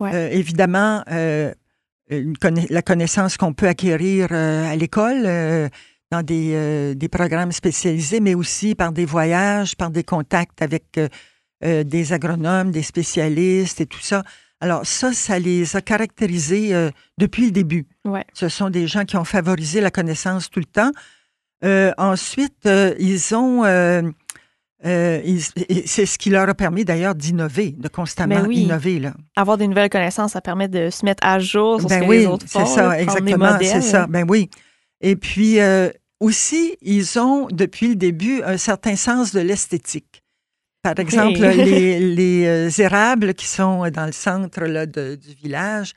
Ouais. 0.00 0.36
Évidemment, 0.36 1.04
une 2.10 2.36
conna- 2.38 2.66
la 2.68 2.82
connaissance 2.82 3.36
qu'on 3.36 3.52
peut 3.52 3.68
acquérir 3.68 4.32
à 4.32 4.74
l'école, 4.74 5.70
dans 6.10 6.22
des, 6.22 6.52
euh, 6.54 6.94
des 6.94 7.08
programmes 7.08 7.50
spécialisés, 7.52 8.20
mais 8.20 8.34
aussi 8.34 8.74
par 8.76 8.92
des 8.92 9.04
voyages, 9.04 9.76
par 9.76 9.90
des 9.90 10.04
contacts 10.04 10.62
avec 10.62 10.84
euh, 10.98 11.08
euh, 11.64 11.84
des 11.84 12.12
agronomes, 12.12 12.70
des 12.70 12.82
spécialistes 12.82 13.80
et 13.80 13.86
tout 13.86 14.00
ça. 14.02 14.22
Alors 14.60 14.84
ça, 14.86 15.12
ça 15.14 15.38
les 15.38 15.74
a 15.74 15.80
caractérisés 15.80 16.74
euh, 16.74 16.90
depuis 17.18 17.46
le 17.46 17.50
début. 17.50 17.86
Ouais. 18.04 18.24
Ce 18.34 18.48
sont 18.48 18.68
des 18.68 18.86
gens 18.86 19.04
qui 19.06 19.16
ont 19.16 19.24
favorisé 19.24 19.80
la 19.80 19.90
connaissance 19.90 20.50
tout 20.50 20.60
le 20.60 20.66
temps. 20.66 20.90
Euh, 21.64 21.92
ensuite, 21.96 22.68
ils 22.98 23.34
ont... 23.34 23.62
c'est 24.82 26.06
ce 26.06 26.18
qui 26.18 26.28
leur 26.28 26.46
a 26.48 26.54
permis 26.54 26.84
d'ailleurs 26.84 27.14
d'innover, 27.14 27.74
de 27.78 27.88
constamment 27.88 28.40
Ben 28.42 28.46
oui. 28.46 28.56
innover. 28.64 28.98
Là. 28.98 29.14
Avoir 29.34 29.56
des 29.56 29.66
nouvelles 29.66 29.88
connaissances, 29.88 30.32
ça 30.32 30.42
permet 30.42 30.68
de 30.68 30.90
se 30.90 31.06
mettre 31.06 31.26
à 31.26 31.38
jour 31.38 31.80
sur 31.80 31.88
ce 31.88 31.94
Ben 31.94 32.02
que 32.02 32.08
oui, 32.08 32.18
les 32.18 32.26
autres 32.26 32.46
font. 32.46 32.66
c'est 32.66 32.74
ça, 32.74 32.88
là, 32.88 33.00
exactement, 33.00 33.56
c'est 33.60 33.80
ça. 33.80 34.06
Ben 34.06 34.26
oui. 34.28 34.50
Et 35.00 35.16
puis 35.16 35.56
aussi, 36.20 36.76
ils 36.82 37.18
ont 37.18 37.46
depuis 37.50 37.88
le 37.88 37.96
début 37.96 38.42
un 38.42 38.58
certain 38.58 38.96
sens 38.96 39.32
de 39.32 39.40
l'esthétique. 39.40 40.22
Par 40.94 41.02
exemple, 41.04 41.38
les, 41.40 41.98
les, 42.00 42.46
euh, 42.46 42.70
érables 42.78 43.34
qui 43.34 43.46
sont 43.46 43.88
dans 43.90 44.06
le 44.06 44.12
centre 44.12 44.62
là, 44.64 44.86
de- 44.86 45.16
du 45.16 45.34
village, 45.34 45.92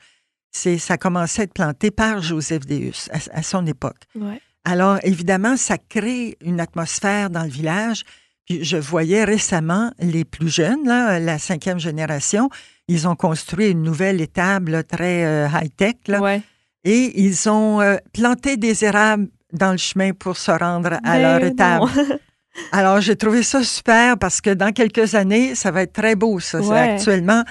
c'est 0.52 0.78
ça 0.78 0.96
commençait 0.96 1.42
à 1.42 1.44
être 1.44 1.52
planté 1.54 1.90
par 1.90 2.22
Joseph 2.22 2.66
Deus 2.66 3.08
à, 3.12 3.38
à 3.38 3.42
son 3.42 3.66
époque. 3.66 4.02
Ouais. 4.14 4.40
Alors, 4.64 4.98
évidemment, 5.04 5.56
ça 5.56 5.78
crée 5.78 6.36
une 6.42 6.60
atmosphère 6.60 7.30
dans 7.30 7.44
le 7.44 7.48
village. 7.50 8.02
Puis 8.46 8.64
je 8.64 8.76
voyais 8.76 9.24
récemment 9.24 9.92
les 10.00 10.24
plus 10.24 10.48
jeunes, 10.52 10.84
là, 10.86 11.18
la 11.20 11.38
cinquième 11.38 11.78
génération, 11.78 12.48
ils 12.88 13.06
ont 13.06 13.14
construit 13.14 13.68
une 13.70 13.82
nouvelle 13.82 14.20
étable 14.20 14.72
là, 14.72 14.82
très 14.82 15.24
euh, 15.24 15.46
high-tech. 15.48 16.20
Ouais. 16.20 16.42
et 16.84 17.20
ils 17.22 17.48
ont 17.48 17.80
euh, 17.80 17.96
planté 18.12 18.56
des 18.56 18.84
érables 18.84 19.28
dans 19.52 19.70
le 19.72 19.78
chemin 19.78 20.12
pour 20.12 20.36
se 20.36 20.50
rendre 20.50 20.94
à 20.94 21.00
Ben 21.00 21.22
leur 21.22 21.44
étable. 21.44 21.86
Alors, 22.72 23.00
j'ai 23.00 23.16
trouvé 23.16 23.42
ça 23.42 23.62
super 23.62 24.18
parce 24.18 24.40
que 24.40 24.50
dans 24.50 24.72
quelques 24.72 25.14
années, 25.14 25.54
ça 25.54 25.70
va 25.70 25.82
être 25.82 25.92
très 25.92 26.14
beau, 26.16 26.40
ça. 26.40 26.60
Ouais. 26.60 26.78
Actuellement, 26.94 27.44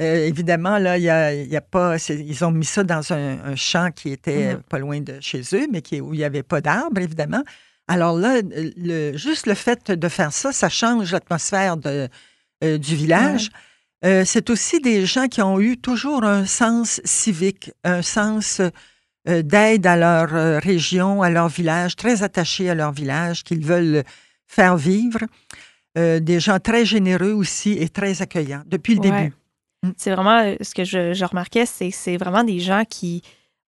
euh, 0.00 0.26
évidemment, 0.26 0.78
là, 0.78 0.98
il 0.98 1.04
y 1.04 1.10
a, 1.10 1.32
y 1.34 1.56
a 1.56 1.60
pas. 1.60 1.96
Ils 2.08 2.44
ont 2.44 2.50
mis 2.50 2.64
ça 2.64 2.82
dans 2.84 3.12
un, 3.12 3.38
un 3.44 3.56
champ 3.56 3.90
qui 3.94 4.10
était 4.12 4.54
Mhm. 4.54 4.62
pas 4.68 4.78
loin 4.78 5.00
de 5.00 5.18
chez 5.20 5.42
eux, 5.52 5.66
mais 5.70 5.82
qui, 5.82 6.00
où 6.00 6.14
il 6.14 6.18
n'y 6.18 6.24
avait 6.24 6.42
pas 6.42 6.60
d'arbres, 6.60 7.00
évidemment. 7.00 7.42
Alors 7.88 8.16
là, 8.18 8.40
le, 8.76 9.16
juste 9.16 9.46
le 9.46 9.54
fait 9.54 9.90
de 9.90 10.08
faire 10.08 10.32
ça, 10.32 10.52
ça 10.52 10.68
change 10.68 11.12
l'atmosphère 11.12 11.76
de, 11.76 12.08
euh, 12.64 12.78
du 12.78 12.96
village. 12.96 13.50
Euh, 14.04 14.24
c'est 14.26 14.50
aussi 14.50 14.80
des 14.80 15.06
gens 15.06 15.28
qui 15.28 15.40
ont 15.40 15.60
eu 15.60 15.76
toujours 15.78 16.24
un 16.24 16.44
sens 16.46 17.00
civique, 17.04 17.70
un 17.84 18.02
sens 18.02 18.60
d'aide 19.26 19.86
à 19.86 19.96
leur 19.96 20.62
région, 20.62 21.22
à 21.22 21.30
leur 21.30 21.48
village, 21.48 21.96
très 21.96 22.22
attachés 22.22 22.70
à 22.70 22.74
leur 22.74 22.92
village, 22.92 23.42
qu'ils 23.42 23.64
veulent 23.64 24.04
faire 24.46 24.76
vivre. 24.76 25.20
Euh, 25.98 26.20
des 26.20 26.40
gens 26.40 26.58
très 26.58 26.84
généreux 26.84 27.32
aussi 27.32 27.72
et 27.72 27.88
très 27.88 28.20
accueillants 28.20 28.62
depuis 28.66 28.96
le 28.96 29.00
Ouais. 29.00 29.10
début. 29.10 29.32
C'est 29.96 30.10
vraiment 30.10 30.40
euh, 30.44 30.54
ce 30.60 30.74
que 30.74 30.84
je, 30.84 31.14
je 31.14 31.24
remarquais, 31.24 31.64
c'est 31.64 32.16
vraiment 32.18 32.44
des 32.44 32.58
gens 32.60 32.82
qui 32.88 33.22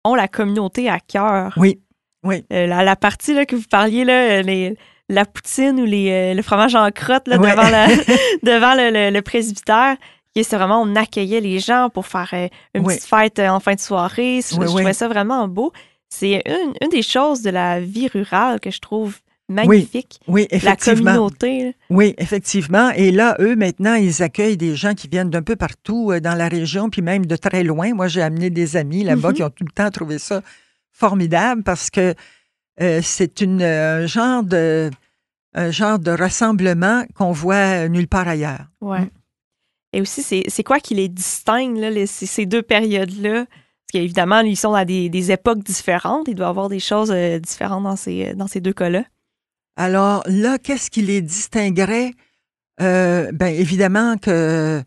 ont 0.04 0.14
la 0.14 0.28
communauté 0.28 0.90
à 0.90 1.00
cœur. 1.00 1.54
Oui, 1.56 1.80
oui. 2.24 2.44
Euh, 2.52 2.66
la, 2.66 2.82
la 2.84 2.96
partie 2.96 3.32
là, 3.34 3.46
que 3.46 3.56
vous 3.56 3.64
parliez, 3.70 4.04
là, 4.04 4.42
les, 4.42 4.76
la 5.08 5.24
poutine 5.24 5.80
ou 5.80 5.86
les, 5.86 6.34
le 6.34 6.42
fromage 6.42 6.74
en 6.74 6.90
crotte 6.90 7.28
là, 7.28 7.38
Ouais. 7.38 7.50
devant, 7.50 7.70
la- 7.70 7.86
devant 8.42 8.74
le, 8.74 8.90
le- 8.90 9.10
le 9.10 9.22
presbytère, 9.22 9.96
c'est 10.36 10.54
vraiment, 10.56 10.82
on 10.82 10.94
accueillait 10.96 11.40
les 11.40 11.58
gens 11.60 11.88
pour 11.88 12.06
faire 12.06 12.28
une 12.74 12.84
Oui. 12.84 12.94
petite 12.96 13.08
fête 13.08 13.38
en 13.40 13.58
fin 13.58 13.74
de 13.74 13.80
soirée. 13.80 14.40
Je, 14.42 14.54
Oui, 14.56 14.66
je 14.66 14.70
oui. 14.72 14.76
trouvais 14.76 14.92
ça 14.92 15.08
vraiment 15.08 15.48
beau. 15.48 15.72
C'est 16.10 16.42
une, 16.46 16.74
une 16.82 16.90
des 16.90 17.02
choses 17.02 17.40
de 17.42 17.50
la 17.50 17.80
vie 17.80 18.06
rurale 18.08 18.60
que 18.60 18.70
je 18.70 18.78
trouve 18.80 19.18
magnifique. 19.48 20.20
Oui, 20.28 20.46
la 20.50 20.56
effectivement. 20.56 21.04
communauté. 21.12 21.64
là. 21.64 21.70
Oui, 21.90 22.14
effectivement. 22.18 22.90
Et 22.90 23.10
là, 23.12 23.36
eux, 23.40 23.56
maintenant, 23.56 23.94
ils 23.94 24.22
accueillent 24.22 24.56
des 24.56 24.76
gens 24.76 24.94
qui 24.94 25.08
viennent 25.08 25.30
d'un 25.30 25.42
peu 25.42 25.56
partout 25.56 26.12
euh, 26.12 26.20
dans 26.20 26.34
la 26.34 26.48
région, 26.48 26.90
puis 26.90 27.02
même 27.02 27.26
de 27.26 27.36
très 27.36 27.62
loin. 27.64 27.94
Moi, 27.94 28.08
j'ai 28.08 28.22
amené 28.22 28.50
des 28.50 28.76
amis 28.76 29.04
là-bas 29.04 29.28
Mhm. 29.30 29.34
qui 29.34 29.42
ont 29.42 29.50
tout 29.50 29.64
le 29.64 29.72
temps 29.72 29.90
trouvé 29.90 30.18
ça 30.18 30.42
formidable 30.92 31.62
parce 31.62 31.90
que 31.90 32.14
euh, 32.80 33.00
c'est 33.02 33.40
une 33.40 33.62
euh, 33.62 34.04
un 34.04 34.06
genre 34.06 34.42
de 34.42 34.90
un 35.54 35.70
genre 35.70 35.98
de 35.98 36.10
rassemblement 36.10 37.04
qu'on 37.14 37.32
voit 37.32 37.88
nulle 37.88 38.06
part 38.08 38.28
ailleurs. 38.28 38.66
Ouais. 38.80 39.00
Mm. 39.00 39.10
Et 39.94 40.00
aussi, 40.02 40.22
c'est 40.22 40.62
quoi 40.62 40.78
qui 40.80 40.94
les 40.94 41.08
distingue, 41.08 41.78
là, 41.78 41.88
les- 41.88 42.06
ces, 42.06 42.26
ces 42.26 42.44
deux 42.44 42.60
périodes-là? 42.62 43.46
Parce 43.46 43.92
qu'évidemment, 43.92 44.40
ils 44.40 44.54
sont 44.56 44.74
à 44.74 44.84
des, 44.84 45.08
des 45.08 45.32
époques 45.32 45.64
différentes. 45.64 46.28
Il 46.28 46.34
doit 46.34 46.46
y 46.46 46.50
avoir 46.50 46.68
des 46.68 46.78
choses 46.78 47.10
euh, 47.10 47.38
différentes 47.38 47.84
dans 47.84 47.96
ces, 47.96 48.34
dans 48.34 48.46
ces 48.46 48.60
deux 48.60 48.74
cas-là. 48.74 49.04
Alors 49.78 50.22
là, 50.26 50.58
qu'est-ce 50.58 50.90
qui 50.90 51.02
les 51.02 51.22
distinguerait? 51.22 52.12
Euh, 52.80 53.30
ben, 53.32 53.46
évidemment 53.54 54.16
que 54.18 54.82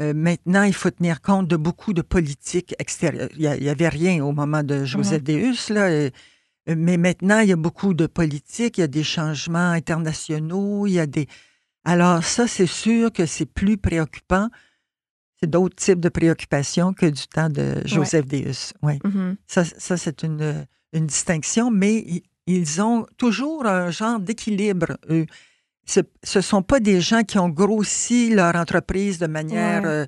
euh, 0.00 0.14
maintenant, 0.14 0.62
il 0.62 0.72
faut 0.72 0.90
tenir 0.90 1.20
compte 1.20 1.48
de 1.48 1.56
beaucoup 1.56 1.92
de 1.92 2.02
politiques 2.02 2.74
extérieures. 2.78 3.28
Il 3.36 3.50
n'y 3.50 3.68
avait 3.68 3.88
rien 3.88 4.24
au 4.24 4.32
moment 4.32 4.62
de 4.62 4.84
Joseph 4.84 5.22
Deus, 5.24 5.70
là. 5.74 5.90
et- 5.90 6.12
mais 6.68 6.96
maintenant, 6.98 7.40
il 7.40 7.48
y 7.48 7.52
a 7.52 7.56
beaucoup 7.56 7.94
de 7.94 8.06
politiques, 8.06 8.78
il 8.78 8.82
y 8.82 8.84
a 8.84 8.88
des 8.88 9.02
changements 9.02 9.70
internationaux, 9.70 10.86
il 10.86 10.92
y 10.92 11.00
a 11.00 11.06
des... 11.06 11.26
Alors 11.84 12.22
ça, 12.22 12.46
c'est 12.46 12.66
sûr 12.66 13.10
que 13.12 13.24
c'est 13.26 13.46
plus 13.46 13.76
préoccupant. 13.78 14.48
C'est 15.40 15.48
d'autres 15.48 15.76
types 15.76 16.00
de 16.00 16.08
préoccupations 16.10 16.92
que 16.92 17.06
du 17.06 17.26
temps 17.26 17.48
de 17.48 17.80
Joseph 17.86 18.26
Deus. 18.26 18.72
Oui. 18.82 18.98
Mhm. 19.04 19.36
Ça, 19.46 19.64
ça 19.64 19.96
c'est 19.96 20.22
une, 20.24 20.66
une 20.92 21.06
distinction, 21.06 21.70
mais 21.70 22.22
ils 22.56 22.80
ont 22.82 23.06
toujours 23.16 23.66
un 23.66 23.90
genre 23.90 24.18
d'équilibre, 24.20 24.96
eux. 25.10 25.26
Ce 25.86 26.00
ne 26.36 26.40
sont 26.42 26.62
pas 26.62 26.80
des 26.80 27.00
gens 27.00 27.22
qui 27.22 27.38
ont 27.38 27.48
grossi 27.48 28.30
leur 28.30 28.54
entreprise 28.56 29.18
de 29.18 29.26
manière, 29.26 29.82
Ouais. 29.82 29.88
euh, 29.88 30.06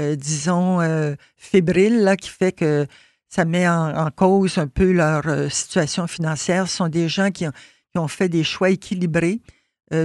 euh, 0.00 0.14
disons, 0.16 0.80
euh, 0.80 1.14
fébrile, 1.36 2.02
là, 2.02 2.16
qui 2.16 2.28
fait 2.28 2.52
que 2.52 2.86
ça 3.28 3.44
met 3.44 3.66
en, 3.68 4.06
en 4.06 4.10
cause 4.10 4.58
un 4.58 4.68
peu 4.68 4.92
leur 4.92 5.24
situation 5.50 6.06
financière. 6.06 6.68
Ce 6.68 6.76
sont 6.76 6.88
des 6.88 7.08
gens 7.08 7.30
qui 7.30 7.46
ont, 7.48 7.52
qui 7.92 7.98
ont 7.98 8.08
fait 8.08 8.28
des 8.28 8.44
choix 8.44 8.70
équilibrés 8.70 9.40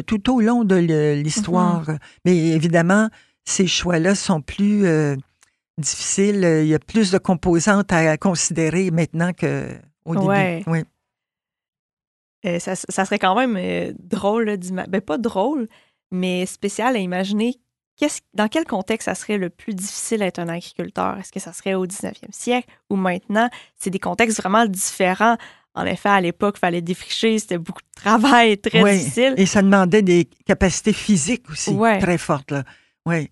tout 0.05 0.31
au 0.31 0.41
long 0.41 0.63
de 0.63 0.75
l'histoire. 1.13 1.85
Mais 2.25 2.37
évidemment, 2.49 3.09
ces 3.45 3.65
choix-là 3.67 4.13
sont 4.15 4.41
plus 4.41 4.85
difficiles. 5.77 6.43
Il 6.63 6.67
y 6.67 6.75
a 6.75 6.79
plus 6.79 7.11
de 7.11 7.17
composantes 7.17 7.91
à 7.91 8.17
considérer 8.17 8.91
maintenant 8.91 9.31
qu'au 9.33 10.15
début. 10.15 10.25
Ouais. 10.27 10.63
Oui. 10.67 10.83
Euh, 12.45 12.59
ça, 12.59 12.75
ça 12.75 13.05
serait 13.05 13.19
quand 13.19 13.35
même 13.35 13.55
euh, 13.57 13.93
drôle, 13.99 14.57
ben, 14.87 15.01
pas 15.01 15.17
drôle, 15.17 15.67
mais 16.11 16.45
spécial 16.45 16.95
à 16.95 16.99
imaginer 16.99 17.55
dans 18.33 18.47
quel 18.47 18.65
contexte 18.65 19.05
ça 19.05 19.15
serait 19.15 19.37
le 19.37 19.49
plus 19.49 19.73
difficile 19.75 20.19
d'être 20.19 20.39
un 20.39 20.47
agriculteur? 20.49 21.19
Est-ce 21.19 21.31
que 21.31 21.39
ça 21.39 21.53
serait 21.53 21.75
au 21.75 21.85
19e 21.85 22.31
siècle 22.31 22.67
ou 22.89 22.95
maintenant? 22.95 23.49
C'est 23.77 23.89
des 23.89 23.99
contextes 23.99 24.37
vraiment 24.41 24.65
différents. 24.65 25.37
En 25.75 25.85
effet, 25.85 26.09
à 26.09 26.19
l'époque, 26.19 26.55
il 26.57 26.61
fallait 26.61 26.81
défricher, 26.81 27.37
c'était 27.39 27.57
beaucoup 27.57 27.81
de 27.81 28.01
travail, 28.01 28.57
très 28.61 28.81
Oui. 28.81 28.97
difficile. 28.97 29.33
Et 29.37 29.45
ça 29.45 29.61
demandait 29.61 30.01
des 30.01 30.25
capacités 30.45 30.93
physiques 30.93 31.49
aussi 31.49 31.77
très 31.99 32.17
fortes. 32.17 32.51
Là. 32.51 32.63
Oui. 33.05 33.29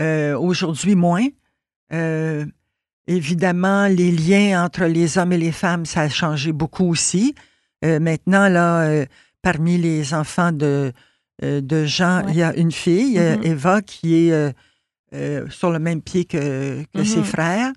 Euh, 0.00 0.38
Aujourd'hui, 0.38 0.94
moins. 0.94 1.26
Évidemment, 3.08 3.88
les 3.88 4.12
liens 4.12 4.64
entre 4.64 4.84
les 4.84 5.18
hommes 5.18 5.32
et 5.32 5.38
les 5.38 5.52
femmes, 5.52 5.84
ça 5.84 6.02
a 6.02 6.08
changé 6.08 6.52
beaucoup 6.52 6.88
aussi. 6.88 7.34
Euh, 7.84 7.98
maintenant, 8.00 8.48
là, 8.48 8.82
euh, 8.82 9.06
parmi 9.42 9.76
les 9.78 10.14
enfants 10.14 10.52
de, 10.52 10.92
euh, 11.42 11.60
de 11.60 11.84
Jean, 11.84 12.24
Ouais. 12.24 12.30
il 12.32 12.36
y 12.36 12.42
a 12.42 12.54
une 12.54 12.72
fille, 12.72 13.18
Mhm. 13.18 13.42
Eva, 13.44 13.82
qui 13.82 14.28
est 14.28 14.54
sur 15.50 15.70
le 15.70 15.78
même 15.78 16.00
pied 16.00 16.24
que, 16.24 16.82
que 16.94 17.04
ses 17.04 17.18
Mhm. 17.18 17.24
frères. 17.24 17.72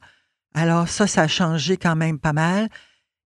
Alors 0.53 0.87
ça, 0.87 1.05
ça 1.05 1.23
a 1.23 1.27
changé 1.27 1.75
quand 1.75 1.95
même 1.97 2.17
pas 2.17 2.31
mal. 2.31 2.69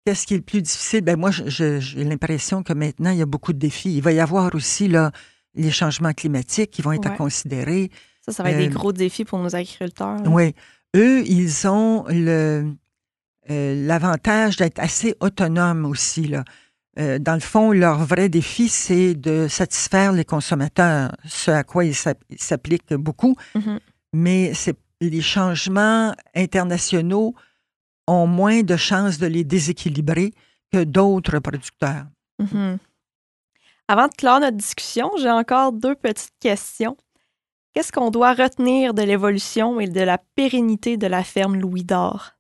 Qu'est-ce 0.06 0.26
qui 0.26 0.36
est 0.36 0.38
le 0.38 0.44
plus 0.44 0.62
difficile? 0.62 1.02
Ben 1.02 1.18
moi, 1.20 1.32
j'ai 1.32 1.80
l'impression 2.06 2.64
que 2.64 2.72
maintenant, 2.72 3.10
il 3.10 3.18
y 3.18 3.22
a 3.22 3.26
beaucoup 3.26 3.52
de 3.52 3.60
défis. 3.60 3.94
Il 3.98 4.02
va 4.02 4.14
y 4.14 4.22
avoir 4.22 4.56
aussi 4.56 4.88
là, 4.88 5.12
les 5.56 5.72
changements 5.72 6.14
climatiques 6.14 6.72
qui 6.72 6.82
vont 6.82 6.94
être 6.94 7.08
à 7.08 7.10
considérer. 7.10 7.92
Ça, 8.26 8.32
ça 8.32 8.44
va 8.44 8.52
être 8.52 8.60
des 8.60 8.70
gros 8.70 8.94
défis 8.94 9.26
pour 9.26 9.40
nos 9.40 9.54
agriculteurs. 9.54 10.22
Oui. 10.26 10.56
Eux, 10.96 11.24
ils 11.28 11.68
ont 11.68 12.06
le 12.08 12.72
euh, 13.50 13.86
l'avantage 13.88 14.56
d'être 14.58 14.80
assez 14.80 15.16
autonomes 15.20 15.86
aussi. 15.86 16.28
Là. 16.28 16.44
Euh, 17.00 17.20
dans 17.20 17.36
le 17.36 17.40
fond, 17.40 17.72
leur 17.72 18.00
vrai 18.06 18.28
défi, 18.28 18.70
c'est 18.70 19.14
de 19.14 19.48
satisfaire 19.48 20.12
les 20.14 20.26
consommateurs, 20.26 21.16
ce 21.26 21.52
à 21.52 21.64
quoi 21.64 21.86
ils 21.86 21.94
s'app- 21.96 22.24
ils 22.30 22.42
s'appliquent 22.42 22.94
beaucoup. 22.94 23.36
Mhm. 23.56 23.80
Mais 24.14 24.52
les 25.00 25.22
changements 25.22 26.16
internationaux 26.36 27.36
ont 28.08 28.26
moins 28.26 28.64
de 28.64 28.76
chances 28.78 29.20
de 29.20 29.28
les 29.28 29.44
déséquilibrer 29.44 30.34
que 30.72 30.84
d'autres 30.84 31.40
producteurs. 31.40 32.06
Mhm. 32.40 32.78
Avant 33.88 34.08
de 34.08 34.14
clore 34.16 34.40
notre 34.40 34.58
discussion, 34.58 35.12
j'ai 35.18 35.30
encore 35.30 35.72
deux 35.74 35.96
petites 35.96 36.34
questions. 36.40 36.98
Qu'est-ce 37.74 37.92
qu'on 37.92 38.10
doit 38.10 38.34
retenir 38.34 38.94
de 38.94 39.04
l'évolution 39.04 39.80
et 39.80 39.88
de 39.88 40.02
la 40.02 40.18
pérennité 40.18 40.98
de 40.98 41.06
la 41.08 41.24
ferme 41.24 41.58
Louis 41.58 41.84
d'Or? 41.84 42.32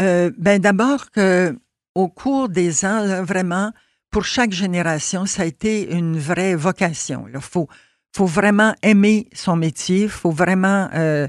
Euh, 0.00 0.30
ben 0.36 0.60
d'abord 0.60 1.10
que 1.10 1.58
au 1.94 2.08
cours 2.08 2.48
des 2.48 2.84
ans, 2.84 3.04
là, 3.04 3.22
vraiment, 3.22 3.72
pour 4.10 4.24
chaque 4.24 4.52
génération, 4.52 5.26
ça 5.26 5.42
a 5.42 5.44
été 5.46 5.92
une 5.92 6.18
vraie 6.18 6.54
vocation. 6.54 7.26
Il 7.32 7.40
faut, 7.40 7.68
faut 8.14 8.26
vraiment 8.26 8.74
aimer 8.82 9.28
son 9.32 9.56
métier, 9.56 10.02
il 10.02 10.08
faut 10.08 10.30
vraiment 10.30 10.88
euh, 10.94 11.28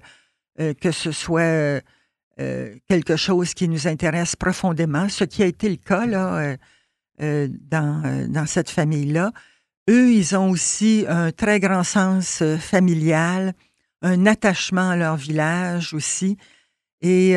euh, 0.60 0.74
que 0.74 0.92
ce 0.92 1.12
soit 1.12 1.82
euh, 2.40 2.76
quelque 2.88 3.18
chose 3.18 3.54
qui 3.54 3.68
nous 3.68 3.88
intéresse 3.88 4.36
profondément, 4.36 5.10
ce 5.10 5.24
qui 5.26 5.44
a 5.44 5.46
été 5.46 5.70
le 5.70 5.76
cas 5.76 6.06
là, 6.06 6.36
euh, 6.38 6.58
euh, 7.22 7.48
dans, 7.70 8.28
dans 8.30 8.46
cette 8.46 8.70
famille-là. 8.70 9.32
Eux, 9.90 10.12
ils 10.12 10.36
ont 10.36 10.50
aussi 10.50 11.06
un 11.08 11.32
très 11.32 11.60
grand 11.60 11.84
sens 11.84 12.44
familial, 12.60 13.54
un 14.02 14.26
attachement 14.26 14.90
à 14.92 14.96
leur 14.96 15.18
village 15.18 15.94
aussi, 15.94 16.38
et 17.02 17.36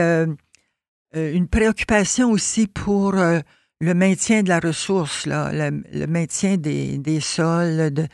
une 1.14 1.48
préoccupation 1.48 2.30
aussi 2.30 2.66
pour 2.66 3.14
euh, 3.14 3.40
le 3.80 3.94
maintien 3.94 4.42
de 4.42 4.48
la 4.48 4.60
ressource, 4.60 5.26
là, 5.26 5.50
le, 5.52 6.06
maintien 6.06 6.56
des, 6.56 6.98
des 6.98 7.20
sols, 7.20 7.92
de, 7.92 8.06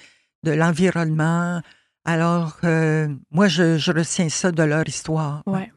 de 0.43 0.51
l'environnement. 0.53 1.61
Alors, 2.05 2.57
euh, 2.65 3.09
moi, 3.31 3.49
je, 3.49 3.91
retiens 3.93 4.29
ça 4.29 4.53
de 4.53 4.63
leur 4.63 4.89
histoire. 4.89 5.43
Ouais. 5.47 5.71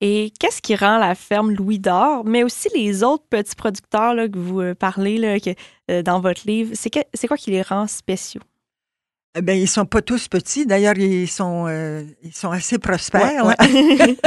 Et 0.00 0.32
qu'est-ce 0.38 0.60
qui 0.60 0.76
rend 0.76 0.98
la 0.98 1.14
ferme 1.14 1.52
Louis 1.52 1.78
d'Or, 1.78 2.24
mais 2.24 2.42
aussi 2.42 2.68
les 2.74 3.02
autres 3.02 3.24
petits 3.28 3.54
producteurs 3.54 4.14
que 4.30 4.38
vous 4.38 4.60
euh, 4.60 4.74
parlez 4.74 5.18
là, 5.18 5.40
que, 5.40 5.50
euh, 5.90 6.02
dans 6.02 6.20
votre 6.20 6.42
livre, 6.46 6.72
c'est 6.74 6.90
que- 6.90 7.00
c'est 7.14 7.28
quoi 7.28 7.36
qui 7.36 7.50
les 7.50 7.62
rend 7.62 7.86
spéciaux? 7.86 8.42
Eh 9.38 9.42
Ben, 9.42 9.58
ils 9.58 9.68
sont 9.68 9.84
pas 9.84 10.00
tous 10.00 10.28
petits. 10.28 10.64
D'ailleurs, 10.64 10.96
ils 10.96 11.28
sont, 11.28 11.66
euh, 11.68 12.04
ils 12.22 12.34
sont 12.34 12.50
assez 12.50 12.78
prospères. 12.78 13.44
Ouais, 13.44 13.54
là. 13.54 14.06
ouais. 14.06 14.16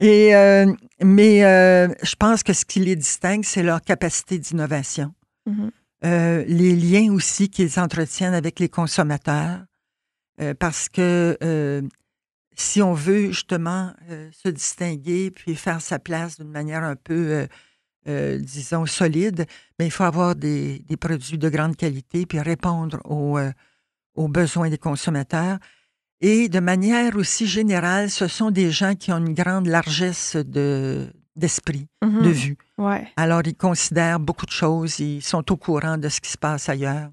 Et, 0.00 0.34
euh, 0.34 0.66
mais 1.00 1.44
euh, 1.44 1.88
je 2.02 2.16
pense 2.16 2.42
que 2.42 2.52
ce 2.52 2.64
qui 2.64 2.80
les 2.80 2.96
distingue, 2.96 3.44
c'est 3.44 3.62
leur 3.62 3.80
capacité 3.80 4.36
d'innovation. 4.36 5.14
Mhm. 5.46 5.70
Euh, 6.04 6.44
les 6.48 6.74
liens 6.74 7.12
aussi 7.12 7.48
qu'ils 7.48 7.78
entretiennent 7.78 8.34
avec 8.34 8.58
les 8.58 8.68
consommateurs. 8.68 9.64
Parce 10.58 10.88
que 10.88 11.38
si 12.56 12.82
on 12.82 12.94
veut 12.94 13.28
justement 13.28 13.92
se 14.32 14.48
distinguer 14.48 15.30
puis 15.30 15.54
faire 15.54 15.80
sa 15.80 16.00
place 16.00 16.40
d'une 16.40 16.50
manière 16.50 16.82
un 16.82 16.96
peu, 16.96 17.46
disons, 18.06 18.84
solide, 18.86 19.46
mais 19.78 19.86
il 19.86 19.92
faut 19.92 20.02
avoir 20.02 20.34
des, 20.34 20.80
des 20.80 20.96
produits 20.96 21.38
de 21.38 21.48
grande 21.48 21.76
qualité 21.76 22.26
puis 22.26 22.40
répondre 22.40 23.00
aux, 23.04 23.38
aux 24.14 24.28
besoins 24.28 24.68
des 24.70 24.78
consommateurs. 24.78 25.58
Et 26.20 26.48
de 26.48 26.60
manière 26.60 27.16
aussi 27.16 27.46
générale, 27.46 28.08
ce 28.10 28.28
sont 28.28 28.50
des 28.50 28.70
gens 28.70 28.94
qui 28.94 29.12
ont 29.12 29.18
une 29.18 29.34
grande 29.34 29.66
largesse 29.66 30.36
de, 30.36 31.08
d'esprit, 31.34 31.88
de 32.02 32.28
vue. 32.28 32.56
Ouais. 32.78 33.06
Alors, 33.16 33.42
ils 33.44 33.56
considèrent 33.56 34.20
beaucoup 34.20 34.46
de 34.46 34.52
choses, 34.52 35.00
ils 35.00 35.20
sont 35.22 35.50
au 35.50 35.56
courant 35.56 35.98
de 35.98 36.08
ce 36.08 36.20
qui 36.20 36.30
se 36.30 36.38
passe 36.38 36.68
ailleurs. 36.68 37.08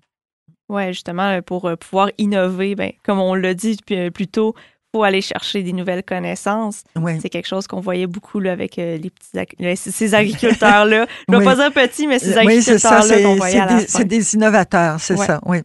Ouais, 0.67 0.93
justement, 0.93 1.23
euh, 1.31 1.41
pour 1.41 1.65
euh, 1.65 1.75
pouvoir 1.75 2.11
innover, 2.19 2.75
ben, 2.75 2.91
comme 3.03 3.17
on 3.19 3.33
l'a 3.33 3.55
dit 3.55 3.79
euh, 3.89 4.11
plus 4.11 4.27
tôt, 4.27 4.53
faut 4.93 5.01
aller 5.01 5.21
chercher 5.21 5.63
des 5.63 5.73
nouvelles 5.73 6.03
connaissances. 6.03 6.83
Oui. 6.95 7.19
C'est 7.19 7.29
quelque 7.29 7.47
chose 7.47 7.65
qu'on 7.65 7.79
voyait 7.79 8.05
beaucoup 8.05 8.39
là, 8.39 8.51
avec 8.51 8.75
les 8.75 8.99
petits 8.99 9.91
ces 9.91 10.13
agriculteurs-là. 10.13 11.07
Je 11.27 11.33
ne 11.33 11.39
vais 11.39 11.45
Oui. 11.47 11.55
pas 11.55 11.55
dire 11.55 11.73
petits, 11.73 12.05
mais 12.05 12.19
ces 12.19 12.37
Oui, 12.45 12.61
c'est 12.61 12.77
ça, 12.77 12.99
agriculteurs-là 12.99 13.01
c'est, 13.17 13.23
qu'on 13.23 13.35
voyait 13.35 13.53
c'est 13.53 13.59
à 13.61 13.99
la 13.99 14.03
des, 14.03 14.17
des 14.17 14.35
innovateurs, 14.35 14.99
c'est 14.99 15.17
Ouais. 15.17 15.25
ça, 15.25 15.39
oui. 15.45 15.59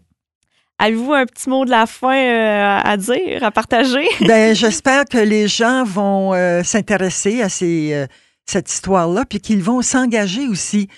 Avez-vous 0.78 1.12
un 1.12 1.24
petit 1.24 1.48
mot 1.48 1.64
de 1.64 1.70
la 1.70 1.86
fin 1.86 2.16
euh, 2.16 2.80
à 2.82 2.96
dire, 2.96 3.42
à 3.44 3.50
partager? 3.50 4.06
Ben, 4.26 4.54
j'espère 4.54 5.04
que 5.04 5.18
les 5.18 5.46
gens 5.48 5.84
vont 5.84 6.34
euh, 6.34 6.62
s'intéresser 6.64 7.42
à 7.42 7.48
ces, 7.48 7.92
euh, 7.94 8.06
cette 8.44 8.70
histoire-là, 8.70 9.24
puis 9.28 9.40
qu'ils 9.40 9.62
vont 9.62 9.82
s'engager 9.82 10.46
aussi 10.48 10.88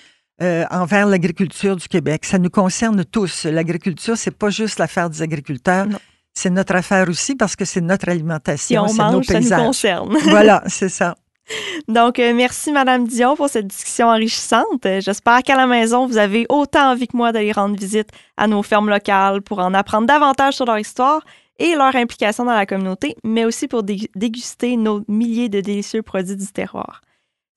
envers 0.69 1.07
l'agriculture 1.07 1.75
du 1.75 1.87
Québec. 1.87 2.23
Ça 2.25 2.37
nous 2.37 2.51
concerne 2.51 3.03
tous. 3.03 3.45
L'agriculture, 3.45 4.15
c'est 4.17 4.29
pas 4.37 4.51
juste 4.51 4.77
l'affaire 4.77 5.09
des 5.09 5.23
agriculteurs, 5.23 5.87
Non. 5.87 5.97
c'est 6.31 6.51
notre 6.51 6.75
affaire 6.75 7.09
aussi 7.09 7.33
parce 7.35 7.55
que 7.55 7.65
c'est 7.65 7.81
notre 7.81 8.05
Si 8.05 8.11
alimentation, 8.11 8.83
on 8.83 8.87
c'est 8.87 8.97
nos 9.01 9.11
mange, 9.13 9.25
ça 9.25 9.33
nous 9.33 9.39
paysages. 9.39 9.59
concerne. 9.65 10.15
voilà, 10.25 10.61
c'est 10.67 10.89
ça. 10.89 11.15
Donc, 11.87 12.19
euh, 12.19 12.33
merci, 12.33 12.71
Madame 12.71 13.07
Dion, 13.07 13.35
pour 13.35 13.49
cette 13.49 13.67
discussion 13.67 14.07
enrichissante. 14.07 14.85
Euh, 14.85 14.99
J'espère 15.01 15.43
qu'à 15.43 15.55
la 15.55 15.67
maison, 15.67 16.05
vous 16.05 16.17
avez 16.17 16.45
autant 16.49 16.91
envie 16.91 17.07
que 17.07 17.15
moi 17.15 17.31
d'aller 17.31 17.51
rendre 17.51 17.75
visite 17.77 18.09
à 18.35 18.47
nos 18.47 18.63
fermes 18.63 18.89
locales 18.89 19.41
pour 19.41 19.59
en 19.59 19.73
apprendre 19.73 20.07
davantage 20.07 20.55
sur 20.55 20.65
leur 20.65 20.79
histoire 20.79 21.21
et 21.59 21.73
leur 21.75 21.95
implication 21.95 22.45
dans 22.45 22.53
la 22.53 22.65
communauté, 22.65 23.15
mais 23.23 23.45
aussi 23.45 23.67
pour 23.67 23.83
dé- 23.83 24.11
déguster 24.15 24.77
nos 24.77 25.03
milliers 25.07 25.49
de 25.49 25.61
délicieux 25.61 26.01
produits 26.03 26.35
du 26.35 26.47
terroir. 26.47 27.01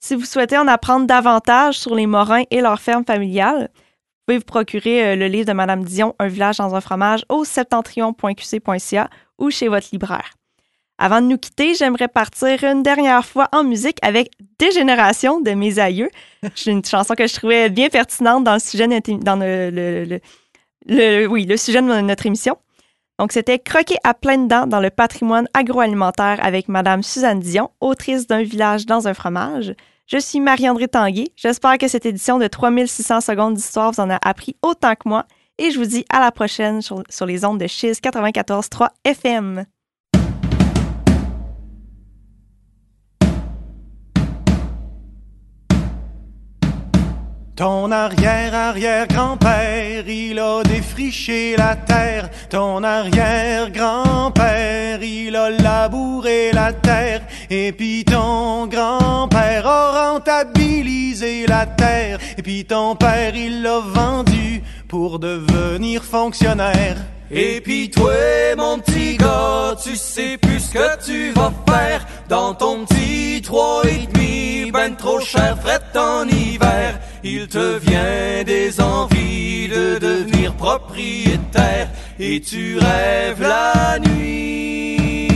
Si 0.03 0.15
vous 0.15 0.25
souhaitez 0.25 0.57
en 0.57 0.69
apprendre 0.69 1.07
davantage 1.07 1.79
sur 1.79 1.95
les 1.95 2.07
Morins 2.07 2.45
et 2.51 2.63
leurs 2.63 2.81
fermes 2.81 3.05
familiales, 3.05 3.69
vous 3.75 4.25
pouvez 4.35 4.39
vous 4.39 4.45
procurer 4.45 5.05
euh, 5.09 5.17
le 5.17 5.27
livre 5.27 5.47
de 5.47 5.53
Madame 5.53 5.85
Dion, 5.85 6.15
Un 6.19 6.29
village 6.29 6.57
dans 6.59 6.75
un 6.75 6.81
fromage, 6.81 7.25
au 7.29 7.45
septentrion.qc.ca 7.45 9.11
ou 9.39 9.51
chez 9.51 9.69
votre 9.69 9.89
libraire. 9.93 10.31
Avant 11.03 11.23
de 11.23 11.27
nous 11.29 11.39
quitter, 11.39 11.75
j'aimerais 11.75 12.09
partir 12.09 12.63
une 12.63 12.83
dernière 12.83 13.25
fois 13.25 13.49
en 13.53 13.65
musique 13.65 13.97
avec 14.03 14.33
Dégénération 14.59 15.41
de 15.41 15.53
mes 15.53 15.79
aïeux. 15.79 16.11
C'est 16.55 16.71
une 16.71 16.85
chanson 16.85 17.15
que 17.15 17.27
je 17.27 17.33
trouvais 17.33 17.71
bien 17.71 17.89
pertinente 17.89 18.45
dans 18.45 18.53
le 18.53 18.61
sujet 18.61 18.87
de 18.87 18.93
notre, 22.03 22.27
émission. 22.27 22.59
Donc, 23.19 23.33
c'était 23.33 23.59
Croquer 23.59 23.97
à 24.05 24.13
pleines 24.13 24.47
dents 24.47 24.67
dans 24.67 24.81
le 24.81 24.91
patrimoine 24.91 25.49
agroalimentaire 25.55 26.39
avec 26.43 26.69
Madame 26.69 27.03
Suzanne 27.03 27.41
Dion, 27.41 27.71
autrice 27.81 28.27
d'un 28.27 28.43
village 28.43 28.85
dans 28.85 29.09
un 29.09 29.15
fromage. 29.15 29.75
Je 30.07 30.19
suis 30.19 30.39
Marie-André 30.39 30.87
Tanguay. 30.87 31.33
J'espère 31.35 31.79
que 31.79 31.89
cette 31.89 32.05
édition 32.05 32.39
de 32.39 32.47
3600 32.47 33.23
secondes 33.23 33.55
d'histoire 33.55 33.93
vous 33.93 34.01
en 34.01 34.11
a 34.11 34.19
appris 34.23 34.55
autant 34.61 34.95
que 34.97 35.09
moi. 35.09 35.25
Et 35.57 35.71
je 35.71 35.79
vous 35.79 35.87
dis 35.87 36.05
à 36.11 36.21
la 36.21 36.31
prochaine 36.31 36.83
sur, 36.83 37.03
sur 37.09 37.25
les 37.25 37.47
ondes 37.47 37.59
de 37.59 37.67
Chiz 37.67 38.01
94.3 38.03 38.89
FM. 39.05 39.65
Ton 47.61 47.93
arrière-arrière-grand-père, 47.93 50.09
il 50.09 50.39
a 50.39 50.63
défriché 50.63 51.57
la 51.59 51.77
terre. 51.77 52.31
Ton 52.49 52.83
arrière-grand-père, 52.83 55.03
il 55.03 55.37
a 55.37 55.51
labouré 55.51 56.53
la 56.55 56.73
terre. 56.73 57.21
Et 57.51 57.73
puis 57.73 58.07
ton 58.07 58.67
grand-père 58.67 59.67
a 59.67 60.13
rentabilisé 60.13 61.45
la 61.47 61.67
terre. 61.67 62.19
Et 62.39 62.43
puis 62.43 62.65
ton 62.65 62.97
père, 62.97 63.37
il 63.37 63.61
l'a 63.61 63.81
vendu 63.81 64.63
pour 64.89 65.19
devenir 65.19 66.03
fonctionnaire. 66.03 66.97
Et 67.31 67.61
puis 67.61 67.91
toi, 67.91 68.15
mon 68.57 68.79
petit 68.79 69.19
gars, 69.19 69.77
tu 69.85 69.97
sais 69.97 70.39
plus 70.39 70.61
ce 70.61 70.73
que 70.73 71.05
tu 71.05 71.33
vas 71.33 71.53
faire 71.69 72.07
dans 72.27 72.55
ton 72.55 72.87
petit 72.87 73.43
trois 73.43 73.83
et 73.85 74.07
demi, 74.07 74.71
ben 74.73 74.97
trop 74.97 75.21
cher, 75.21 75.59
fret 75.61 75.83
en 75.95 76.27
hiver. 76.27 76.99
Il 77.23 77.49
te 77.49 77.77
vient 77.79 78.43
des 78.47 78.81
envies 78.81 79.69
de 79.69 79.99
devenir 79.99 80.55
propriétaire 80.55 81.89
et 82.19 82.41
tu 82.41 82.79
rêves 82.79 83.43
la 83.43 83.99
nuit 83.99 85.29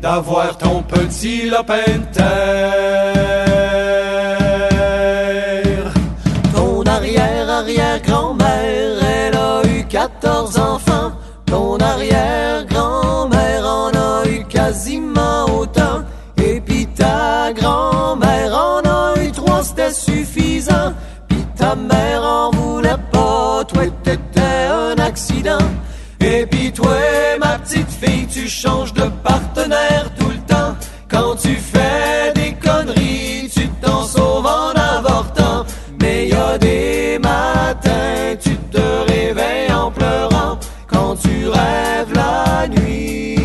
d'avoir 0.00 0.58
ton 0.58 0.82
petit 0.82 1.48
lopin 1.48 1.86
de 1.86 2.12
terre. 2.12 2.24
Ton 6.52 6.82
arrière-arrière-grand-mère, 6.82 9.00
elle 9.00 9.36
a 9.36 9.62
eu 9.64 9.84
14 9.84 10.58
enfants. 10.58 11.12
Ton 11.46 11.78
arrière-grand-mère 11.78 12.71
t'étais 23.90 24.66
un 24.70 24.96
accident. 24.98 25.58
Et 26.20 26.46
puis 26.46 26.72
toi, 26.72 26.96
ma 27.40 27.58
petite 27.58 27.90
fille, 27.90 28.26
tu 28.26 28.48
changes 28.48 28.92
de 28.92 29.04
partenaire 29.24 30.10
tout 30.18 30.28
le 30.28 30.38
temps. 30.46 30.76
Quand 31.08 31.36
tu 31.36 31.54
fais 31.56 32.32
des 32.34 32.52
conneries, 32.54 33.50
tu 33.52 33.68
t'en 33.80 34.04
sauves 34.04 34.46
en 34.46 34.70
avortant. 34.70 35.64
Mais 36.00 36.28
y 36.28 36.34
a 36.34 36.58
des 36.58 37.18
matins, 37.18 38.36
tu 38.40 38.56
te 38.56 38.80
réveilles 39.08 39.72
en 39.72 39.90
pleurant 39.90 40.58
quand 40.86 41.16
tu 41.16 41.48
rêves 41.48 42.12
la 42.14 42.68
nuit 42.68 43.36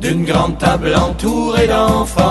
d'une 0.00 0.24
grande 0.24 0.58
table 0.58 0.94
entourée 0.96 1.68
d'enfants. 1.68 2.23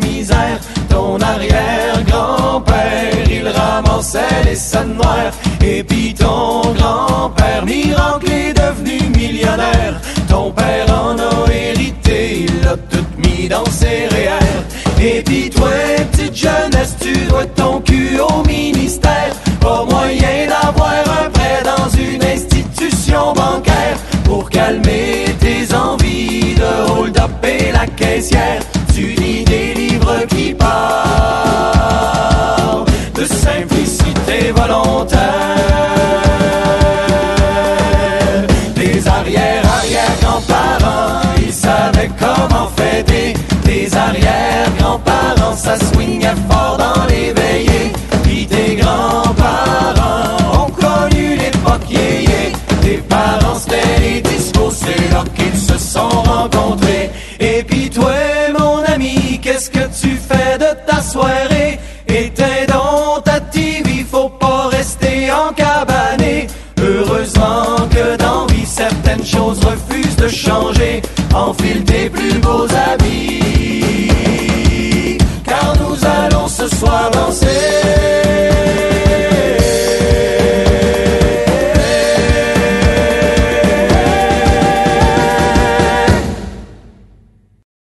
Misère. 0.00 0.58
Ton 0.88 1.20
arrière-grand-père, 1.20 3.12
il 3.30 3.48
ramassait 3.48 4.44
les 4.44 4.54
scènes 4.54 4.94
noires. 4.94 5.32
Et 5.64 5.82
puis 5.82 6.14
ton 6.14 6.72
grand-père, 6.74 7.64
miracle, 7.64 8.30
est 8.30 8.54
devenu 8.54 8.98
millionnaire. 9.16 10.00
Ton 10.28 10.50
père 10.50 10.86
en 10.90 11.16
a 11.18 11.52
hérité, 11.52 12.46
il 12.46 12.64
l'a 12.64 12.76
tout 12.76 13.06
mis 13.18 13.48
dans 13.48 13.66
ses 13.66 14.06
REER. 14.08 14.62
Et 15.00 15.22
puis 15.22 15.50
toi, 15.50 15.68
petite 16.12 16.36
jeunesse, 16.36 16.96
tu 17.00 17.14
dois 17.26 17.46
ton 17.46 17.80
cul 17.80 18.18
au 18.20 18.46
ministère. 18.46 19.34
Pas 19.60 19.84
moyen 19.84 20.48
d'avoir 20.48 21.04
un 21.24 21.30
prêt 21.30 21.62
dans 21.64 21.88
une 21.90 22.22
institution 22.24 23.32
bancaire 23.32 23.98
pour 24.24 24.48
calmer 24.48 25.24
tes 25.40 25.74
envies 25.74 26.54
de 26.54 26.90
hold-up 26.90 27.30
et 27.44 27.72
la 27.72 27.86
caissière 27.86 28.60
qui 30.28 30.54
part 30.54 30.74
de 33.14 33.24
simplicité 33.24 34.52
volontaire. 34.54 35.20
Des 38.74 39.08
arrière-arrière-grands-parents, 39.08 41.22
ils 41.44 41.52
savaient 41.52 42.10
comment 42.18 42.68
fêter. 42.76 43.34
Des 43.64 43.94
arrière-grands-parents, 43.96 45.56
ça 45.56 45.76
swingait 45.78 46.34
fort 46.48 46.76
dans 46.78 47.04
les 47.08 47.32
veillées. 47.32 47.92
Puis 48.22 48.46
tes 48.46 48.76
grands-parents 48.76 50.66
ont 50.66 50.70
connu 50.70 51.36
l'époque 51.36 51.88
yéyé. 51.88 52.52
Tes 52.82 52.98
parents, 53.08 53.58
c'était 53.58 53.98
les 54.00 54.20
discos, 54.20 54.72
c'est 54.72 55.10
là 55.12 55.24
qu'ils 55.34 55.58
se 55.58 55.76
sont 55.78 56.08
rencontrés. 56.08 56.81
Changer. 70.42 71.02
Enfile 71.34 71.84
tes 71.84 72.10
plus 72.10 72.38
beaux 72.40 72.66
habits, 72.86 73.78
car 75.44 75.72
nous 75.80 75.96
allons 76.04 76.48
ce 76.48 76.68
soir 76.68 77.10
danser. 77.10 78.01